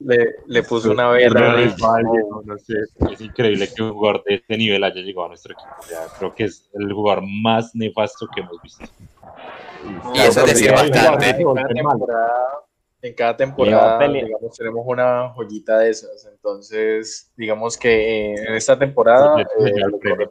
Le, 0.00 0.34
le 0.46 0.62
puso 0.62 0.90
una 0.90 1.08
vez. 1.08 1.32
No, 1.32 2.58
sé, 2.58 2.74
es 3.10 3.20
increíble 3.20 3.72
que 3.74 3.82
un 3.82 3.92
jugador 3.92 4.22
de 4.24 4.34
este 4.34 4.58
nivel 4.58 4.84
haya 4.84 5.00
llegado 5.00 5.26
a 5.26 5.28
nuestro 5.28 5.54
equipo. 5.54 5.70
creo 6.18 6.34
que 6.34 6.44
es 6.44 6.68
el 6.74 6.92
jugador 6.92 7.24
más 7.26 7.74
nefasto 7.74 8.26
que 8.34 8.40
hemos 8.40 8.60
visto. 8.60 8.84
Y 10.14 10.18
eso 10.18 10.40
es 10.40 10.46
decir 10.46 10.72
bastante. 10.72 11.36
En 13.04 13.12
cada 13.12 13.36
temporada, 13.36 14.08
digamos, 14.08 14.56
tenemos 14.56 14.82
una 14.86 15.28
joyita 15.34 15.80
de 15.80 15.90
esas. 15.90 16.24
Entonces, 16.24 17.30
digamos 17.36 17.76
que 17.76 18.32
en 18.32 18.54
esta 18.54 18.78
temporada. 18.78 19.42
Eh, 19.42 20.26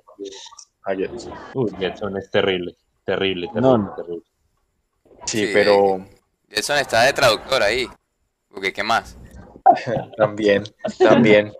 Uy, 1.54 1.72
Jetson 1.78 2.18
es 2.18 2.32
terrible, 2.32 2.76
terrible, 3.06 3.48
terrible, 3.54 3.90
terrible. 3.96 4.24
Sí, 5.26 5.52
pero. 5.54 6.04
Jetson 6.50 6.80
está 6.80 7.04
de 7.04 7.14
traductor 7.14 7.62
ahí. 7.62 7.88
Porque, 8.50 8.74
¿qué 8.74 8.82
más? 8.82 9.20
también, 10.18 10.64
también. 10.98 11.54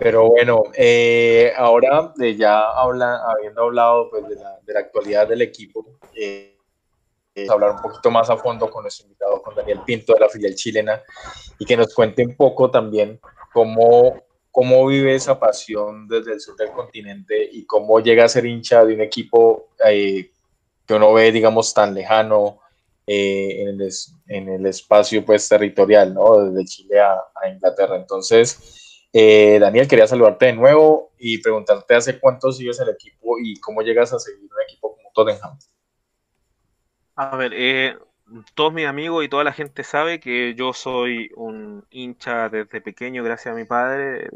Pero 0.00 0.30
bueno, 0.30 0.64
eh, 0.76 1.52
ahora 1.56 2.12
de 2.16 2.34
ya 2.34 2.72
habla, 2.72 3.22
habiendo 3.24 3.62
hablado 3.62 4.10
pues, 4.10 4.28
de, 4.28 4.34
la, 4.34 4.58
de 4.66 4.74
la 4.74 4.80
actualidad 4.80 5.28
del 5.28 5.42
equipo, 5.42 5.86
eh, 6.16 6.57
hablar 7.48 7.72
un 7.72 7.82
poquito 7.82 8.10
más 8.10 8.30
a 8.30 8.36
fondo 8.36 8.70
con 8.70 8.82
nuestro 8.82 9.06
invitado, 9.06 9.42
con 9.42 9.54
Daniel 9.54 9.80
Pinto 9.84 10.14
de 10.14 10.20
la 10.20 10.28
filial 10.28 10.54
chilena, 10.54 11.02
y 11.58 11.64
que 11.64 11.76
nos 11.76 11.94
cuente 11.94 12.24
un 12.24 12.36
poco 12.36 12.70
también 12.70 13.20
cómo, 13.52 14.22
cómo 14.50 14.86
vive 14.86 15.14
esa 15.14 15.38
pasión 15.38 16.08
desde 16.08 16.32
el 16.34 16.40
sur 16.40 16.56
del 16.56 16.72
continente 16.72 17.48
y 17.52 17.64
cómo 17.66 18.00
llega 18.00 18.24
a 18.24 18.28
ser 18.28 18.46
hincha 18.46 18.84
de 18.84 18.94
un 18.94 19.00
equipo 19.00 19.68
eh, 19.84 20.30
que 20.86 20.94
uno 20.94 21.12
ve, 21.12 21.30
digamos, 21.32 21.74
tan 21.74 21.94
lejano 21.94 22.60
eh, 23.06 23.64
en, 24.26 24.48
el, 24.48 24.66
espacio 24.66 25.24
pues, 25.24 25.48
territorial, 25.48 26.12
¿no? 26.12 26.44
Desde 26.44 26.64
Chile 26.66 27.00
a, 27.00 27.48
Inglaterra. 27.50 27.96
Entonces, 27.96 29.06
eh, 29.12 29.58
Daniel, 29.58 29.88
quería 29.88 30.06
saludarte 30.06 30.46
de 30.46 30.52
nuevo 30.52 31.12
y 31.18 31.38
preguntarte 31.38 31.94
hace 31.94 32.18
cuánto 32.18 32.52
sigues 32.52 32.78
el 32.80 32.90
equipo 32.90 33.38
y 33.38 33.58
cómo 33.60 33.80
llegas 33.82 34.12
a 34.12 34.18
seguir 34.18 34.42
un 34.42 34.62
equipo 34.66 34.94
como 34.94 35.10
Tottenham. 35.14 35.58
A 37.18 37.34
ver, 37.34 37.52
eh, 37.52 37.98
todos 38.54 38.72
mis 38.72 38.86
amigos 38.86 39.24
y 39.24 39.28
toda 39.28 39.42
la 39.42 39.52
gente 39.52 39.82
sabe 39.82 40.20
que 40.20 40.54
yo 40.54 40.72
soy 40.72 41.32
un 41.34 41.84
hincha 41.90 42.48
desde 42.48 42.80
pequeño, 42.80 43.24
gracias 43.24 43.52
a 43.52 43.58
mi 43.58 43.64
padre, 43.64 44.30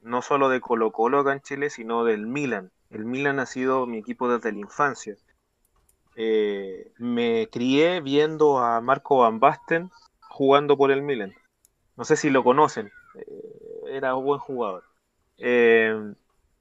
no 0.00 0.22
solo 0.22 0.48
de 0.48 0.62
Colo 0.62 0.90
Colo 0.90 1.20
acá 1.20 1.34
en 1.34 1.42
Chile, 1.42 1.68
sino 1.68 2.04
del 2.04 2.26
Milan. 2.26 2.70
El 2.88 3.04
Milan 3.04 3.40
ha 3.40 3.44
sido 3.44 3.84
mi 3.86 3.98
equipo 3.98 4.26
desde 4.32 4.52
la 4.52 4.58
infancia. 4.58 5.16
Eh, 6.16 6.92
me 6.96 7.50
crié 7.52 8.00
viendo 8.00 8.56
a 8.56 8.80
Marco 8.80 9.18
Van 9.18 9.38
Basten 9.38 9.90
jugando 10.30 10.78
por 10.78 10.90
el 10.90 11.02
Milan. 11.02 11.34
No 11.94 12.06
sé 12.06 12.16
si 12.16 12.30
lo 12.30 12.42
conocen, 12.42 12.90
eh, 13.16 13.90
era 13.90 14.14
un 14.14 14.24
buen 14.24 14.40
jugador. 14.40 14.84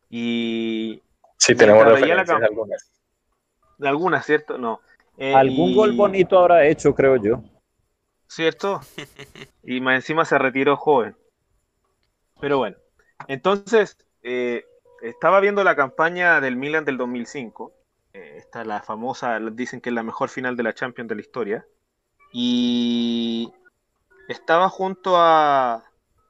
y. 0.10 1.02
Sí, 1.38 1.56
tenemos 1.56 1.86
referencias 1.86 2.42
algunas. 2.42 2.92
Algunas, 3.80 4.26
¿cierto? 4.26 4.58
No. 4.58 4.82
Eh, 5.18 5.34
Algún 5.34 5.76
gol 5.76 5.94
bonito 5.94 6.38
habrá 6.38 6.66
hecho, 6.68 6.94
creo 6.94 7.16
yo. 7.18 7.42
¿Cierto? 8.28 8.82
y 9.64 9.82
más 9.82 9.96
encima 9.96 10.26
se 10.26 10.38
retiró 10.38 10.78
joven. 10.78 11.16
Pero 12.40 12.60
bueno, 12.60 12.78
entonces 13.28 13.98
eh, 14.22 14.64
estaba 15.02 15.40
viendo 15.40 15.64
la 15.64 15.76
campaña 15.76 16.40
del 16.40 16.56
Milan 16.56 16.86
del 16.86 16.98
2005. 16.98 17.74
Eh, 18.14 18.36
esta 18.38 18.64
la 18.64 18.82
famosa, 18.82 19.40
dicen 19.52 19.82
que 19.82 19.90
es 19.90 19.96
la 19.96 20.04
mejor 20.04 20.30
final 20.30 20.56
de 20.56 20.64
la 20.64 20.74
Champions 20.74 21.10
de 21.10 21.16
la 21.16 21.22
historia. 21.22 21.66
Y 22.32 23.52
estaba 24.28 24.70
junto 24.70 25.18
a, 25.18 25.84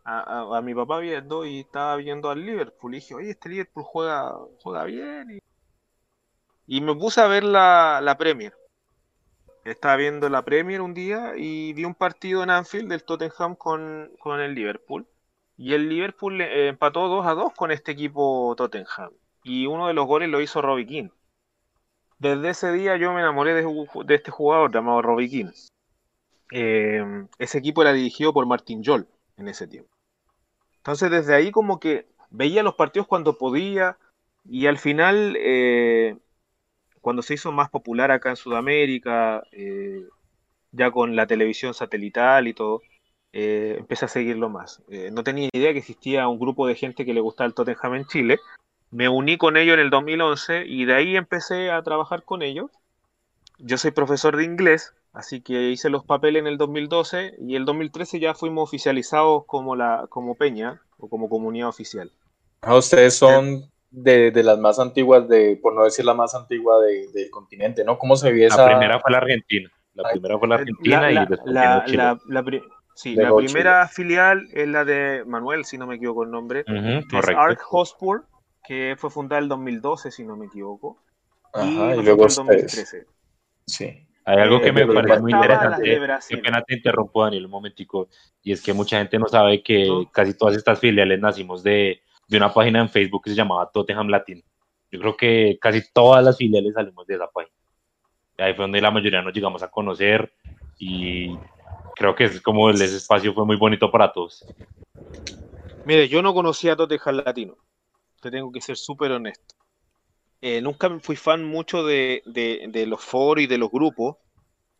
a, 0.05 0.61
mi 0.63 0.73
papá 0.73 0.99
viendo 0.99 1.45
y 1.45 1.61
estaba 1.61 1.95
viendo 1.97 2.29
al 2.29 2.45
Liverpool. 2.45 2.93
Y 2.93 2.97
dije, 2.99 3.15
oye, 3.15 3.31
este 3.31 3.49
Liverpool 3.49 3.83
juega, 3.83 4.33
juega 4.61 4.83
bien. 4.85 5.41
Y, 6.67 6.81
me 6.81 6.95
puse 6.95 7.19
a 7.19 7.27
ver 7.27 7.43
la, 7.43 7.99
la 8.01 8.17
Premier. 8.17 8.53
Estaba 9.67 9.97
viendo 9.97 10.29
la 10.29 10.45
Premier 10.45 10.79
un 10.79 10.93
día 10.93 11.33
y 11.35 11.73
vi 11.73 11.83
un 11.83 11.93
partido 11.93 12.41
en 12.41 12.49
Anfield 12.49 12.87
del 12.89 13.03
Tottenham 13.03 13.57
con, 13.57 14.09
el 14.39 14.55
Liverpool. 14.55 15.05
Y 15.57 15.73
el 15.73 15.89
Liverpool 15.89 16.39
empató 16.39 17.09
2 17.09 17.27
a 17.27 17.33
2 17.33 17.53
con 17.53 17.71
este 17.71 17.91
equipo 17.91 18.55
Tottenham. 18.55 19.11
Y 19.43 19.65
uno 19.65 19.87
de 19.87 19.93
los 19.93 20.07
goles 20.07 20.29
lo 20.29 20.39
hizo 20.39 20.61
Robbie 20.61 20.85
King. 20.85 21.09
Desde 22.17 22.49
ese 22.49 22.71
día 22.71 22.95
yo 22.95 23.11
me 23.11 23.19
enamoré 23.19 23.53
de, 23.55 24.15
este 24.15 24.31
jugador 24.31 24.73
llamado 24.73 25.01
Robbie 25.01 25.29
King. 25.29 25.51
Eh, 26.53 27.03
ese 27.37 27.57
equipo 27.57 27.81
era 27.81 27.91
dirigido 27.91 28.31
por 28.31 28.45
Martin 28.45 28.81
Joll 28.85 29.05
en 29.35 29.49
ese 29.49 29.67
tiempo. 29.67 29.91
Entonces 30.77 31.11
desde 31.11 31.35
ahí 31.35 31.51
como 31.51 31.81
que 31.81 32.07
veía 32.29 32.63
los 32.63 32.75
partidos 32.75 33.07
cuando 33.07 33.37
podía 33.37 33.97
y 34.45 34.67
al 34.67 34.77
final 34.77 35.35
eh, 35.37 36.15
cuando 37.07 37.21
se 37.21 37.35
hizo 37.35 37.53
más 37.53 37.69
popular 37.69 38.11
acá 38.11 38.31
en 38.31 38.35
Sudamérica, 38.35 39.41
eh, 39.53 40.03
ya 40.73 40.91
con 40.91 41.15
la 41.15 41.25
televisión 41.25 41.73
satelital 41.73 42.49
y 42.49 42.53
todo, 42.53 42.81
eh, 43.31 43.77
empecé 43.79 44.03
a 44.03 44.09
seguirlo 44.09 44.49
más. 44.49 44.83
Eh, 44.89 45.09
no 45.13 45.23
tenía 45.23 45.47
idea 45.53 45.71
que 45.71 45.79
existía 45.79 46.27
un 46.27 46.37
grupo 46.37 46.67
de 46.67 46.75
gente 46.75 47.05
que 47.05 47.13
le 47.13 47.21
gustaba 47.21 47.47
el 47.47 47.53
Tottenham 47.53 47.95
en 47.95 48.07
Chile. 48.07 48.39
Me 48.91 49.07
uní 49.07 49.37
con 49.37 49.55
ellos 49.55 49.75
en 49.75 49.79
el 49.79 49.89
2011 49.89 50.65
y 50.67 50.83
de 50.83 50.95
ahí 50.95 51.15
empecé 51.15 51.71
a 51.71 51.81
trabajar 51.81 52.23
con 52.23 52.41
ellos. 52.41 52.71
Yo 53.57 53.77
soy 53.77 53.91
profesor 53.91 54.35
de 54.35 54.43
inglés, 54.43 54.93
así 55.13 55.39
que 55.39 55.69
hice 55.69 55.89
los 55.89 56.03
papeles 56.03 56.41
en 56.41 56.47
el 56.47 56.57
2012 56.57 57.35
y 57.39 57.55
el 57.55 57.63
2013 57.63 58.19
ya 58.19 58.33
fuimos 58.33 58.67
oficializados 58.67 59.45
como, 59.45 59.77
la, 59.77 60.07
como 60.09 60.35
Peña 60.35 60.81
o 60.97 61.07
como 61.07 61.29
comunidad 61.29 61.69
oficial. 61.69 62.11
Ah, 62.59 62.75
ustedes 62.75 63.15
son 63.15 63.71
de, 63.89 64.31
de, 64.31 64.43
las 64.43 64.59
más 64.59 64.79
antiguas, 64.79 65.27
de, 65.27 65.57
por 65.61 65.73
no 65.73 65.83
decir 65.83 66.05
la 66.05 66.13
más 66.13 66.35
antigua 66.35 66.79
de, 66.81 67.07
del 67.13 67.29
continente, 67.29 67.83
¿no? 67.83 67.97
¿Cómo 67.97 68.15
se 68.15 68.31
vio 68.31 68.47
esa...? 68.47 68.65
La 68.65 68.77
primera 68.77 68.99
fue 68.99 69.11
la 69.11 69.17
Argentina, 69.17 69.71
la 69.93 70.09
primera 70.09 70.37
fue 70.37 70.47
la 70.47 70.55
Argentina 70.55 71.11
y 71.11 71.15
después 71.27 71.53
la, 71.53 71.83
la, 71.87 72.19
la, 72.27 72.43
Sí, 72.97 73.15
la 73.15 73.31
primera 73.35 73.87
filial 73.87 74.47
es 74.51 74.67
la 74.67 74.83
de 74.83 75.23
Manuel, 75.23 75.65
si 75.65 75.77
no 75.77 75.85
me 75.85 75.97
equivoco 75.97 76.23
el 76.23 76.31
nombre, 76.31 76.63
que 76.65 77.19
es 77.19 77.29
Ark 77.29 77.59
Hospur, 77.69 78.25
que 78.67 78.95
fue 78.97 79.11
fundada 79.11 79.39
en 79.39 79.49
2012, 79.49 80.09
si 80.09 80.23
no 80.23 80.35
me 80.35 80.47
equivoco. 80.47 80.97
Ajá, 81.53 81.95
y, 81.95 82.01
luego 82.01 82.23
en 82.23 82.35
2013. 82.35 83.05
Sí. 83.67 84.07
Hay 84.25 84.39
algo 84.39 84.59
que 84.59 84.71
me 84.71 84.81
eh, 84.81 84.87
parece 84.87 85.19
muy 85.19 85.31
interesante. 85.31 85.99
Qué 86.27 86.37
pena 86.37 86.63
te 86.63 86.73
interrumpo, 86.73 87.23
Daniel, 87.23 87.45
un 87.45 87.51
momentico. 87.51 88.09
Y 88.41 88.51
es 88.51 88.63
que 88.63 88.73
mucha 88.73 88.97
gente 88.97 89.19
no 89.19 89.27
sabe 89.27 89.61
que 89.61 89.87
casi 90.11 90.33
todas 90.33 90.57
estas 90.57 90.79
filiales 90.79 91.19
nacimos 91.19 91.61
de, 91.61 92.01
de 92.27 92.37
una 92.37 92.53
página 92.53 92.81
en 92.81 92.89
Facebook 92.89 93.23
que 93.23 93.29
se 93.29 93.35
llamaba 93.35 93.69
Tottenham 93.71 94.09
Latin. 94.09 94.43
Yo 94.91 94.99
creo 94.99 95.17
que 95.17 95.57
casi 95.61 95.81
todas 95.91 96.23
las 96.23 96.37
filiales 96.37 96.73
salimos 96.73 97.05
de 97.07 97.15
esa 97.15 97.27
página. 97.27 97.55
Ahí 98.37 98.53
fue 98.53 98.63
donde 98.63 98.81
la 98.81 98.91
mayoría 98.91 99.21
nos 99.21 99.33
llegamos 99.33 99.63
a 99.63 99.69
conocer 99.69 100.33
y 100.77 101.35
creo 101.95 102.15
que 102.15 102.25
es 102.25 102.41
como 102.41 102.69
ese 102.69 102.85
espacio 102.85 103.33
fue 103.33 103.45
muy 103.45 103.57
bonito 103.57 103.89
para 103.89 104.11
todos. 104.11 104.45
Mire, 105.85 106.07
yo 106.07 106.21
no 106.21 106.33
conocía 106.33 106.73
a 106.73 106.75
Tottenham 106.75 107.23
Latino. 107.25 107.57
Te 108.21 108.29
tengo 108.29 108.51
que 108.51 108.61
ser 108.61 108.77
súper 108.77 109.11
honesto. 109.11 109.55
Eh, 110.41 110.61
nunca 110.61 110.89
fui 110.99 111.15
fan 111.15 111.43
mucho 111.43 111.83
de, 111.83 112.21
los 112.87 113.03
foros 113.03 113.43
y 113.43 113.47
de 113.47 113.57
los 113.57 113.71
grupos, 113.71 114.17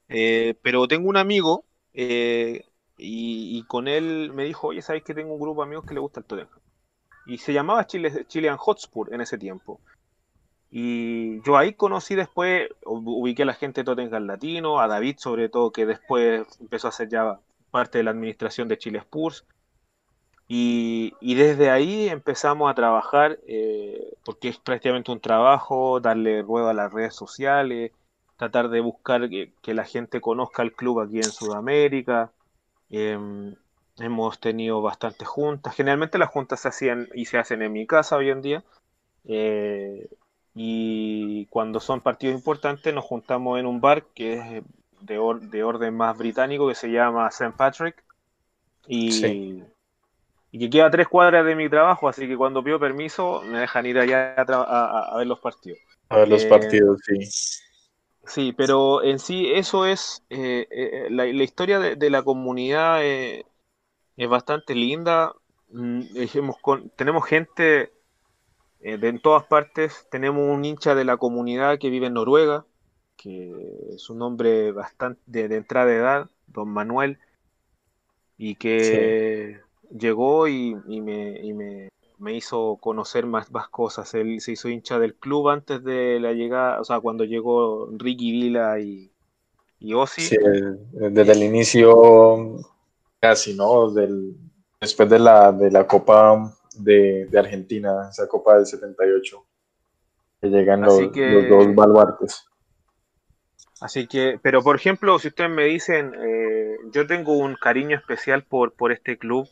eh, 0.08 0.54
pero 0.62 0.88
tengo 0.88 1.10
un 1.10 1.18
amigo 1.18 1.66
eh, 1.94 2.64
y, 2.98 3.58
y, 3.58 3.64
con 3.64 3.88
él 3.88 4.32
me 4.34 4.44
dijo, 4.44 4.68
oye, 4.68 4.84
¿sabes 4.84 5.04
que 5.04 5.16
tengo 5.16 5.34
un 5.34 5.40
grupo 5.40 5.62
de 5.62 5.68
amigos 5.68 5.86
que 5.86 5.96
le 5.96 6.00
gusta 6.00 6.20
el 6.20 6.26
Tottenham? 6.26 6.60
Y 7.28 7.38
se 7.38 7.54
llamaba 7.54 7.86
Chile, 7.86 8.26
Chilean 8.28 8.58
Hotspur 8.58 9.14
en 9.14 9.22
ese 9.22 9.38
tiempo. 9.38 9.80
Y 10.70 11.42
yo 11.44 11.58
ahí 11.58 11.74
conocí 11.74 12.16
después, 12.16 12.70
ubiqué 12.86 13.44
a 13.44 13.46
la 13.46 13.54
gente 13.54 13.82
de 13.82 13.86
Tottenham 13.86 14.26
Latino, 14.26 14.80
a 14.80 14.88
David 14.88 15.18
sobre 15.18 15.50
todo, 15.50 15.72
que 15.72 15.86
después 15.86 16.46
empezó 16.60 16.88
a 16.88 16.92
ser 16.92 17.10
ya 17.10 17.40
parte 17.72 18.00
de 18.00 18.04
la 18.04 18.12
administración 18.12 18.68
de 18.68 18.78
Chile 18.78 19.00
Spurs. 19.00 19.46
Y, 20.50 21.14
desde 21.22 21.70
ahí 21.70 22.08
empezamos 22.08 22.72
a 22.72 22.74
trabajar, 22.74 23.38
eh, 23.48 24.14
porque 24.24 24.48
es 24.50 24.58
prácticamente 24.58 25.12
un 25.12 25.20
trabajo, 25.20 26.00
darle 26.00 26.42
ruedo 26.42 26.70
a 26.70 26.74
las 26.74 26.92
redes 26.94 27.16
sociales, 27.16 27.92
tratar 28.38 28.70
de 28.70 28.80
buscar 28.80 29.30
que, 29.30 29.74
la 29.74 29.84
gente 29.84 30.22
conozca 30.22 30.64
el 30.64 30.74
club 30.74 31.02
aquí 31.02 31.18
en 31.18 31.24
Sudamérica. 31.24 32.32
Em, 32.90 33.56
Hemos 34.00 34.40
tenido 34.40 34.82
bastantes 34.82 35.28
juntas. 35.28 35.76
Generalmente 35.76 36.18
las 36.18 36.30
juntas 36.30 36.60
se 36.60 36.68
hacían 36.68 37.08
y 37.14 37.26
se 37.26 37.38
hacen 37.38 37.62
en 37.62 37.74
mi 37.74 37.88
casa 37.88 38.18
hoy 38.18 38.30
en 38.30 38.42
día. 38.42 38.64
Eh, 39.26 40.08
y 40.56 41.46
cuando 41.48 41.80
son 41.80 42.02
partidos 42.02 42.36
importantes 42.36 42.94
nos 42.94 43.06
juntamos 43.06 43.60
en 43.60 43.68
un 43.68 43.80
bar 43.80 44.06
que 44.16 44.34
es 44.34 44.64
de, 45.02 45.40
de 45.42 45.64
orden 45.64 45.96
más 45.96 46.18
británico 46.18 46.68
que 46.68 46.76
se 46.76 46.90
llama 46.90 47.28
St. 47.28 47.54
Patrick 47.56 48.04
y, 48.88 49.64
y, 50.52 50.60
que 50.60 50.70
queda 50.70 50.88
a 50.88 50.92
tres 50.92 51.08
cuadras 51.08 51.46
de 51.46 51.56
mi 51.56 51.70
trabajo, 51.70 52.08
así 52.08 52.28
que 52.28 52.38
cuando 52.38 52.64
pido 52.64 52.80
permiso 52.80 53.42
me 53.44 53.60
dejan 53.60 53.86
ir 53.86 54.00
allá 54.00 54.34
a, 54.38 55.18
ver 55.18 55.28
los 55.28 55.40
partidos. 55.40 55.80
A 56.10 56.18
ver 56.18 56.30
los 56.30 56.44
eh, 56.44 56.50
partidos, 56.50 57.02
sí. 57.06 57.20
Sí, 58.26 58.54
pero 58.54 59.04
en 59.04 59.20
sí 59.20 59.52
eso 59.54 59.86
es, 59.86 60.24
eh, 60.30 60.68
eh, 60.70 61.08
la, 61.10 61.26
historia 61.28 61.80
de, 61.80 62.10
la 62.10 62.24
comunidad 62.24 63.02
es 64.18 64.28
bastante 64.28 64.76
linda. 64.76 65.34
Mm, 65.70 66.02
tenemos 66.96 67.26
gente 67.26 67.92
eh, 68.82 68.98
de 68.98 69.08
en 69.08 69.20
todas 69.20 69.46
partes. 69.46 70.08
Tenemos 70.12 70.44
un 70.44 70.66
hincha 70.66 70.96
de 70.96 71.06
la 71.06 71.18
comunidad 71.18 71.78
que 71.80 71.90
vive 71.90 72.08
en 72.08 72.14
Noruega, 72.14 72.66
que 73.16 73.54
es 73.94 74.10
un 74.10 74.22
hombre 74.22 74.72
bastante 74.72 75.22
de, 75.28 75.56
entrada 75.56 75.86
de 75.86 75.96
edad, 75.98 76.30
don 76.48 76.70
Manuel, 76.70 77.20
y 78.38 78.56
que 78.56 79.60
llegó 79.92 80.48
y, 80.48 80.76
me, 80.86 81.90
hizo 82.34 82.78
conocer 82.82 83.28
más, 83.28 83.52
más 83.52 83.70
cosas. 83.70 84.14
Él 84.16 84.42
se 84.42 84.54
hizo 84.54 84.70
hincha 84.70 85.00
del 85.00 85.16
club 85.16 85.50
antes 85.50 85.84
de 85.84 86.20
la 86.20 86.34
llegada, 86.34 86.82
o 86.82 86.84
sea, 86.84 87.00
cuando 87.00 87.24
llegó 87.24 87.90
Ricky 87.92 88.32
Vila 88.32 88.80
y, 88.80 89.12
y 89.80 89.94
Ozzy. 89.94 90.36
desde 90.94 91.32
el 91.32 91.44
inicio 91.44 92.60
casi, 93.20 93.56
¿no? 93.56 93.92
Del, 93.92 94.36
después 94.80 95.10
de 95.10 95.20
la, 95.20 95.52
de 95.52 95.72
la 95.72 95.88
Copa 95.88 96.54
de, 96.76 97.30
Argentina, 97.38 98.08
esa 98.10 98.28
Copa 98.28 98.56
del 98.56 98.66
78, 98.66 99.46
que 100.42 100.48
llegan 100.48 100.82
los, 100.82 101.00
dos 101.50 101.76
baluartes. 101.76 102.46
Así 103.80 104.08
que, 104.08 104.40
pero 104.42 104.64
por 104.64 104.76
ejemplo, 104.76 105.20
si 105.20 105.28
ustedes 105.28 105.52
me 105.52 105.66
dicen, 105.66 106.14
eh, 106.16 106.78
yo 106.92 107.06
tengo 107.06 107.38
un 107.38 107.56
cariño 107.56 107.96
especial 107.96 108.44
por, 108.44 108.74
por 108.74 108.92
este 108.92 109.18
club, 109.18 109.48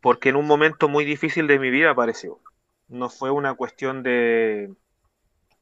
porque 0.00 0.30
en 0.30 0.36
un 0.36 0.46
momento 0.46 0.88
muy 0.88 1.04
difícil 1.04 1.46
de 1.46 1.58
mi 1.58 1.70
vida 1.70 1.90
apareció. 1.90 2.38
No 2.88 3.08
fue 3.08 3.30
una 3.30 3.54
cuestión 3.54 4.02
de, 4.02 4.74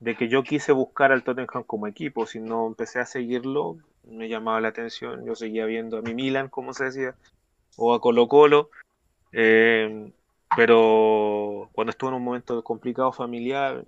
de 0.00 0.16
que 0.16 0.28
yo 0.28 0.42
quise 0.42 0.72
buscar 0.72 1.12
al 1.12 1.22
Tottenham 1.22 1.64
como 1.64 1.86
equipo, 1.86 2.26
sino 2.26 2.66
empecé 2.66 3.00
a 3.00 3.06
seguirlo, 3.06 3.76
me 4.08 4.28
llamaba 4.28 4.60
la 4.60 4.68
atención, 4.68 5.24
yo 5.24 5.34
seguía 5.34 5.66
viendo 5.66 5.98
a 5.98 6.02
mi 6.02 6.14
Milan, 6.14 6.48
como 6.48 6.72
se 6.72 6.84
decía, 6.84 7.14
o 7.76 7.94
a 7.94 8.00
Colo 8.00 8.28
Colo, 8.28 8.70
eh, 9.32 10.12
pero 10.56 11.68
cuando 11.72 11.90
estuve 11.90 12.10
en 12.10 12.16
un 12.16 12.24
momento 12.24 12.62
complicado 12.64 13.12
familiar, 13.12 13.84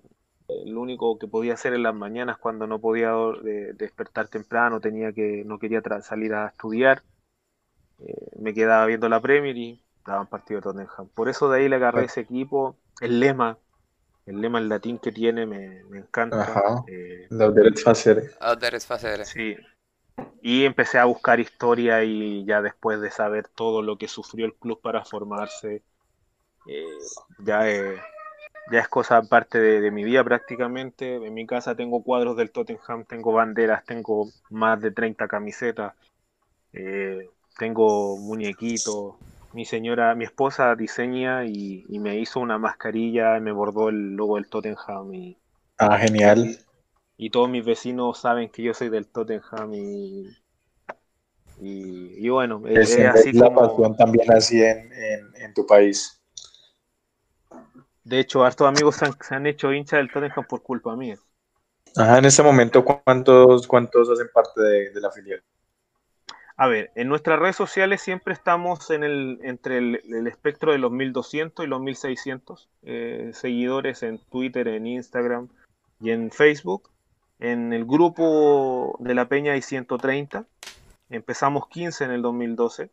lo 0.66 0.80
único 0.80 1.18
que 1.18 1.28
podía 1.28 1.54
hacer 1.54 1.74
en 1.74 1.82
las 1.82 1.94
mañanas 1.94 2.38
cuando 2.38 2.66
no 2.66 2.80
podía 2.80 3.12
despertar 3.74 4.28
temprano, 4.28 4.80
tenía 4.80 5.12
que 5.12 5.42
no 5.44 5.58
quería 5.58 5.80
salir 6.02 6.34
a 6.34 6.48
estudiar, 6.48 7.02
eh, 8.00 8.30
me 8.38 8.54
quedaba 8.54 8.86
viendo 8.86 9.08
la 9.08 9.20
Premier 9.20 9.56
y 9.56 9.82
daban 10.06 10.26
partido 10.26 10.60
de 10.60 10.64
Tottenham. 10.64 11.08
Por 11.14 11.28
eso 11.28 11.50
de 11.50 11.60
ahí 11.60 11.68
le 11.68 11.76
agarré 11.76 12.04
ese 12.04 12.20
equipo, 12.20 12.76
el 13.00 13.20
lema, 13.20 13.58
el 14.26 14.40
lema 14.40 14.58
en 14.58 14.68
latín 14.68 14.98
que 14.98 15.12
tiene 15.12 15.46
me, 15.46 15.80
encanta. 15.98 16.42
Ajá. 16.42 16.84
Eh, 16.88 17.28
Sí. 19.24 19.56
Y 20.42 20.64
empecé 20.64 20.98
a 20.98 21.04
buscar 21.04 21.40
historia 21.40 22.02
y 22.04 22.44
ya 22.44 22.62
después 22.62 23.00
de 23.00 23.10
saber 23.10 23.48
todo 23.48 23.82
lo 23.82 23.98
que 23.98 24.08
sufrió 24.08 24.46
el 24.46 24.54
club 24.54 24.80
para 24.80 25.04
formarse, 25.04 25.82
eh, 26.66 26.84
ya, 27.38 27.66
ya 28.70 28.80
es 28.80 28.88
cosa 28.88 29.22
parte 29.22 29.58
de, 29.58 29.90
mi 29.90 30.04
vida 30.04 30.22
prácticamente. 30.24 31.16
En 31.16 31.34
mi 31.34 31.46
casa 31.46 31.74
tengo 31.74 32.02
cuadros 32.02 32.36
del 32.36 32.50
Tottenham, 32.50 33.04
tengo 33.04 33.32
banderas, 33.32 33.84
tengo 33.84 34.28
más 34.50 34.80
de 34.80 34.92
30 34.92 35.28
camisetas, 35.28 35.94
eh, 36.72 37.28
tengo 37.58 38.16
muñequitos. 38.16 39.16
Mi 39.52 39.64
señora, 39.64 40.14
mi 40.14 40.24
esposa 40.24 40.76
diseña 40.76 41.44
y, 41.44 41.84
me 41.88 42.18
hizo 42.18 42.38
una 42.38 42.56
mascarilla, 42.56 43.40
me 43.40 43.50
bordó 43.52 43.88
el 43.88 44.14
logo 44.14 44.36
del 44.36 44.48
Tottenham. 44.48 45.12
Y, 45.12 45.36
ah, 45.78 45.98
genial. 45.98 46.58
Y, 47.22 47.28
todos 47.30 47.50
mis 47.50 47.64
vecinos 47.64 48.18
saben 48.18 48.48
que 48.48 48.62
yo 48.62 48.72
soy 48.72 48.88
del 48.88 49.06
Tottenham 49.06 49.74
y, 49.74 50.26
y, 51.60 52.28
bueno, 52.30 52.62
es, 52.66 52.98
así 52.98 53.32
la 53.32 53.54
pasión 53.54 53.94
también 53.94 54.32
así 54.32 54.62
en, 54.62 54.90
en 55.34 55.52
tu 55.52 55.66
país. 55.66 56.20
De 58.04 58.18
hecho, 58.18 58.44
hartos 58.44 58.66
amigos 58.66 58.96
se 58.96 59.34
han, 59.34 59.46
hecho 59.46 59.72
hincha 59.72 59.98
del 59.98 60.10
Tottenham 60.10 60.46
por 60.48 60.62
culpa 60.62 60.96
mía. 60.96 61.18
Ajá, 61.96 62.18
en 62.18 62.24
este 62.24 62.42
momento, 62.42 62.84
¿cuántos, 62.84 63.66
cuántos 63.66 64.08
hacen 64.08 64.28
parte 64.32 64.60
de, 64.60 65.00
la 65.00 65.10
filial? 65.10 65.42
A 66.56 66.68
ver, 66.68 66.90
en 66.94 67.08
nuestras 67.08 67.38
redes 67.38 67.56
sociales 67.56 68.00
siempre 68.00 68.32
estamos 68.32 68.90
en 68.90 69.04
el, 69.04 69.38
entre 69.42 69.78
el, 69.78 70.26
espectro 70.26 70.72
de 70.72 70.78
los 70.78 70.90
1200 70.90 71.64
y 71.64 71.68
los 71.68 71.80
1600 71.80 72.68
eh, 72.82 73.30
seguidores 73.34 74.02
en 74.02 74.18
Twitter, 74.30 74.68
en 74.68 74.86
Instagram 74.86 75.48
y 76.00 76.10
en 76.10 76.30
Facebook. 76.30 76.90
En 77.40 77.72
el 77.72 77.86
grupo 77.86 78.96
de 79.00 79.14
la 79.14 79.26
Peña 79.26 79.54
hay 79.54 79.62
130. 79.62 80.44
Empezamos 81.08 81.66
15 81.68 82.04
en 82.04 82.10
el 82.12 82.22
2012. 82.22 82.90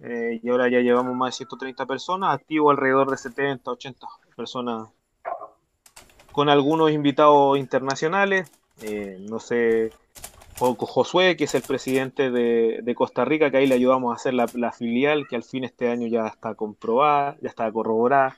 Eh, 0.00 0.40
y 0.42 0.48
ahora 0.50 0.68
ya 0.68 0.80
llevamos 0.80 1.16
más 1.16 1.34
de 1.34 1.38
130 1.38 1.86
personas, 1.86 2.34
activo 2.34 2.70
alrededor 2.70 3.10
de 3.10 3.16
70, 3.16 3.68
80 3.68 4.06
personas, 4.36 4.88
con 6.30 6.48
algunos 6.48 6.92
invitados 6.92 7.58
internacionales, 7.58 8.48
eh, 8.82 9.16
no 9.28 9.40
sé, 9.40 9.90
Josué, 10.56 11.36
que 11.36 11.44
es 11.44 11.54
el 11.56 11.62
presidente 11.62 12.30
de, 12.30 12.94
Costa 12.94 13.24
Rica, 13.24 13.50
que 13.50 13.56
ahí 13.56 13.66
le 13.66 13.74
ayudamos 13.74 14.12
a 14.12 14.16
hacer 14.16 14.34
la, 14.34 14.72
filial, 14.72 15.26
que 15.28 15.34
al 15.34 15.42
fin 15.42 15.64
este 15.64 15.90
año 15.90 16.06
ya 16.06 16.28
está 16.28 16.54
comprobada, 16.54 17.36
ya 17.40 17.48
está 17.48 17.70
corroborada. 17.72 18.36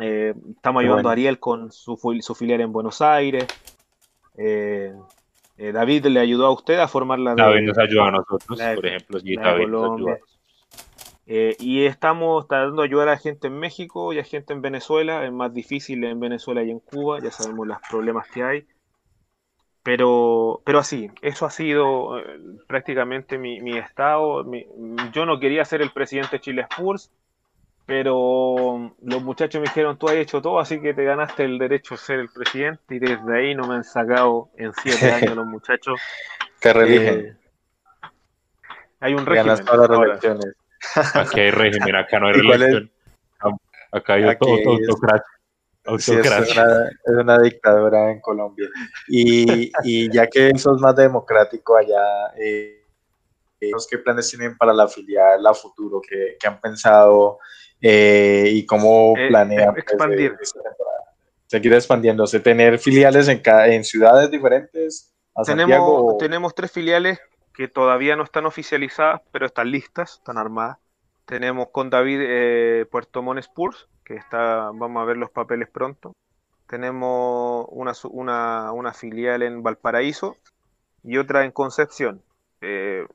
Eh, 0.00 0.34
estamos 0.54 0.82
ayudando 0.82 1.08
a 1.08 1.12
Ariel 1.12 1.38
con 1.38 1.72
su, 1.72 1.96
su, 2.20 2.34
filial 2.34 2.60
en 2.60 2.72
Buenos 2.72 3.00
Aires. 3.00 3.46
David 4.36 6.06
le 6.06 6.20
ayudó 6.20 6.46
a 6.46 6.50
usted 6.52 6.78
a 6.78 6.88
formar 6.88 7.18
la 7.18 7.34
David 7.34 7.68
nos 7.68 7.78
ayudó 7.78 8.02
a 8.04 8.10
nosotros, 8.10 8.60
por 8.74 8.86
ejemplo, 8.86 9.20
sí, 9.20 9.36
David 9.36 9.68
eh, 11.26 11.56
y 11.58 11.86
estamos 11.86 12.46
tratando 12.48 12.82
de 12.82 12.88
ayudar 12.88 13.08
a 13.08 13.16
gente 13.16 13.46
en 13.46 13.58
México 13.58 14.12
y 14.12 14.18
a 14.18 14.24
gente 14.24 14.52
en 14.52 14.60
Venezuela. 14.60 15.24
Es 15.24 15.32
más 15.32 15.54
difícil 15.54 16.04
en 16.04 16.20
Venezuela 16.20 16.62
y 16.62 16.70
en 16.70 16.80
Cuba, 16.80 17.18
ya 17.20 17.30
sabemos 17.30 17.66
los 17.66 17.78
problemas 17.88 18.28
que 18.28 18.42
hay. 18.42 18.66
Pero, 19.82 20.62
pero 20.64 20.78
así, 20.78 21.10
eso 21.20 21.44
ha 21.44 21.50
sido 21.50 22.18
eh, 22.18 22.24
prácticamente 22.66 23.36
mi, 23.38 23.76
estado. 23.76 24.44
yo 25.12 25.26
no 25.26 25.38
quería 25.40 25.64
ser 25.64 25.82
el 25.82 25.90
presidente 25.90 26.36
de 26.36 26.40
Chile 26.40 26.66
Spurs, 26.70 27.10
pero 27.86 28.94
los 29.02 29.22
muchachos 29.22 29.60
me 29.60 29.68
dijeron, 29.68 29.98
tú 29.98 30.08
has 30.08 30.14
hecho 30.14 30.40
todo, 30.40 30.58
así 30.58 30.80
que 30.80 30.94
te 30.94 31.04
ganaste 31.04 31.44
el 31.44 31.58
derecho 31.58 31.94
a 31.94 31.98
ser 31.98 32.18
el 32.18 32.30
presidente. 32.30 32.94
Y 32.94 32.98
desde 32.98 33.36
ahí 33.36 33.54
no 33.54 33.66
me 33.66 33.74
han 33.74 33.84
sacado 33.84 34.50
en 34.56 34.72
siete 34.72 35.10
años 35.12 35.36
los 35.36 35.46
muchachos. 35.46 36.00
¿Qué 36.60 36.72
religen? 36.72 37.20
Eh, 37.20 37.36
hay 39.00 39.12
un 39.12 39.26
régimen. 39.26 39.56
Ganas 39.56 39.64
todas 39.64 39.90
las 39.90 40.00
elecciones. 40.00 40.54
Aquí 41.14 41.40
hay 41.40 41.50
régimen, 41.50 41.96
acá 41.96 42.20
no 42.20 42.28
hay 42.28 42.34
religión. 42.34 42.90
Acá 43.92 44.14
hay 44.14 44.24
autocracia. 44.24 45.24
es, 45.86 46.08
una, 47.06 47.38
dictadura 47.38 48.10
en 48.10 48.20
Colombia. 48.20 48.68
Y, 49.08 49.70
y, 49.84 50.10
ya 50.10 50.26
que 50.26 50.50
eso 50.50 50.74
es 50.74 50.80
más 50.80 50.96
democrático 50.96 51.76
allá, 51.76 52.32
eh, 52.38 52.82
¿qué 53.60 53.98
planes 53.98 54.28
tienen 54.30 54.56
para 54.56 54.72
la 54.72 54.88
filial 54.88 55.42
la 55.42 55.54
futuro? 55.54 56.00
¿Qué, 56.00 56.36
qué 56.40 56.46
han 56.46 56.60
pensado? 56.60 57.38
Eh, 57.80 58.50
¿Y 58.52 58.66
cómo 58.66 59.14
eh, 59.16 59.28
planean 59.28 59.72
pues, 59.72 59.84
expandir? 59.84 60.36
seguir 61.46 61.72
expandiéndose, 61.74 62.40
tener 62.40 62.78
filiales 62.78 63.28
en, 63.28 63.38
cada, 63.38 63.68
en 63.68 63.84
ciudades 63.84 64.30
diferentes. 64.30 65.14
tenemos, 65.44 66.18
tenemos 66.18 66.54
tres 66.54 66.72
filiales 66.72 67.20
que 67.54 67.68
todavía 67.68 68.16
no 68.16 68.24
están 68.24 68.46
oficializadas, 68.46 69.20
pero 69.30 69.46
están 69.46 69.70
listas, 69.70 70.14
están 70.14 70.38
armadas. 70.38 70.78
Tenemos 71.24 71.68
con 71.68 71.88
David 71.88 72.20
eh, 72.22 72.86
Puerto 72.90 73.22
Montt 73.22 73.38
Spurs, 73.38 73.88
que 74.04 74.14
está, 74.16 74.70
vamos 74.74 75.00
a 75.00 75.04
ver 75.04 75.16
los 75.16 75.30
papeles 75.30 75.68
pronto. 75.68 76.14
Tenemos 76.66 77.66
una, 77.70 77.92
una, 78.72 78.92
filial 78.92 79.42
en 79.42 79.62
Valparaíso 79.62 80.36
y 81.04 81.18
otra 81.18 81.44
en 81.44 81.52
Concepción. 81.52 82.22
Eh, 82.60 83.06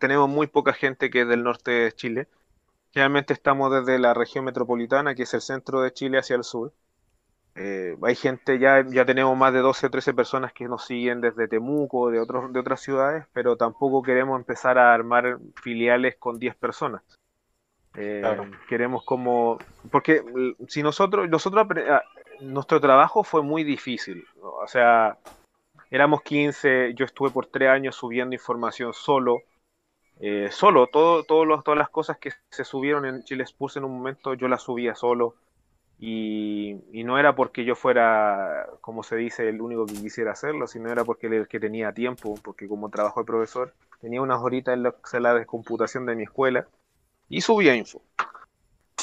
tenemos 0.00 0.28
muy 0.28 0.48
poca 0.48 0.72
gente 0.72 1.08
que 1.08 1.22
es 1.22 1.28
del 1.28 1.44
norte 1.44 1.70
de 1.70 1.92
Chile. 1.92 2.26
Generalmente 2.94 3.32
estamos 3.32 3.72
desde 3.72 3.98
la 3.98 4.14
región 4.14 4.44
metropolitana, 4.44 5.16
que 5.16 5.24
es 5.24 5.34
el 5.34 5.40
centro 5.40 5.80
de 5.80 5.92
Chile, 5.92 6.18
hacia 6.18 6.36
el 6.36 6.44
sur. 6.44 6.72
Eh, 7.56 7.96
hay 8.00 8.14
gente, 8.14 8.60
ya, 8.60 8.86
ya 8.86 9.04
tenemos 9.04 9.36
más 9.36 9.52
de 9.52 9.58
12 9.58 9.88
o 9.88 9.90
13 9.90 10.14
personas 10.14 10.52
que 10.52 10.68
nos 10.68 10.84
siguen 10.84 11.20
desde 11.20 11.48
Temuco, 11.48 12.12
de, 12.12 12.20
otros, 12.20 12.52
de 12.52 12.60
otras 12.60 12.80
ciudades, 12.80 13.26
pero 13.32 13.56
tampoco 13.56 14.00
queremos 14.00 14.38
empezar 14.38 14.78
a 14.78 14.94
armar 14.94 15.38
filiales 15.60 16.14
con 16.20 16.38
10 16.38 16.54
personas. 16.54 17.02
Eh, 17.96 18.22
queremos 18.68 19.04
como, 19.04 19.58
porque 19.90 20.22
si 20.68 20.84
nosotros, 20.84 21.28
nosotros 21.28 21.66
ah, 21.90 22.02
nuestro 22.42 22.80
trabajo 22.80 23.24
fue 23.24 23.42
muy 23.42 23.64
difícil. 23.64 24.24
O 24.40 24.68
sea, 24.68 25.18
éramos 25.90 26.22
15, 26.22 26.94
yo 26.94 27.04
estuve 27.04 27.30
por 27.30 27.46
tres 27.46 27.70
años 27.70 27.96
subiendo 27.96 28.36
información 28.36 28.92
solo. 28.94 29.42
Eh, 30.20 30.48
solo, 30.50 30.86
todo, 30.86 31.24
todas 31.24 31.78
las 31.78 31.88
cosas 31.90 32.18
que 32.18 32.30
se 32.50 32.64
subieron 32.64 33.04
en 33.04 33.24
Chile 33.24 33.44
Sports 33.44 33.76
en 33.76 33.84
un 33.84 33.96
momento 33.96 34.34
yo 34.34 34.48
las 34.48 34.62
subía 34.62 34.94
solo. 34.94 35.34
Y, 35.98 36.80
no 37.04 37.18
era 37.18 37.34
porque 37.34 37.64
yo 37.64 37.76
fuera, 37.76 38.66
como 38.80 39.02
se 39.02 39.16
dice, 39.16 39.48
el 39.48 39.60
único 39.60 39.86
que 39.86 39.94
quisiera 39.94 40.32
hacerlo, 40.32 40.66
sino 40.66 40.90
era 40.90 41.04
porque 41.04 41.28
el 41.28 41.48
que 41.48 41.60
tenía 41.60 41.92
tiempo, 41.92 42.34
porque 42.42 42.66
como 42.68 42.90
trabajo 42.90 43.20
de 43.20 43.26
profesor, 43.26 43.74
tenía 44.00 44.20
unas 44.20 44.40
horitas 44.40 44.74
en 44.74 44.82
la 44.82 44.94
sala 45.04 45.34
de 45.34 45.46
computación 45.46 46.06
de 46.06 46.14
mi 46.14 46.24
escuela 46.24 46.66
y 47.28 47.40
subía 47.40 47.74
info. 47.74 48.02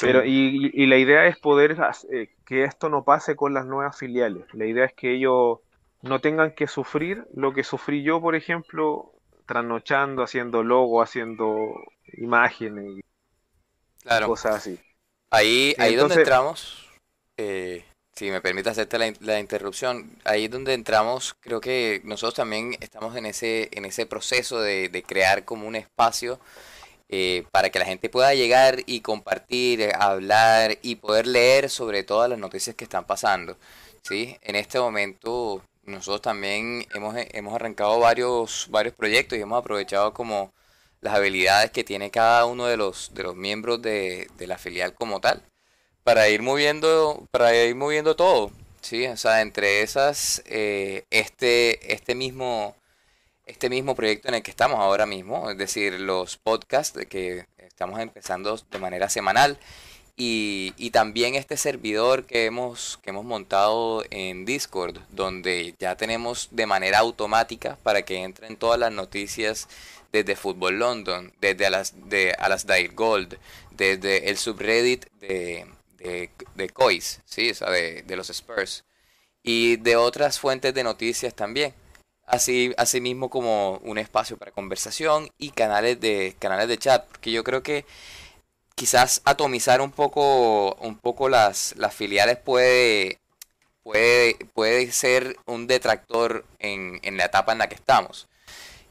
Pero, 0.00 0.24
y, 0.24 0.86
la 0.86 0.96
idea 0.96 1.26
es 1.26 1.38
poder 1.38 1.76
eh, 2.10 2.30
que 2.44 2.64
esto 2.64 2.88
no 2.88 3.04
pase 3.04 3.36
con 3.36 3.54
las 3.54 3.66
nuevas 3.66 3.96
filiales. 3.96 4.44
La 4.52 4.66
idea 4.66 4.84
es 4.84 4.92
que 4.94 5.14
ellos 5.14 5.60
no 6.02 6.20
tengan 6.20 6.52
que 6.54 6.66
sufrir 6.66 7.24
lo 7.34 7.52
que 7.52 7.62
sufrí 7.62 8.02
yo, 8.02 8.20
por 8.20 8.34
ejemplo, 8.34 9.12
trasnochando, 9.46 10.22
haciendo 10.22 10.62
logo, 10.62 11.02
haciendo 11.02 11.74
imágenes 12.14 12.98
y 12.98 14.24
cosas 14.26 14.56
así. 14.56 14.78
Ahí, 15.30 15.74
ahí 15.78 15.94
donde 15.94 16.16
entramos, 16.16 16.88
eh, 17.38 17.84
si 18.14 18.30
me 18.30 18.40
permite 18.40 18.70
hacerte 18.70 18.98
la, 18.98 19.40
interrupción, 19.40 20.10
ahí 20.24 20.48
donde 20.48 20.74
entramos, 20.74 21.34
creo 21.40 21.60
que 21.60 22.02
nosotros 22.04 22.34
también 22.34 22.76
estamos 22.80 23.16
en 23.16 23.26
ese, 23.26 23.68
en 23.72 23.84
ese 23.84 24.04
proceso 24.04 24.60
de, 24.60 24.88
de 24.88 25.02
crear 25.02 25.44
como 25.44 25.66
un 25.66 25.76
espacio 25.76 26.38
eh, 27.14 27.44
para 27.50 27.68
que 27.68 27.78
la 27.78 27.84
gente 27.84 28.08
pueda 28.08 28.32
llegar 28.32 28.78
y 28.86 29.02
compartir, 29.02 29.82
eh, 29.82 29.92
hablar 29.94 30.78
y 30.80 30.96
poder 30.96 31.26
leer 31.26 31.68
sobre 31.68 32.04
todas 32.04 32.30
las 32.30 32.38
noticias 32.38 32.74
que 32.74 32.84
están 32.84 33.04
pasando. 33.04 33.58
¿sí? 34.02 34.38
En 34.40 34.56
este 34.56 34.80
momento 34.80 35.62
nosotros 35.84 36.22
también 36.22 36.86
hemos, 36.94 37.16
eh, 37.16 37.28
hemos 37.32 37.54
arrancado 37.54 37.98
varios, 37.98 38.66
varios 38.70 38.94
proyectos 38.94 39.38
y 39.38 39.42
hemos 39.42 39.58
aprovechado 39.58 40.14
como 40.14 40.52
las 41.00 41.14
habilidades 41.14 41.70
que 41.72 41.84
tiene 41.84 42.10
cada 42.10 42.46
uno 42.46 42.66
de 42.66 42.76
los, 42.76 43.12
de 43.14 43.22
los 43.24 43.36
miembros 43.36 43.82
de, 43.82 44.28
de 44.38 44.46
la 44.46 44.58
filial 44.58 44.94
como 44.94 45.20
tal 45.20 45.42
para 46.04 46.28
ir 46.28 46.42
moviendo, 46.42 47.26
para 47.30 47.54
ir 47.54 47.74
moviendo 47.74 48.16
todo. 48.16 48.50
Sí, 48.80 49.06
o 49.06 49.16
sea, 49.16 49.42
entre 49.42 49.82
esas, 49.82 50.42
este, 50.46 51.92
este 51.92 52.14
mismo 52.14 52.76
este 53.46 53.68
mismo 53.70 53.94
proyecto 53.94 54.28
en 54.28 54.34
el 54.34 54.42
que 54.42 54.50
estamos 54.50 54.78
ahora 54.78 55.06
mismo, 55.06 55.50
es 55.50 55.58
decir, 55.58 56.00
los 56.00 56.36
podcasts 56.36 56.98
que 57.08 57.46
estamos 57.58 58.00
empezando 58.00 58.56
de 58.70 58.78
manera 58.78 59.08
semanal 59.08 59.58
y, 60.16 60.74
y, 60.76 60.90
también 60.90 61.34
este 61.34 61.56
servidor 61.56 62.24
que 62.26 62.44
hemos, 62.44 62.98
que 63.02 63.10
hemos 63.10 63.24
montado 63.24 64.04
en 64.10 64.44
Discord, 64.44 64.98
donde 65.10 65.74
ya 65.78 65.96
tenemos 65.96 66.48
de 66.50 66.66
manera 66.66 66.98
automática 66.98 67.78
para 67.82 68.02
que 68.02 68.22
entren 68.22 68.56
todas 68.56 68.78
las 68.78 68.92
noticias 68.92 69.68
desde 70.12 70.36
Fútbol 70.36 70.78
London, 70.78 71.32
desde 71.40 71.66
a 71.66 71.70
las 71.70 72.08
de 72.08 72.32
Alasdair 72.38 72.94
Gold, 72.94 73.38
desde 73.70 74.28
el 74.28 74.36
subreddit 74.36 75.06
de, 75.20 75.66
de, 75.96 76.30
de 76.54 76.68
Cois, 76.68 77.20
¿sí? 77.24 77.50
o 77.50 77.54
sea, 77.54 77.70
de, 77.70 78.02
de 78.02 78.16
los 78.16 78.28
Spurs, 78.28 78.84
y 79.42 79.76
de 79.76 79.96
otras 79.96 80.38
fuentes 80.38 80.74
de 80.74 80.84
noticias 80.84 81.34
también 81.34 81.74
así, 82.26 82.72
así 82.76 83.00
mismo 83.00 83.30
como 83.30 83.78
un 83.84 83.98
espacio 83.98 84.36
para 84.36 84.50
conversación 84.50 85.30
y 85.38 85.50
canales 85.50 86.00
de, 86.00 86.34
canales 86.38 86.68
de 86.68 86.78
chat, 86.78 87.06
porque 87.06 87.30
yo 87.30 87.44
creo 87.44 87.62
que 87.62 87.84
quizás 88.74 89.22
atomizar 89.24 89.80
un 89.80 89.90
poco, 89.90 90.74
un 90.76 90.96
poco 90.96 91.28
las, 91.28 91.74
las 91.76 91.94
filiales 91.94 92.38
puede, 92.38 93.18
puede, 93.82 94.36
puede 94.54 94.90
ser 94.92 95.36
un 95.46 95.66
detractor 95.66 96.44
en, 96.58 97.00
en 97.02 97.16
la 97.16 97.26
etapa 97.26 97.52
en 97.52 97.58
la 97.58 97.68
que 97.68 97.74
estamos. 97.74 98.28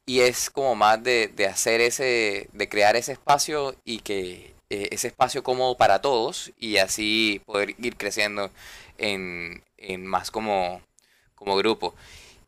Y 0.06 0.22
es 0.22 0.50
como 0.50 0.76
más 0.76 1.02
de, 1.04 1.32
hacer 1.50 1.82
ese, 1.82 2.50
de 2.54 2.70
crear 2.70 2.96
ese 2.96 3.14
espacio 3.14 3.76
y 3.86 4.00
que 4.00 4.54
eh, 4.70 4.90
ese 4.92 5.08
espacio 5.08 5.44
cómodo 5.44 5.78
para 5.78 6.02
todos 6.02 6.52
y 6.58 6.78
así 6.78 7.42
poder 7.46 7.76
ir 7.80 7.98
creciendo 7.98 8.52
en, 8.98 9.64
en 9.78 10.06
más 10.06 10.32
como, 10.32 10.82
como 11.36 11.56
grupo. 11.56 11.96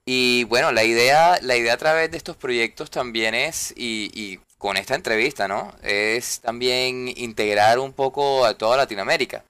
Y 0.05 0.43
bueno, 0.45 0.71
la 0.71 0.83
idea, 0.83 1.39
la 1.41 1.55
idea 1.55 1.73
a 1.75 1.77
través 1.77 2.11
de 2.11 2.17
estos 2.17 2.35
proyectos 2.35 2.91
también 2.91 3.35
es, 3.35 3.73
y 3.77 4.39
con 4.63 4.77
esta 4.77 4.95
entrevista, 4.95 5.49
¿no? 5.49 5.73
Es 5.83 6.39
también 6.39 7.09
integrar 7.17 7.79
un 7.79 7.91
poco 7.91 8.45
a 8.45 8.57
toda 8.57 8.77
Latinoamérica. 8.77 9.43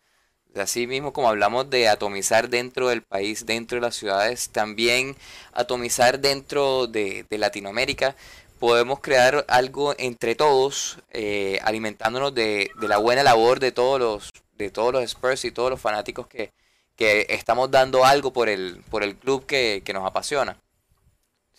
Así 0.55 0.87
mismo 0.87 1.13
como 1.13 1.29
hablamos 1.29 1.69
de 1.69 1.87
atomizar 1.87 2.49
dentro 2.49 2.87
del 2.89 3.03
país, 3.03 3.45
dentro 3.45 3.75
de 3.75 3.81
las 3.81 3.95
ciudades, 3.95 4.49
también 4.49 5.15
atomizar 5.53 6.19
dentro 6.19 6.87
de, 6.87 7.27
Latinoamérica, 7.29 8.15
podemos 8.57 9.01
crear 9.01 9.45
algo 9.49 9.93
entre 9.99 10.33
todos, 10.33 10.97
eh, 11.11 11.59
alimentándonos 11.61 12.33
de, 12.33 12.71
la 12.81 12.97
buena 12.97 13.21
labor 13.21 13.59
de 13.59 13.71
todos 13.71 13.99
los, 13.99 14.31
de 14.57 14.71
todos 14.71 14.93
los 14.93 15.03
Spurs 15.03 15.45
y 15.45 15.51
todos 15.51 15.69
los 15.69 15.79
fanáticos 15.79 16.25
que, 16.25 16.49
que 16.95 17.27
estamos 17.29 17.69
dando 17.69 18.03
algo 18.03 18.33
por 18.33 18.49
el, 18.49 18.81
por 18.89 19.03
el 19.03 19.15
club 19.15 19.45
que, 19.45 19.83
nos 19.93 20.07
apasiona. 20.07 20.57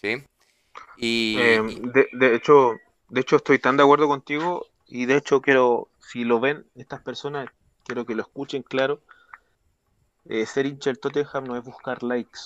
¿Sí? 0.03 0.25
Y, 0.97 1.37
eh, 1.39 1.63
de, 2.13 2.35
hecho, 2.35 2.81
de 3.09 3.21
hecho, 3.21 3.37
estoy 3.37 3.59
tan 3.59 3.77
de 3.77 3.83
acuerdo 3.83 4.09
contigo 4.09 4.67
y 4.87 5.07
de 5.07 5.17
hecho 5.17 5.41
quiero, 5.41 5.89
si 5.99 6.25
lo 6.25 6.41
ven 6.41 6.67
estas 6.75 7.03
personas, 7.03 7.49
quiero 7.85 8.07
que 8.07 8.15
lo 8.15 8.23
escuchen 8.23 8.63
claro. 8.63 9.01
Eh, 10.27 10.47
ser 10.47 10.67
hincha 10.67 10.91
del 10.91 11.01
Tottenham 11.01 11.45
no 11.45 11.57
es 11.57 11.65
buscar 11.65 12.03
likes. 12.03 12.41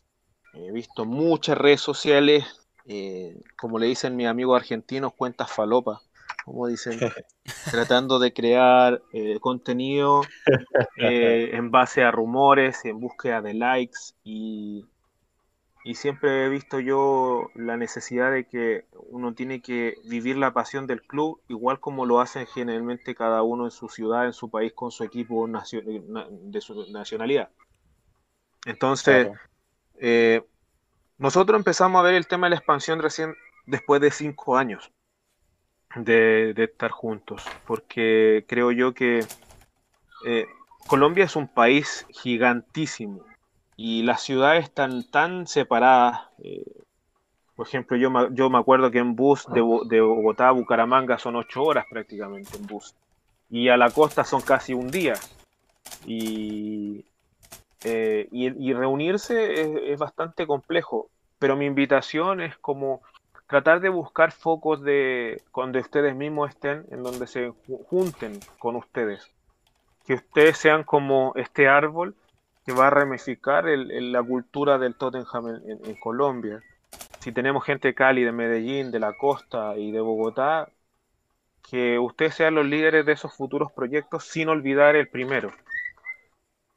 He 0.55 0.73
visto 0.73 1.05
muchas 1.05 1.57
redes 1.57 1.81
sociales, 1.81 2.45
eh, 2.87 3.41
como 3.57 3.79
le 3.79 3.87
dicen 3.87 4.17
mis 4.17 4.27
amigos 4.27 4.61
argentinos, 4.61 5.13
cuentas 5.15 5.51
falopas 5.51 6.09
como 6.49 6.67
dicen, 6.67 6.99
tratando 7.71 8.19
de 8.19 8.33
crear 8.33 9.03
eh, 9.13 9.39
contenido 9.41 10.23
en 10.97 11.71
base 11.71 12.03
a 12.03 12.11
rumores, 12.11 12.85
en 12.85 12.99
búsqueda 13.01 13.43
de 13.43 13.55
likes 13.55 14.15
y, 14.25 14.87
y 15.89 15.95
siempre 15.95 16.45
he 16.45 16.51
visto 16.51 16.81
yo 16.81 17.51
la 17.55 17.79
necesidad 17.79 18.31
de 18.31 18.45
que 18.45 18.85
uno 18.93 19.33
tiene 19.33 19.63
que 19.63 19.95
vivir 20.05 20.37
la 20.37 20.53
pasión 20.53 20.87
del 20.87 21.01
club 21.01 21.41
igual 21.49 21.81
como 21.81 22.05
lo 22.05 22.21
hacen 22.21 22.47
generalmente 22.47 23.15
cada 23.15 23.43
uno 23.43 23.65
en 23.65 23.71
su 23.71 23.89
ciudad, 23.89 24.27
en 24.27 24.35
su 24.35 24.51
país, 24.51 24.75
con 24.75 24.91
su 24.91 25.03
equipo 25.03 25.49
de 25.49 26.61
su 26.61 26.93
nacionalidad. 26.93 27.49
Entonces, 28.67 29.31
eh, 29.97 30.45
nosotros 31.17 31.59
empezamos 31.59 32.01
a 32.01 32.03
ver 32.03 32.17
el 32.17 32.27
tema 32.27 32.49
de 32.49 32.51
la 32.51 32.57
expansión 32.57 33.01
recién 33.01 33.35
después 33.65 34.03
de 34.03 34.11
cinco 34.11 34.59
años 34.59 34.93
de, 35.97 36.51
estar 36.51 36.91
juntos, 36.91 37.47
porque 37.67 38.45
creo 38.47 38.73
yo 38.73 38.93
que 38.93 39.25
eh, 40.27 40.47
Colombia 40.87 41.25
es 41.25 41.35
un 41.35 41.49
país 41.49 42.05
gigantísimo 42.11 43.25
y 43.79 44.03
las 44.03 44.23
ciudades 44.23 44.65
están 44.65 45.05
tan 45.05 45.47
separadas. 45.47 46.23
Eh, 46.43 46.65
por 47.55 47.69
ejemplo, 47.69 47.97
yo, 47.97 48.11
yo 48.33 48.51
me 48.51 48.59
acuerdo 48.59 48.91
que 48.91 48.99
en 48.99 49.15
bus 49.15 49.47
de, 49.47 49.61
de, 49.87 50.01
Bogotá 50.01 50.49
a 50.49 50.53
Bucaramanga 50.53 51.17
son 51.17 51.37
ocho 51.37 51.63
horas 51.63 51.87
prácticamente 51.89 52.57
en 52.57 52.67
bus 52.67 52.97
y 53.49 53.69
a 53.69 53.77
la 53.77 53.91
costa 53.91 54.25
son 54.25 54.41
casi 54.41 54.75
un 54.75 54.91
día. 54.91 55.15
Y, 56.05 57.05
eh, 57.85 58.29
y, 58.33 58.73
reunirse 58.73 59.61
es, 59.61 59.93
es 59.93 59.99
bastante 59.99 60.45
complejo, 60.45 61.09
pero 61.39 61.55
mi 61.55 61.67
invitación 61.67 62.41
es 62.41 62.59
como 62.59 63.01
tratar 63.47 63.81
de 63.81 63.91
buscar 63.91 64.33
focos 64.33 64.83
de 64.83 65.41
cuando 65.53 65.79
ustedes 65.79 66.17
mismos 66.17 66.51
estén, 66.51 66.85
en 66.91 67.05
donde 67.05 67.29
se 67.29 67.53
junten 67.89 68.41
con 68.59 68.75
ustedes. 68.75 69.31
Que 70.05 70.15
ustedes 70.15 70.59
sean 70.59 70.83
como 70.83 71.33
este 71.37 71.69
árbol 71.69 72.17
que 72.69 72.75
va 72.75 72.89
a 72.89 72.91
ramificar 72.91 73.65
la 73.65 74.23
cultura 74.23 74.77
del 74.77 74.95
Tottenham 74.95 75.63
en, 75.67 75.95
Colombia. 75.95 76.63
Si 77.19 77.33
tenemos 77.33 77.65
gente 77.65 77.89
de 77.89 77.95
Cali, 77.95 78.25
de 78.25 78.31
Medellín, 78.31 78.91
de 78.91 78.99
la 78.99 79.15
costa 79.15 79.75
y 79.79 79.91
de 79.91 80.03
Bogotá, 80.03 80.69
que 81.71 81.99
ustedes 81.99 82.35
sean 82.35 82.55
los 82.55 82.67
líderes 82.67 83.07
de 83.07 83.13
esos 83.13 83.35
futuros 83.35 83.73
proyectos 83.73 84.25
sin 84.25 84.51
olvidar 84.51 84.97
el 84.97 85.09
primero. 85.09 85.51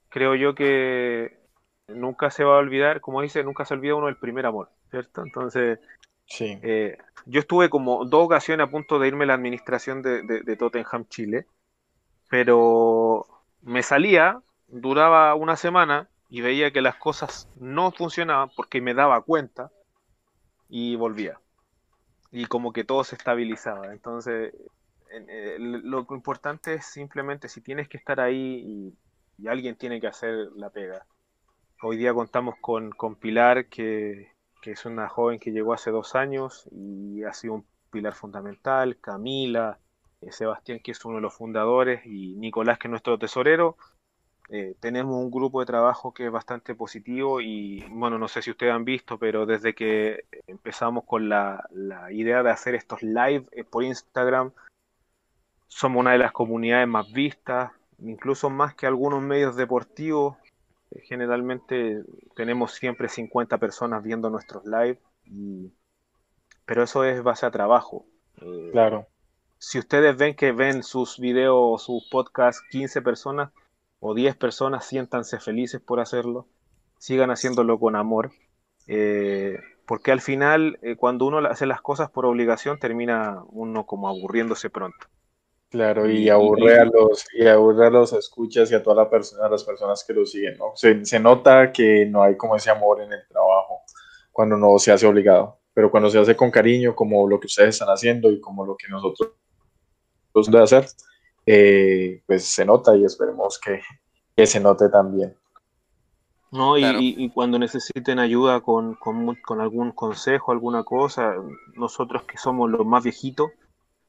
Creo 0.08 0.36
yo 0.36 0.56
que 0.56 1.38
nunca 1.90 2.32
se 2.32 2.46
va 2.46 2.56
a 2.56 2.60
olvidar, 2.60 3.02
como 3.02 3.22
dice, 3.22 3.44
nunca 3.44 3.66
se 3.66 3.74
olvida 3.74 3.96
uno 3.96 4.06
del 4.06 4.16
primer 4.16 4.46
amor, 4.46 4.70
¿cierto? 4.92 5.24
Entonces, 5.26 5.78
Sí. 6.26 6.58
Eh, 6.62 6.98
yo 7.26 7.42
estuve 7.42 7.70
como 7.70 8.06
dos 8.06 8.24
ocasiones 8.28 8.66
a 8.66 8.72
punto 8.72 8.98
de 8.98 9.10
irme 9.10 9.26
a 9.26 9.28
la 9.28 9.34
administración 9.34 10.02
de, 10.02 10.56
Tottenham 10.58 11.06
Chile, 11.10 11.48
pero 12.30 13.26
me 13.62 13.84
salía, 13.84 14.42
duraba 14.72 15.36
una 15.36 15.56
semana 15.56 16.10
y 16.30 16.42
veía 16.42 16.72
que 16.72 16.82
las 16.82 16.96
cosas 16.96 17.50
no 17.60 17.92
funcionaban 17.92 18.50
porque 18.56 18.82
me 18.82 18.94
daba 18.94 19.22
cuenta 19.22 19.72
y 20.70 20.96
volvía. 20.96 21.40
Y 22.32 22.46
como 22.46 22.72
que 22.72 22.86
todo 22.86 23.04
se 23.04 23.16
estabilizaba. 23.16 23.92
Entonces, 23.92 24.54
eh, 25.12 25.58
lo 25.60 26.08
importante 26.10 26.76
es 26.76 26.86
simplemente 26.86 27.50
si 27.50 27.62
tienes 27.62 27.90
que 27.90 27.98
estar 27.98 28.22
ahí 28.22 28.94
y, 29.38 29.48
alguien 29.48 29.76
tiene 29.76 30.00
que 30.00 30.06
hacer 30.06 30.50
la 30.56 30.70
pega. 30.70 31.04
hoy 31.82 31.98
día 31.98 32.14
contamos 32.14 32.56
con, 32.62 32.92
Pilar, 33.20 33.66
que, 33.66 34.32
es 34.64 34.86
una 34.86 35.10
joven 35.10 35.40
que 35.40 35.52
llegó 35.52 35.74
hace 35.74 35.90
dos 35.90 36.14
años 36.16 36.70
y 36.72 37.24
ha 37.24 37.34
sido 37.34 37.56
un 37.56 37.66
pilar 37.90 38.14
fundamental, 38.14 38.98
Camila, 39.02 39.80
eh, 40.22 40.32
Sebastián, 40.32 40.80
que 40.84 40.92
es 40.92 41.04
uno 41.06 41.16
de 41.16 41.22
los 41.22 41.34
fundadores, 41.34 42.06
y 42.06 42.36
Nicolás, 42.36 42.78
que 42.78 42.88
es 42.88 42.92
nuestro 42.92 43.18
tesorero. 43.18 43.78
Eh, 44.54 44.76
tenemos 44.82 45.16
un 45.16 45.32
grupo 45.32 45.62
de 45.62 45.66
trabajo 45.66 46.14
que 46.14 46.26
es 46.26 46.32
bastante 46.32 46.76
positivo 46.76 47.40
y 47.40 47.86
bueno, 47.90 48.20
no 48.20 48.28
sé 48.28 48.42
si 48.42 48.52
ustedes 48.52 48.74
han 48.74 48.84
visto, 48.84 49.18
pero 49.18 49.46
desde 49.46 49.74
que 49.74 50.26
empezamos 50.46 51.06
con 51.06 51.30
la, 51.30 51.66
idea 52.12 52.44
de 52.44 52.52
hacer 52.52 52.76
estos 52.76 53.02
live 53.02 53.46
eh, 53.54 53.64
por 53.64 53.86
Instagram, 53.86 54.52
somos 55.68 56.02
una 56.02 56.12
de 56.12 56.18
las 56.18 56.34
comunidades 56.34 56.86
más 56.86 57.10
vistas, 57.14 57.72
incluso 58.00 58.50
más 58.50 58.76
que 58.76 58.88
algunos 58.88 59.22
medios 59.22 59.56
deportivos. 59.56 60.36
Eh, 60.92 61.00
generalmente 61.00 62.04
tenemos 62.36 62.74
siempre 62.74 63.08
50 63.08 63.58
personas 63.58 64.04
viendo 64.04 64.30
nuestros 64.30 64.66
live, 64.66 65.00
pero 66.66 66.84
eso 66.84 67.06
es 67.06 67.24
base 67.24 67.46
a 67.46 67.52
trabajo. 67.52 68.06
claro. 68.74 69.08
Si 69.60 69.80
ustedes 69.80 70.18
ven 70.18 70.36
que 70.36 70.52
ven 70.52 70.84
sus 70.84 71.20
videos 71.20 71.56
o 71.56 71.78
sus 71.78 72.10
podcasts 72.10 72.62
15 72.72 73.02
personas, 73.02 73.52
o 74.02 74.14
10 74.14 74.36
personas, 74.36 74.86
siéntanse 74.86 75.40
felices 75.40 75.80
por 75.80 76.02
hacerlo, 76.02 76.48
sigan 76.98 77.30
haciéndolo 77.30 77.80
con 77.80 77.96
amor, 77.96 78.32
eh, 78.88 79.58
porque 79.86 80.12
al 80.12 80.22
final 80.22 80.80
eh, 80.82 80.96
cuando 80.98 81.26
uno 81.26 81.38
hace 81.48 81.68
las 81.68 81.82
cosas 81.82 82.10
por 82.10 82.26
obligación 82.26 82.80
termina 82.80 83.44
uno 83.50 83.86
como 83.86 84.10
aburriéndose 84.10 84.70
pronto. 84.70 85.08
Claro, 85.70 86.10
y, 86.10 86.28
aburre 86.28 86.80
a 86.80 86.86
los 86.86 87.26
y 87.34 87.48
aburre 87.48 87.88
a 87.88 87.90
los 87.90 88.12
escuchas 88.12 88.70
y 88.72 88.76
a 88.76 88.84
todas 88.84 88.98
la 88.98 89.10
persona, 89.10 89.48
las 89.48 89.64
personas 89.64 90.04
que 90.04 90.14
lo 90.14 90.26
siguen, 90.26 90.58
¿no? 90.58 90.74
Se, 90.76 91.06
se, 91.06 91.18
nota 91.18 91.72
que 91.72 92.06
no 92.06 92.24
hay 92.24 92.36
como 92.36 92.58
ese 92.58 92.72
amor 92.72 93.02
en 93.02 93.14
el 93.14 93.26
trabajo 93.30 93.84
cuando 94.32 94.58
no 94.58 94.78
se 94.80 94.92
hace 94.92 95.08
obligado, 95.08 95.60
pero 95.74 95.90
cuando 95.90 96.10
se 96.10 96.20
hace 96.20 96.36
con 96.36 96.52
cariño, 96.52 96.94
como 96.94 97.26
lo 97.30 97.40
que 97.40 97.48
ustedes 97.48 97.76
están 97.76 97.88
haciendo 97.88 98.30
y 98.32 98.42
como 98.42 98.66
lo 98.66 98.76
que 98.76 98.90
nosotros 98.90 99.32
de 100.34 100.62
hacer, 100.62 100.88
eh, 101.46 102.22
pues 102.26 102.46
se 102.46 102.66
nota 102.66 102.96
y 102.96 103.06
esperemos 103.06 103.60
que, 103.60 103.82
se 104.46 104.60
note 104.60 104.90
también. 104.90 105.36
No, 106.52 106.78
y, 106.78 107.30
cuando 107.30 107.58
necesiten 107.58 108.20
ayuda 108.20 108.60
con, 108.60 108.98
algún 109.60 109.92
consejo, 109.92 110.52
alguna 110.52 110.84
cosa, 110.84 111.36
nosotros 111.76 112.24
que 112.24 112.38
somos 112.38 112.70
los 112.70 112.86
más 112.86 113.04
viejitos, 113.04 113.52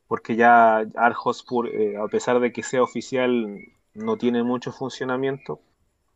porque 0.08 0.34
ya 0.34 0.84
Arjospur, 0.96 1.68
eh, 1.68 1.96
a 1.96 2.08
pesar 2.08 2.40
de 2.40 2.52
que 2.52 2.64
sea 2.64 2.82
oficial, 2.82 3.58
no 3.94 4.16
tiene 4.16 4.42
mucho 4.42 4.72
funcionamiento, 4.72 5.60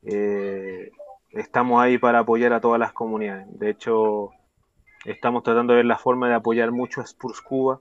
eh, 0.03 0.91
estamos 1.31 1.81
ahí 1.81 1.99
para 1.99 2.21
apoyar 2.21 2.53
a 2.53 2.61
todas 2.61 2.81
las 2.81 2.93
comunidades. 2.93 3.47
De 3.59 3.71
hecho, 3.71 4.31
estamos 5.05 5.43
tratando 5.43 5.73
de 5.73 5.79
ver 5.79 5.87
la 5.87 5.99
forma 5.99 6.29
de 6.29 6.35
apoyar 6.35 6.73
mucho 6.73 7.01
a 7.01 7.05
Spurs 7.05 7.41
Cuba. 7.41 7.81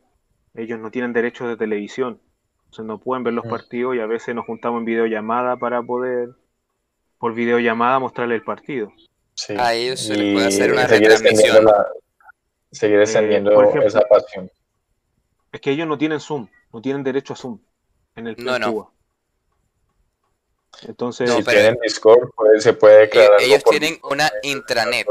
Ellos 0.54 0.80
no 0.80 0.92
tienen 0.92 1.14
derechos 1.14 1.48
de 1.48 1.58
televisión, 1.58 2.20
no 2.84 3.00
pueden 3.00 3.24
ver 3.24 3.34
los 3.34 3.46
mm. 3.46 3.50
partidos 3.50 3.96
y 3.96 4.00
a 4.00 4.06
veces 4.06 4.36
nos 4.36 4.46
juntamos 4.46 4.80
en 4.80 4.86
videollamada 4.86 5.58
para 5.58 5.82
poder, 5.82 6.30
por 7.18 7.34
videollamada, 7.34 8.00
mostrarle 8.00 8.36
el 8.36 8.44
partido. 8.44 8.92
A 9.58 9.74
ellos 9.74 10.00
se 10.00 10.16
les 10.16 10.34
puede 10.34 10.48
hacer 10.48 10.72
una 10.72 10.88
retransmisión. 10.88 11.68
seguir 12.72 13.00
extendiendo 13.00 13.62
eh, 13.64 13.86
esa 13.86 14.02
pasión. 14.02 14.50
Es 15.52 15.62
que 15.62 15.72
ellos 15.72 15.88
no 15.88 15.98
tienen 15.98 16.20
Zoom, 16.20 16.48
no 16.74 16.82
tienen 16.82 17.04
derecho 17.04 17.34
a 17.34 17.36
Zoom 17.36 17.60
en 18.16 18.28
el 18.28 18.36
no, 18.38 18.58
no. 18.60 18.92
Entonces, 20.88 21.32
si 21.32 21.44
tienen 21.44 21.78
Discord, 21.82 22.32
pues, 22.36 22.64
se 22.64 22.74
puede 22.74 23.10
crear. 23.10 23.32
Ellos, 23.40 23.64
tienen 23.64 23.98
una 24.04 24.30
intranet. 24.44 25.08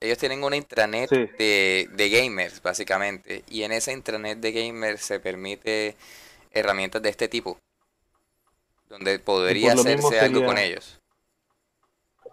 Ellos 0.00 0.18
tienen 0.18 0.42
una 0.42 0.56
intranet 0.56 1.08
de, 1.10 1.88
de 1.92 2.10
gamers, 2.10 2.60
básicamente. 2.60 3.44
Y 3.48 3.62
en 3.62 3.72
esa 3.72 3.92
intranet 3.92 4.38
de 4.38 4.52
gamers 4.52 5.02
se 5.02 5.20
permite 5.20 5.96
herramientas 6.56 7.02
de 7.02 7.08
este 7.10 7.28
tipo, 7.28 7.58
donde 8.88 9.18
podría 9.18 9.72
hacerse 9.72 10.20
algo 10.20 10.44
con 10.44 10.58
ellos. 10.58 11.00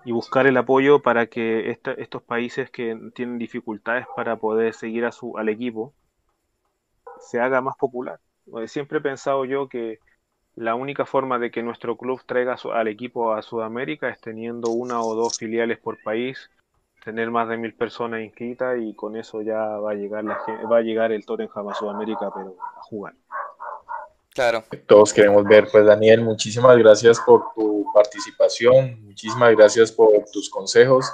Y 0.05 0.11
buscar 0.11 0.47
el 0.47 0.57
apoyo 0.57 1.01
para 1.01 1.27
que 1.27 1.77
estos 1.97 2.23
países 2.23 2.69
que 2.69 2.97
tienen 3.15 3.37
dificultades 3.37 4.05
para 4.15 4.37
poder 4.37 4.73
seguir 4.73 5.05
a 5.05 5.11
su, 5.11 5.37
al 5.37 5.49
equipo 5.49 5.93
se 7.19 7.39
haga 7.39 7.61
más 7.61 7.75
popular. 7.77 8.19
Siempre 8.67 8.97
he 8.97 9.01
pensado 9.01 9.45
yo 9.45 9.69
que 9.69 9.99
la 10.55 10.75
única 10.75 11.05
forma 11.05 11.39
de 11.39 11.51
que 11.51 11.63
nuestro 11.63 11.97
club 11.97 12.21
traiga 12.25 12.57
al 12.73 12.87
equipo 12.87 13.33
a 13.33 13.41
Sudamérica 13.41 14.09
es 14.09 14.19
teniendo 14.19 14.69
una 14.71 15.01
o 15.01 15.15
dos 15.15 15.37
filiales 15.37 15.79
por 15.79 16.01
país, 16.03 16.51
tener 17.03 17.31
más 17.31 17.49
de 17.49 17.57
mil 17.57 17.73
personas 17.73 18.21
inscritas 18.21 18.77
y 18.79 18.93
con 18.93 19.15
eso 19.15 19.41
ya 19.41 19.57
va 19.57 19.91
a 19.91 19.95
llegar 19.95 20.23
la, 20.23 20.39
va 20.71 20.77
a 20.77 20.81
llegar 20.81 21.11
el 21.11 21.25
Tottenham 21.25 21.69
a 21.69 21.73
Sudamérica 21.73 22.31
pero 22.33 22.55
a 22.77 22.81
jugar. 22.83 23.13
Claro. 24.33 24.63
Todos 24.87 25.13
queremos 25.13 25.43
ver. 25.45 25.67
Pues 25.71 25.85
Daniel, 25.85 26.21
muchísimas 26.21 26.75
gracias 26.77 27.19
por 27.19 27.53
tu 27.53 27.85
participación, 27.93 29.05
muchísimas 29.05 29.55
gracias 29.55 29.91
por 29.91 30.25
tus 30.31 30.49
consejos. 30.49 31.05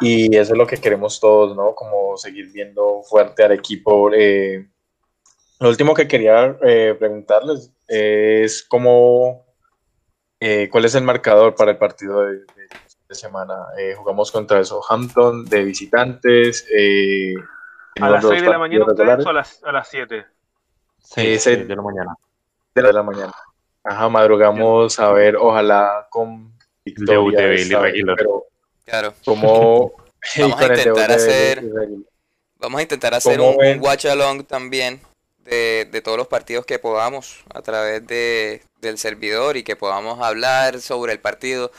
Y 0.00 0.36
eso 0.36 0.52
es 0.52 0.58
lo 0.58 0.66
que 0.66 0.76
queremos 0.76 1.18
todos, 1.18 1.56
¿no? 1.56 1.74
Como 1.74 2.16
seguir 2.18 2.52
viendo 2.52 3.02
fuerte 3.02 3.42
al 3.42 3.52
equipo. 3.52 4.10
Eh, 4.12 4.68
lo 5.60 5.68
último 5.70 5.94
que 5.94 6.06
quería 6.06 6.58
eh, 6.62 6.94
preguntarles 6.98 7.72
es 7.88 8.62
cómo, 8.62 9.46
eh, 10.38 10.68
cuál 10.70 10.84
es 10.84 10.94
el 10.94 11.04
marcador 11.04 11.54
para 11.54 11.70
el 11.70 11.78
partido 11.78 12.20
de, 12.20 12.44
semana. 13.08 13.68
jugamos 13.96 14.30
contra 14.32 14.58
el 14.58 14.66
Southampton 14.66 15.44
de 15.46 15.64
visitantes. 15.64 16.66
¿A 18.00 18.10
las 18.10 18.26
6 18.26 18.42
de 18.42 18.48
la 18.48 18.58
mañana 18.58 18.84
ustedes 18.84 19.24
o 19.24 19.28
a 19.30 19.32
las, 19.32 19.64
a 19.64 19.72
las 19.72 19.88
7? 19.88 20.26
6 21.14 21.44
de 21.44 21.76
la 21.76 21.82
mañana 21.82 22.16
de 22.82 22.92
la 22.92 23.02
mañana. 23.02 23.32
Ajá, 23.82 24.08
madrugamos 24.08 24.98
a 24.98 25.12
ver, 25.12 25.36
ojalá 25.36 26.06
con 26.10 26.52
victoria. 26.84 27.38
pero 28.16 28.44
claro. 28.84 29.14
Como 29.24 29.92
vamos 30.38 30.60
a 30.60 30.66
intentar 30.66 31.12
hacer, 31.12 31.62
vamos 32.58 32.78
a 32.78 32.82
intentar 32.82 33.14
hacer 33.14 33.40
un, 33.40 33.80
watch 33.80 34.06
along 34.06 34.44
también 34.44 35.00
de, 35.44 35.88
de, 35.90 36.00
todos 36.02 36.18
los 36.18 36.26
partidos 36.26 36.66
que 36.66 36.78
podamos 36.78 37.44
a 37.54 37.62
través 37.62 38.04
de, 38.06 38.62
del 38.80 38.98
servidor 38.98 39.56
y 39.56 39.62
que 39.62 39.76
podamos 39.76 40.20
hablar 40.20 40.80
sobre 40.80 41.12
el 41.12 41.20
partido. 41.20 41.70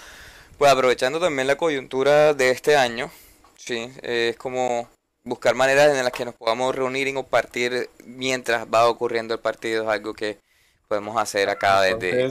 Pues 0.57 0.71
aprovechando 0.71 1.19
también 1.19 1.47
la 1.47 1.57
coyuntura 1.57 2.33
de 2.33 2.49
este 2.49 2.75
año, 2.75 3.11
sí, 3.57 3.91
es 4.01 4.35
como 4.37 4.89
buscar 5.27 5.55
maneras 5.55 5.95
en 5.95 6.03
las 6.03 6.13
que 6.13 6.25
nos 6.25 6.35
podamos 6.35 6.75
reunir 6.75 7.07
y 7.07 7.13
compartir 7.13 7.89
mientras 8.05 8.65
va 8.73 8.89
ocurriendo 8.89 9.33
el 9.33 9.39
partido, 9.39 9.83
es 9.83 9.89
algo 9.89 10.13
que 10.13 10.39
podemos 10.87 11.17
hacer 11.17 11.49
acá 11.49 11.81
desde, 11.81 12.23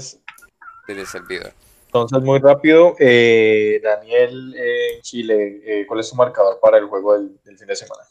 el 0.88 1.06
servidor. 1.06 1.52
Entonces, 1.86 2.20
muy 2.22 2.38
rápido, 2.38 2.94
eh, 2.98 3.80
Daniel 3.82 4.54
en 4.56 5.02
Chile, 5.02 5.60
eh, 5.64 5.86
¿cuál 5.86 6.00
es 6.00 6.08
su 6.08 6.16
marcador 6.16 6.58
para 6.60 6.78
el 6.78 6.86
juego 6.86 7.14
del, 7.14 7.38
fin 7.56 7.66
de 7.66 7.76
semana? 7.76 8.02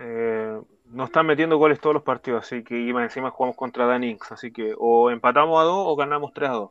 Eh, 0.00 0.60
nos 0.86 1.08
están 1.08 1.26
metiendo 1.26 1.56
goles 1.56 1.80
todos 1.80 1.94
los 1.94 2.02
partidos, 2.02 2.44
así 2.44 2.62
que 2.62 2.88
encima 2.88 3.30
jugamos 3.30 3.56
contra 3.56 3.86
Danix, 3.86 4.30
así 4.32 4.52
que 4.52 4.74
o 4.78 5.10
empatamos 5.10 5.60
a 5.60 5.64
dos 5.64 5.84
o 5.86 5.96
ganamos 5.96 6.32
3 6.32 6.50
a 6.50 6.52
2. 6.52 6.70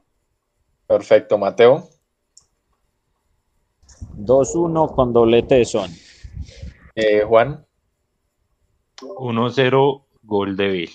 Perfecto, 0.87 1.37
Mateo. 1.37 1.89
2-1 4.17 4.95
con 4.95 5.13
doblete 5.13 5.55
de 5.55 5.65
son. 5.65 5.89
Juan. 7.27 7.65
1-0 9.01 10.03
gol 10.23 10.57
de 10.57 10.67
Bill. 10.67 10.91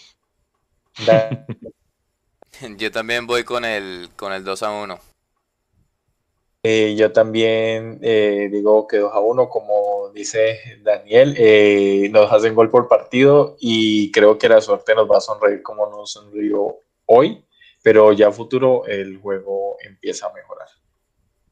yo 2.77 2.91
también 2.91 3.27
voy 3.27 3.45
con 3.45 3.65
el, 3.65 4.09
con 4.17 4.33
el 4.33 4.45
2 4.45 4.63
a 4.63 4.71
1. 4.71 4.99
Eh, 6.65 6.97
yo 6.99 7.13
también 7.13 8.01
eh, 8.03 8.49
digo 8.51 8.87
que 8.89 8.99
2 8.99 9.13
a 9.15 9.21
1, 9.21 9.49
como 9.49 10.11
dice 10.13 10.59
Daniel, 10.83 11.35
eh, 11.39 12.09
nos 12.11 12.33
hacen 12.33 12.55
gol 12.55 12.69
por 12.71 12.89
partido 12.89 13.57
y 13.61 14.11
creo 14.11 14.39
que 14.39 14.49
la 14.49 14.61
suerte 14.61 14.95
nos 14.95 15.09
va 15.09 15.19
a 15.19 15.21
sonreír 15.21 15.63
como 15.63 15.89
nos 15.89 16.13
sonrió 16.13 16.79
hoy, 17.07 17.45
pero 17.83 18.13
ya 18.13 18.29
a 18.29 18.33
futuro 18.33 18.85
el 18.87 19.19
juego 19.19 19.77
empieza 19.81 20.27
a 20.27 20.33
mejorar. 20.33 20.69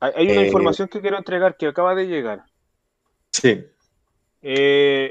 Hay 0.00 0.30
una 0.30 0.44
información 0.44 0.88
que 0.88 1.00
quiero 1.00 1.16
entregar 1.16 1.56
que 1.56 1.66
acaba 1.68 1.94
de 1.94 2.06
llegar. 2.06 2.44
Sí. 3.30 3.64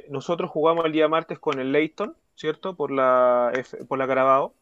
Nosotros 0.09 0.49
jugamos 0.49 0.85
el 0.85 0.91
día 0.91 1.07
martes 1.07 1.39
con 1.39 1.59
el 1.59 1.71
Leighton 1.71 2.15
¿cierto? 2.35 2.75
Por 2.75 2.91
la, 2.91 3.51
por 3.87 3.97
la 3.97 4.07
Carabao. 4.07 4.53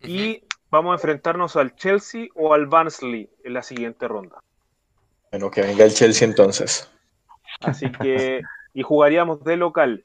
Y 0.00 0.44
vamos 0.70 0.92
a 0.92 0.94
enfrentarnos 0.94 1.56
al 1.56 1.74
Chelsea 1.74 2.28
o 2.34 2.54
al 2.54 2.66
Barnsley 2.66 3.30
en 3.44 3.54
la 3.54 3.62
siguiente 3.62 4.06
ronda. 4.08 4.42
Bueno, 5.30 5.50
que 5.50 5.62
venga 5.62 5.84
el 5.84 5.92
Chelsea 5.92 6.26
entonces. 6.26 6.90
Así 7.60 7.90
que, 7.90 8.42
y 8.72 8.82
jugaríamos 8.82 9.42
de 9.44 9.56
local, 9.56 10.04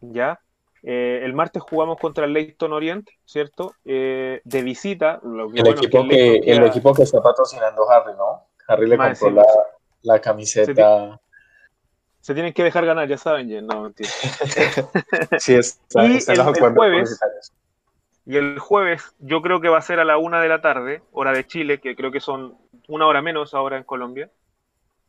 ¿ya? 0.00 0.40
Eh, 0.82 1.22
el 1.24 1.32
martes 1.32 1.62
jugamos 1.62 1.98
contra 1.98 2.26
el 2.26 2.32
Leyton 2.32 2.72
Orient, 2.72 3.08
¿cierto? 3.24 3.74
Eh, 3.84 4.40
de 4.44 4.62
visita. 4.62 5.20
el, 5.52 5.66
equipo 5.66 6.06
que, 6.06 6.36
el, 6.36 6.64
equipo 6.64 6.94
que 6.94 7.02
está 7.02 7.20
patrocinando 7.20 7.90
Harry, 7.90 8.12
¿no? 8.16 8.46
Harry 8.68 8.88
le 8.88 8.96
compró 8.96 9.30
la, 9.30 9.44
la 10.02 10.20
camiseta. 10.20 11.20
Se, 12.26 12.34
tienen 12.34 12.52
que 12.52 12.64
dejar 12.64 12.84
ganar, 12.84 13.06
ya 13.06 13.18
saben, 13.18 13.64
no 13.68 13.82
mentira. 13.84 14.10
sí, 15.38 15.54
está, 15.54 16.04
y 16.04 16.16
el, 16.16 16.42
jueves, 16.74 17.20
y 18.24 18.36
el 18.36 18.58
jueves 18.58 19.14
yo 19.20 19.42
creo 19.42 19.60
que 19.60 19.68
va 19.68 19.78
a 19.78 19.82
ser 19.82 20.00
a 20.00 20.04
la 20.04 20.18
una 20.18 20.40
de 20.40 20.48
la 20.48 20.60
tarde, 20.60 21.02
hora 21.12 21.30
de 21.30 21.46
Chile, 21.46 21.78
que 21.78 21.94
creo 21.94 22.10
que 22.10 22.18
son 22.18 22.58
una 22.88 23.06
hora 23.06 23.22
menos 23.22 23.54
ahora 23.54 23.76
en 23.76 23.84
Colombia. 23.84 24.28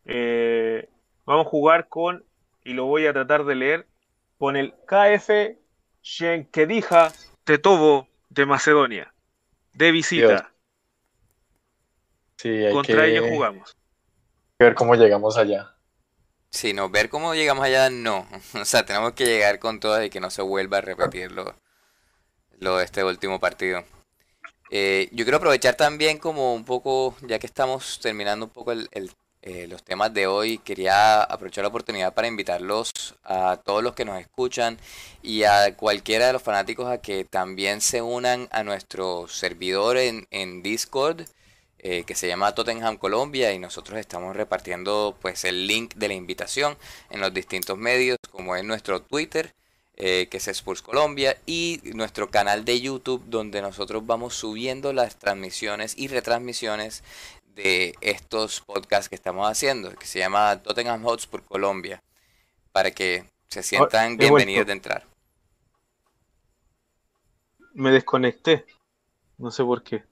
Eh, 0.05 0.87
vamos 1.25 1.47
a 1.47 1.49
jugar 1.49 1.89
con, 1.89 2.23
y 2.63 2.73
lo 2.73 2.85
voy 2.85 3.07
a 3.07 3.13
tratar 3.13 3.45
de 3.45 3.55
leer, 3.55 3.87
con 4.37 4.55
el 4.55 4.75
KF 4.85 5.57
Shenkedija 6.03 7.11
Tetovo 7.43 8.07
de 8.29 8.45
Macedonia, 8.45 9.11
de 9.73 9.91
visita. 9.91 10.51
Sí, 12.35 12.63
Contra 12.71 13.07
ellos 13.07 13.25
jugamos. 13.27 13.75
Ver 14.59 14.75
cómo 14.75 14.93
llegamos 14.93 15.35
allá. 15.35 15.76
Sí, 16.49 16.73
no, 16.73 16.89
ver 16.89 17.09
cómo 17.09 17.33
llegamos 17.35 17.63
allá, 17.65 17.89
no. 17.89 18.27
O 18.61 18.65
sea, 18.65 18.85
tenemos 18.85 19.13
que 19.13 19.25
llegar 19.25 19.59
con 19.59 19.79
todo 19.79 20.03
y 20.03 20.09
que 20.09 20.19
no 20.19 20.29
se 20.29 20.41
vuelva 20.41 20.77
a 20.79 20.81
repetir 20.81 21.31
lo, 21.31 21.53
de 22.77 22.83
este 22.83 23.03
último 23.03 23.39
partido. 23.39 23.83
Eh, 24.71 25.09
yo 25.13 25.25
quiero 25.25 25.37
aprovechar 25.37 25.75
también 25.75 26.17
como 26.19 26.53
un 26.53 26.65
poco, 26.65 27.15
ya 27.21 27.39
que 27.39 27.47
estamos 27.47 27.99
terminando 28.01 28.47
un 28.47 28.51
poco 28.51 28.71
el, 28.73 28.89
eh, 29.41 29.67
los 29.67 29.83
temas 29.83 30.13
de 30.13 30.27
hoy, 30.27 30.57
quería 30.59 31.21
aprovechar 31.23 31.63
la 31.63 31.69
oportunidad 31.69 32.13
para 32.13 32.27
invitarlos 32.27 33.15
a 33.23 33.57
todos 33.63 33.83
los 33.83 33.93
que 33.95 34.05
nos 34.05 34.19
escuchan 34.19 34.77
y 35.21 35.43
a 35.43 35.75
cualquiera 35.77 36.27
de 36.27 36.33
los 36.33 36.41
fanáticos 36.41 36.87
a 36.87 36.99
que 37.01 37.23
también 37.23 37.81
se 37.81 38.01
unan 38.01 38.49
a 38.51 38.63
nuestro 38.63 39.27
servidor 39.27 39.97
en, 39.97 40.27
en 40.31 40.63
Discord. 40.63 41.21
Eh, 41.79 42.05
que 42.05 42.15
se 42.15 42.27
llama 42.27 42.55
Tottenham 42.55 42.97
Colombia 42.97 43.53
y 43.53 43.59
nosotros 43.59 43.99
estamos 43.99 44.35
repartiendo 44.35 45.15
pues 45.21 45.45
el 45.45 45.67
link 45.67 45.93
de 45.93 46.07
la 46.07 46.15
invitación 46.15 46.75
en 47.11 47.21
los 47.21 47.31
distintos 47.31 47.77
medios 47.77 48.17
como 48.31 48.55
es 48.55 48.63
nuestro 48.63 49.03
Twitter 49.03 49.53
eh, 49.95 50.27
que 50.29 50.37
es 50.37 50.47
Spurs 50.47 50.81
Colombia 50.81 51.37
y 51.45 51.79
nuestro 51.93 52.31
canal 52.31 52.65
de 52.65 52.81
YouTube 52.81 53.23
donde 53.27 53.61
nosotros 53.61 54.05
vamos 54.05 54.35
subiendo 54.35 54.91
las 54.91 55.17
transmisiones 55.17 55.95
y 55.97 56.07
retransmisiones 56.07 57.03
de 57.57 57.95
estos 58.01 58.61
podcasts 58.61 59.09
que 59.09 59.15
estamos 59.15 59.49
haciendo, 59.49 59.89
que 59.95 60.05
se 60.05 60.19
llama 60.19 60.61
Tottenham 60.61 61.03
Hotspur 61.03 61.43
Colombia, 61.43 62.03
para 62.71 62.91
que 62.91 63.25
se 63.47 63.63
sientan 63.63 64.17
bienvenidos 64.17 64.67
de 64.67 64.73
entrar. 64.73 65.07
Me 67.73 67.89
desconecté, 67.89 68.65
no 69.39 69.49
sé 69.49 69.63
por 69.63 69.81
qué. 69.81 70.03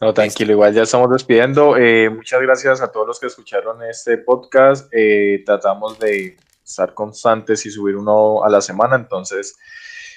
No, 0.00 0.12
tranquilo, 0.12 0.52
igual 0.52 0.74
ya 0.74 0.82
estamos 0.82 1.10
despidiendo. 1.10 1.76
Eh, 1.76 2.10
muchas 2.10 2.40
gracias 2.42 2.80
a 2.82 2.92
todos 2.92 3.06
los 3.06 3.20
que 3.20 3.26
escucharon 3.26 3.82
este 3.82 4.18
podcast. 4.18 4.92
Eh, 4.92 5.42
tratamos 5.46 5.98
de 5.98 6.36
estar 6.64 6.92
constantes 6.94 7.64
y 7.66 7.70
subir 7.70 7.96
uno 7.96 8.44
a 8.44 8.50
la 8.50 8.60
semana. 8.60 8.96
Entonces, 8.96 9.56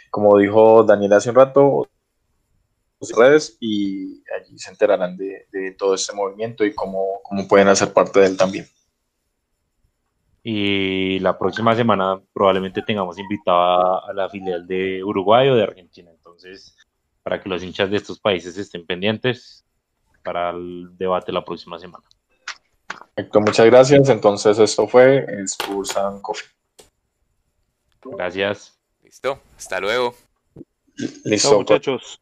como 0.09 0.37
dijo 0.37 0.83
Daniel 0.83 1.13
hace 1.13 1.29
un 1.29 1.35
rato, 1.35 1.87
redes 3.15 3.57
y 3.59 4.23
allí 4.35 4.57
se 4.57 4.71
enterarán 4.71 5.17
de, 5.17 5.47
todo 5.77 5.93
este 5.93 6.13
movimiento 6.13 6.65
y 6.65 6.73
cómo, 6.73 7.19
cómo, 7.23 7.47
pueden 7.47 7.67
hacer 7.67 7.93
parte 7.93 8.19
de 8.19 8.27
él 8.27 8.37
también. 8.37 8.65
Y 10.43 11.19
la 11.19 11.37
próxima 11.37 11.75
semana 11.75 12.21
probablemente 12.33 12.81
tengamos 12.83 13.17
invitada 13.17 13.99
a 14.07 14.13
la 14.13 14.29
filial 14.29 14.65
de 14.67 15.03
Uruguay 15.03 15.49
o 15.49 15.55
de 15.55 15.63
Argentina. 15.63 16.11
Entonces, 16.11 16.75
para 17.25 17.41
que 17.41 17.49
los 17.49 17.63
hinchas 17.63 17.89
de 17.89 17.97
estos 17.97 18.19
países 18.19 18.55
estén 18.55 18.85
pendientes 18.85 19.65
para 20.23 20.51
el 20.51 20.95
debate 20.95 21.31
la 21.31 21.43
próxima 21.43 21.79
semana. 21.79 22.05
Perfecto, 23.15 23.41
muchas 23.41 23.65
gracias. 23.65 24.09
Entonces, 24.09 24.59
esto 24.59 24.87
fue 24.87 25.25
Spurs 25.45 25.95
Coffee. 26.21 26.47
Gracias. 28.03 28.79
Listo, 29.01 29.39
hasta 29.57 29.79
luego. 29.79 30.13
Listo, 31.23 31.57
muchachos. 31.57 32.19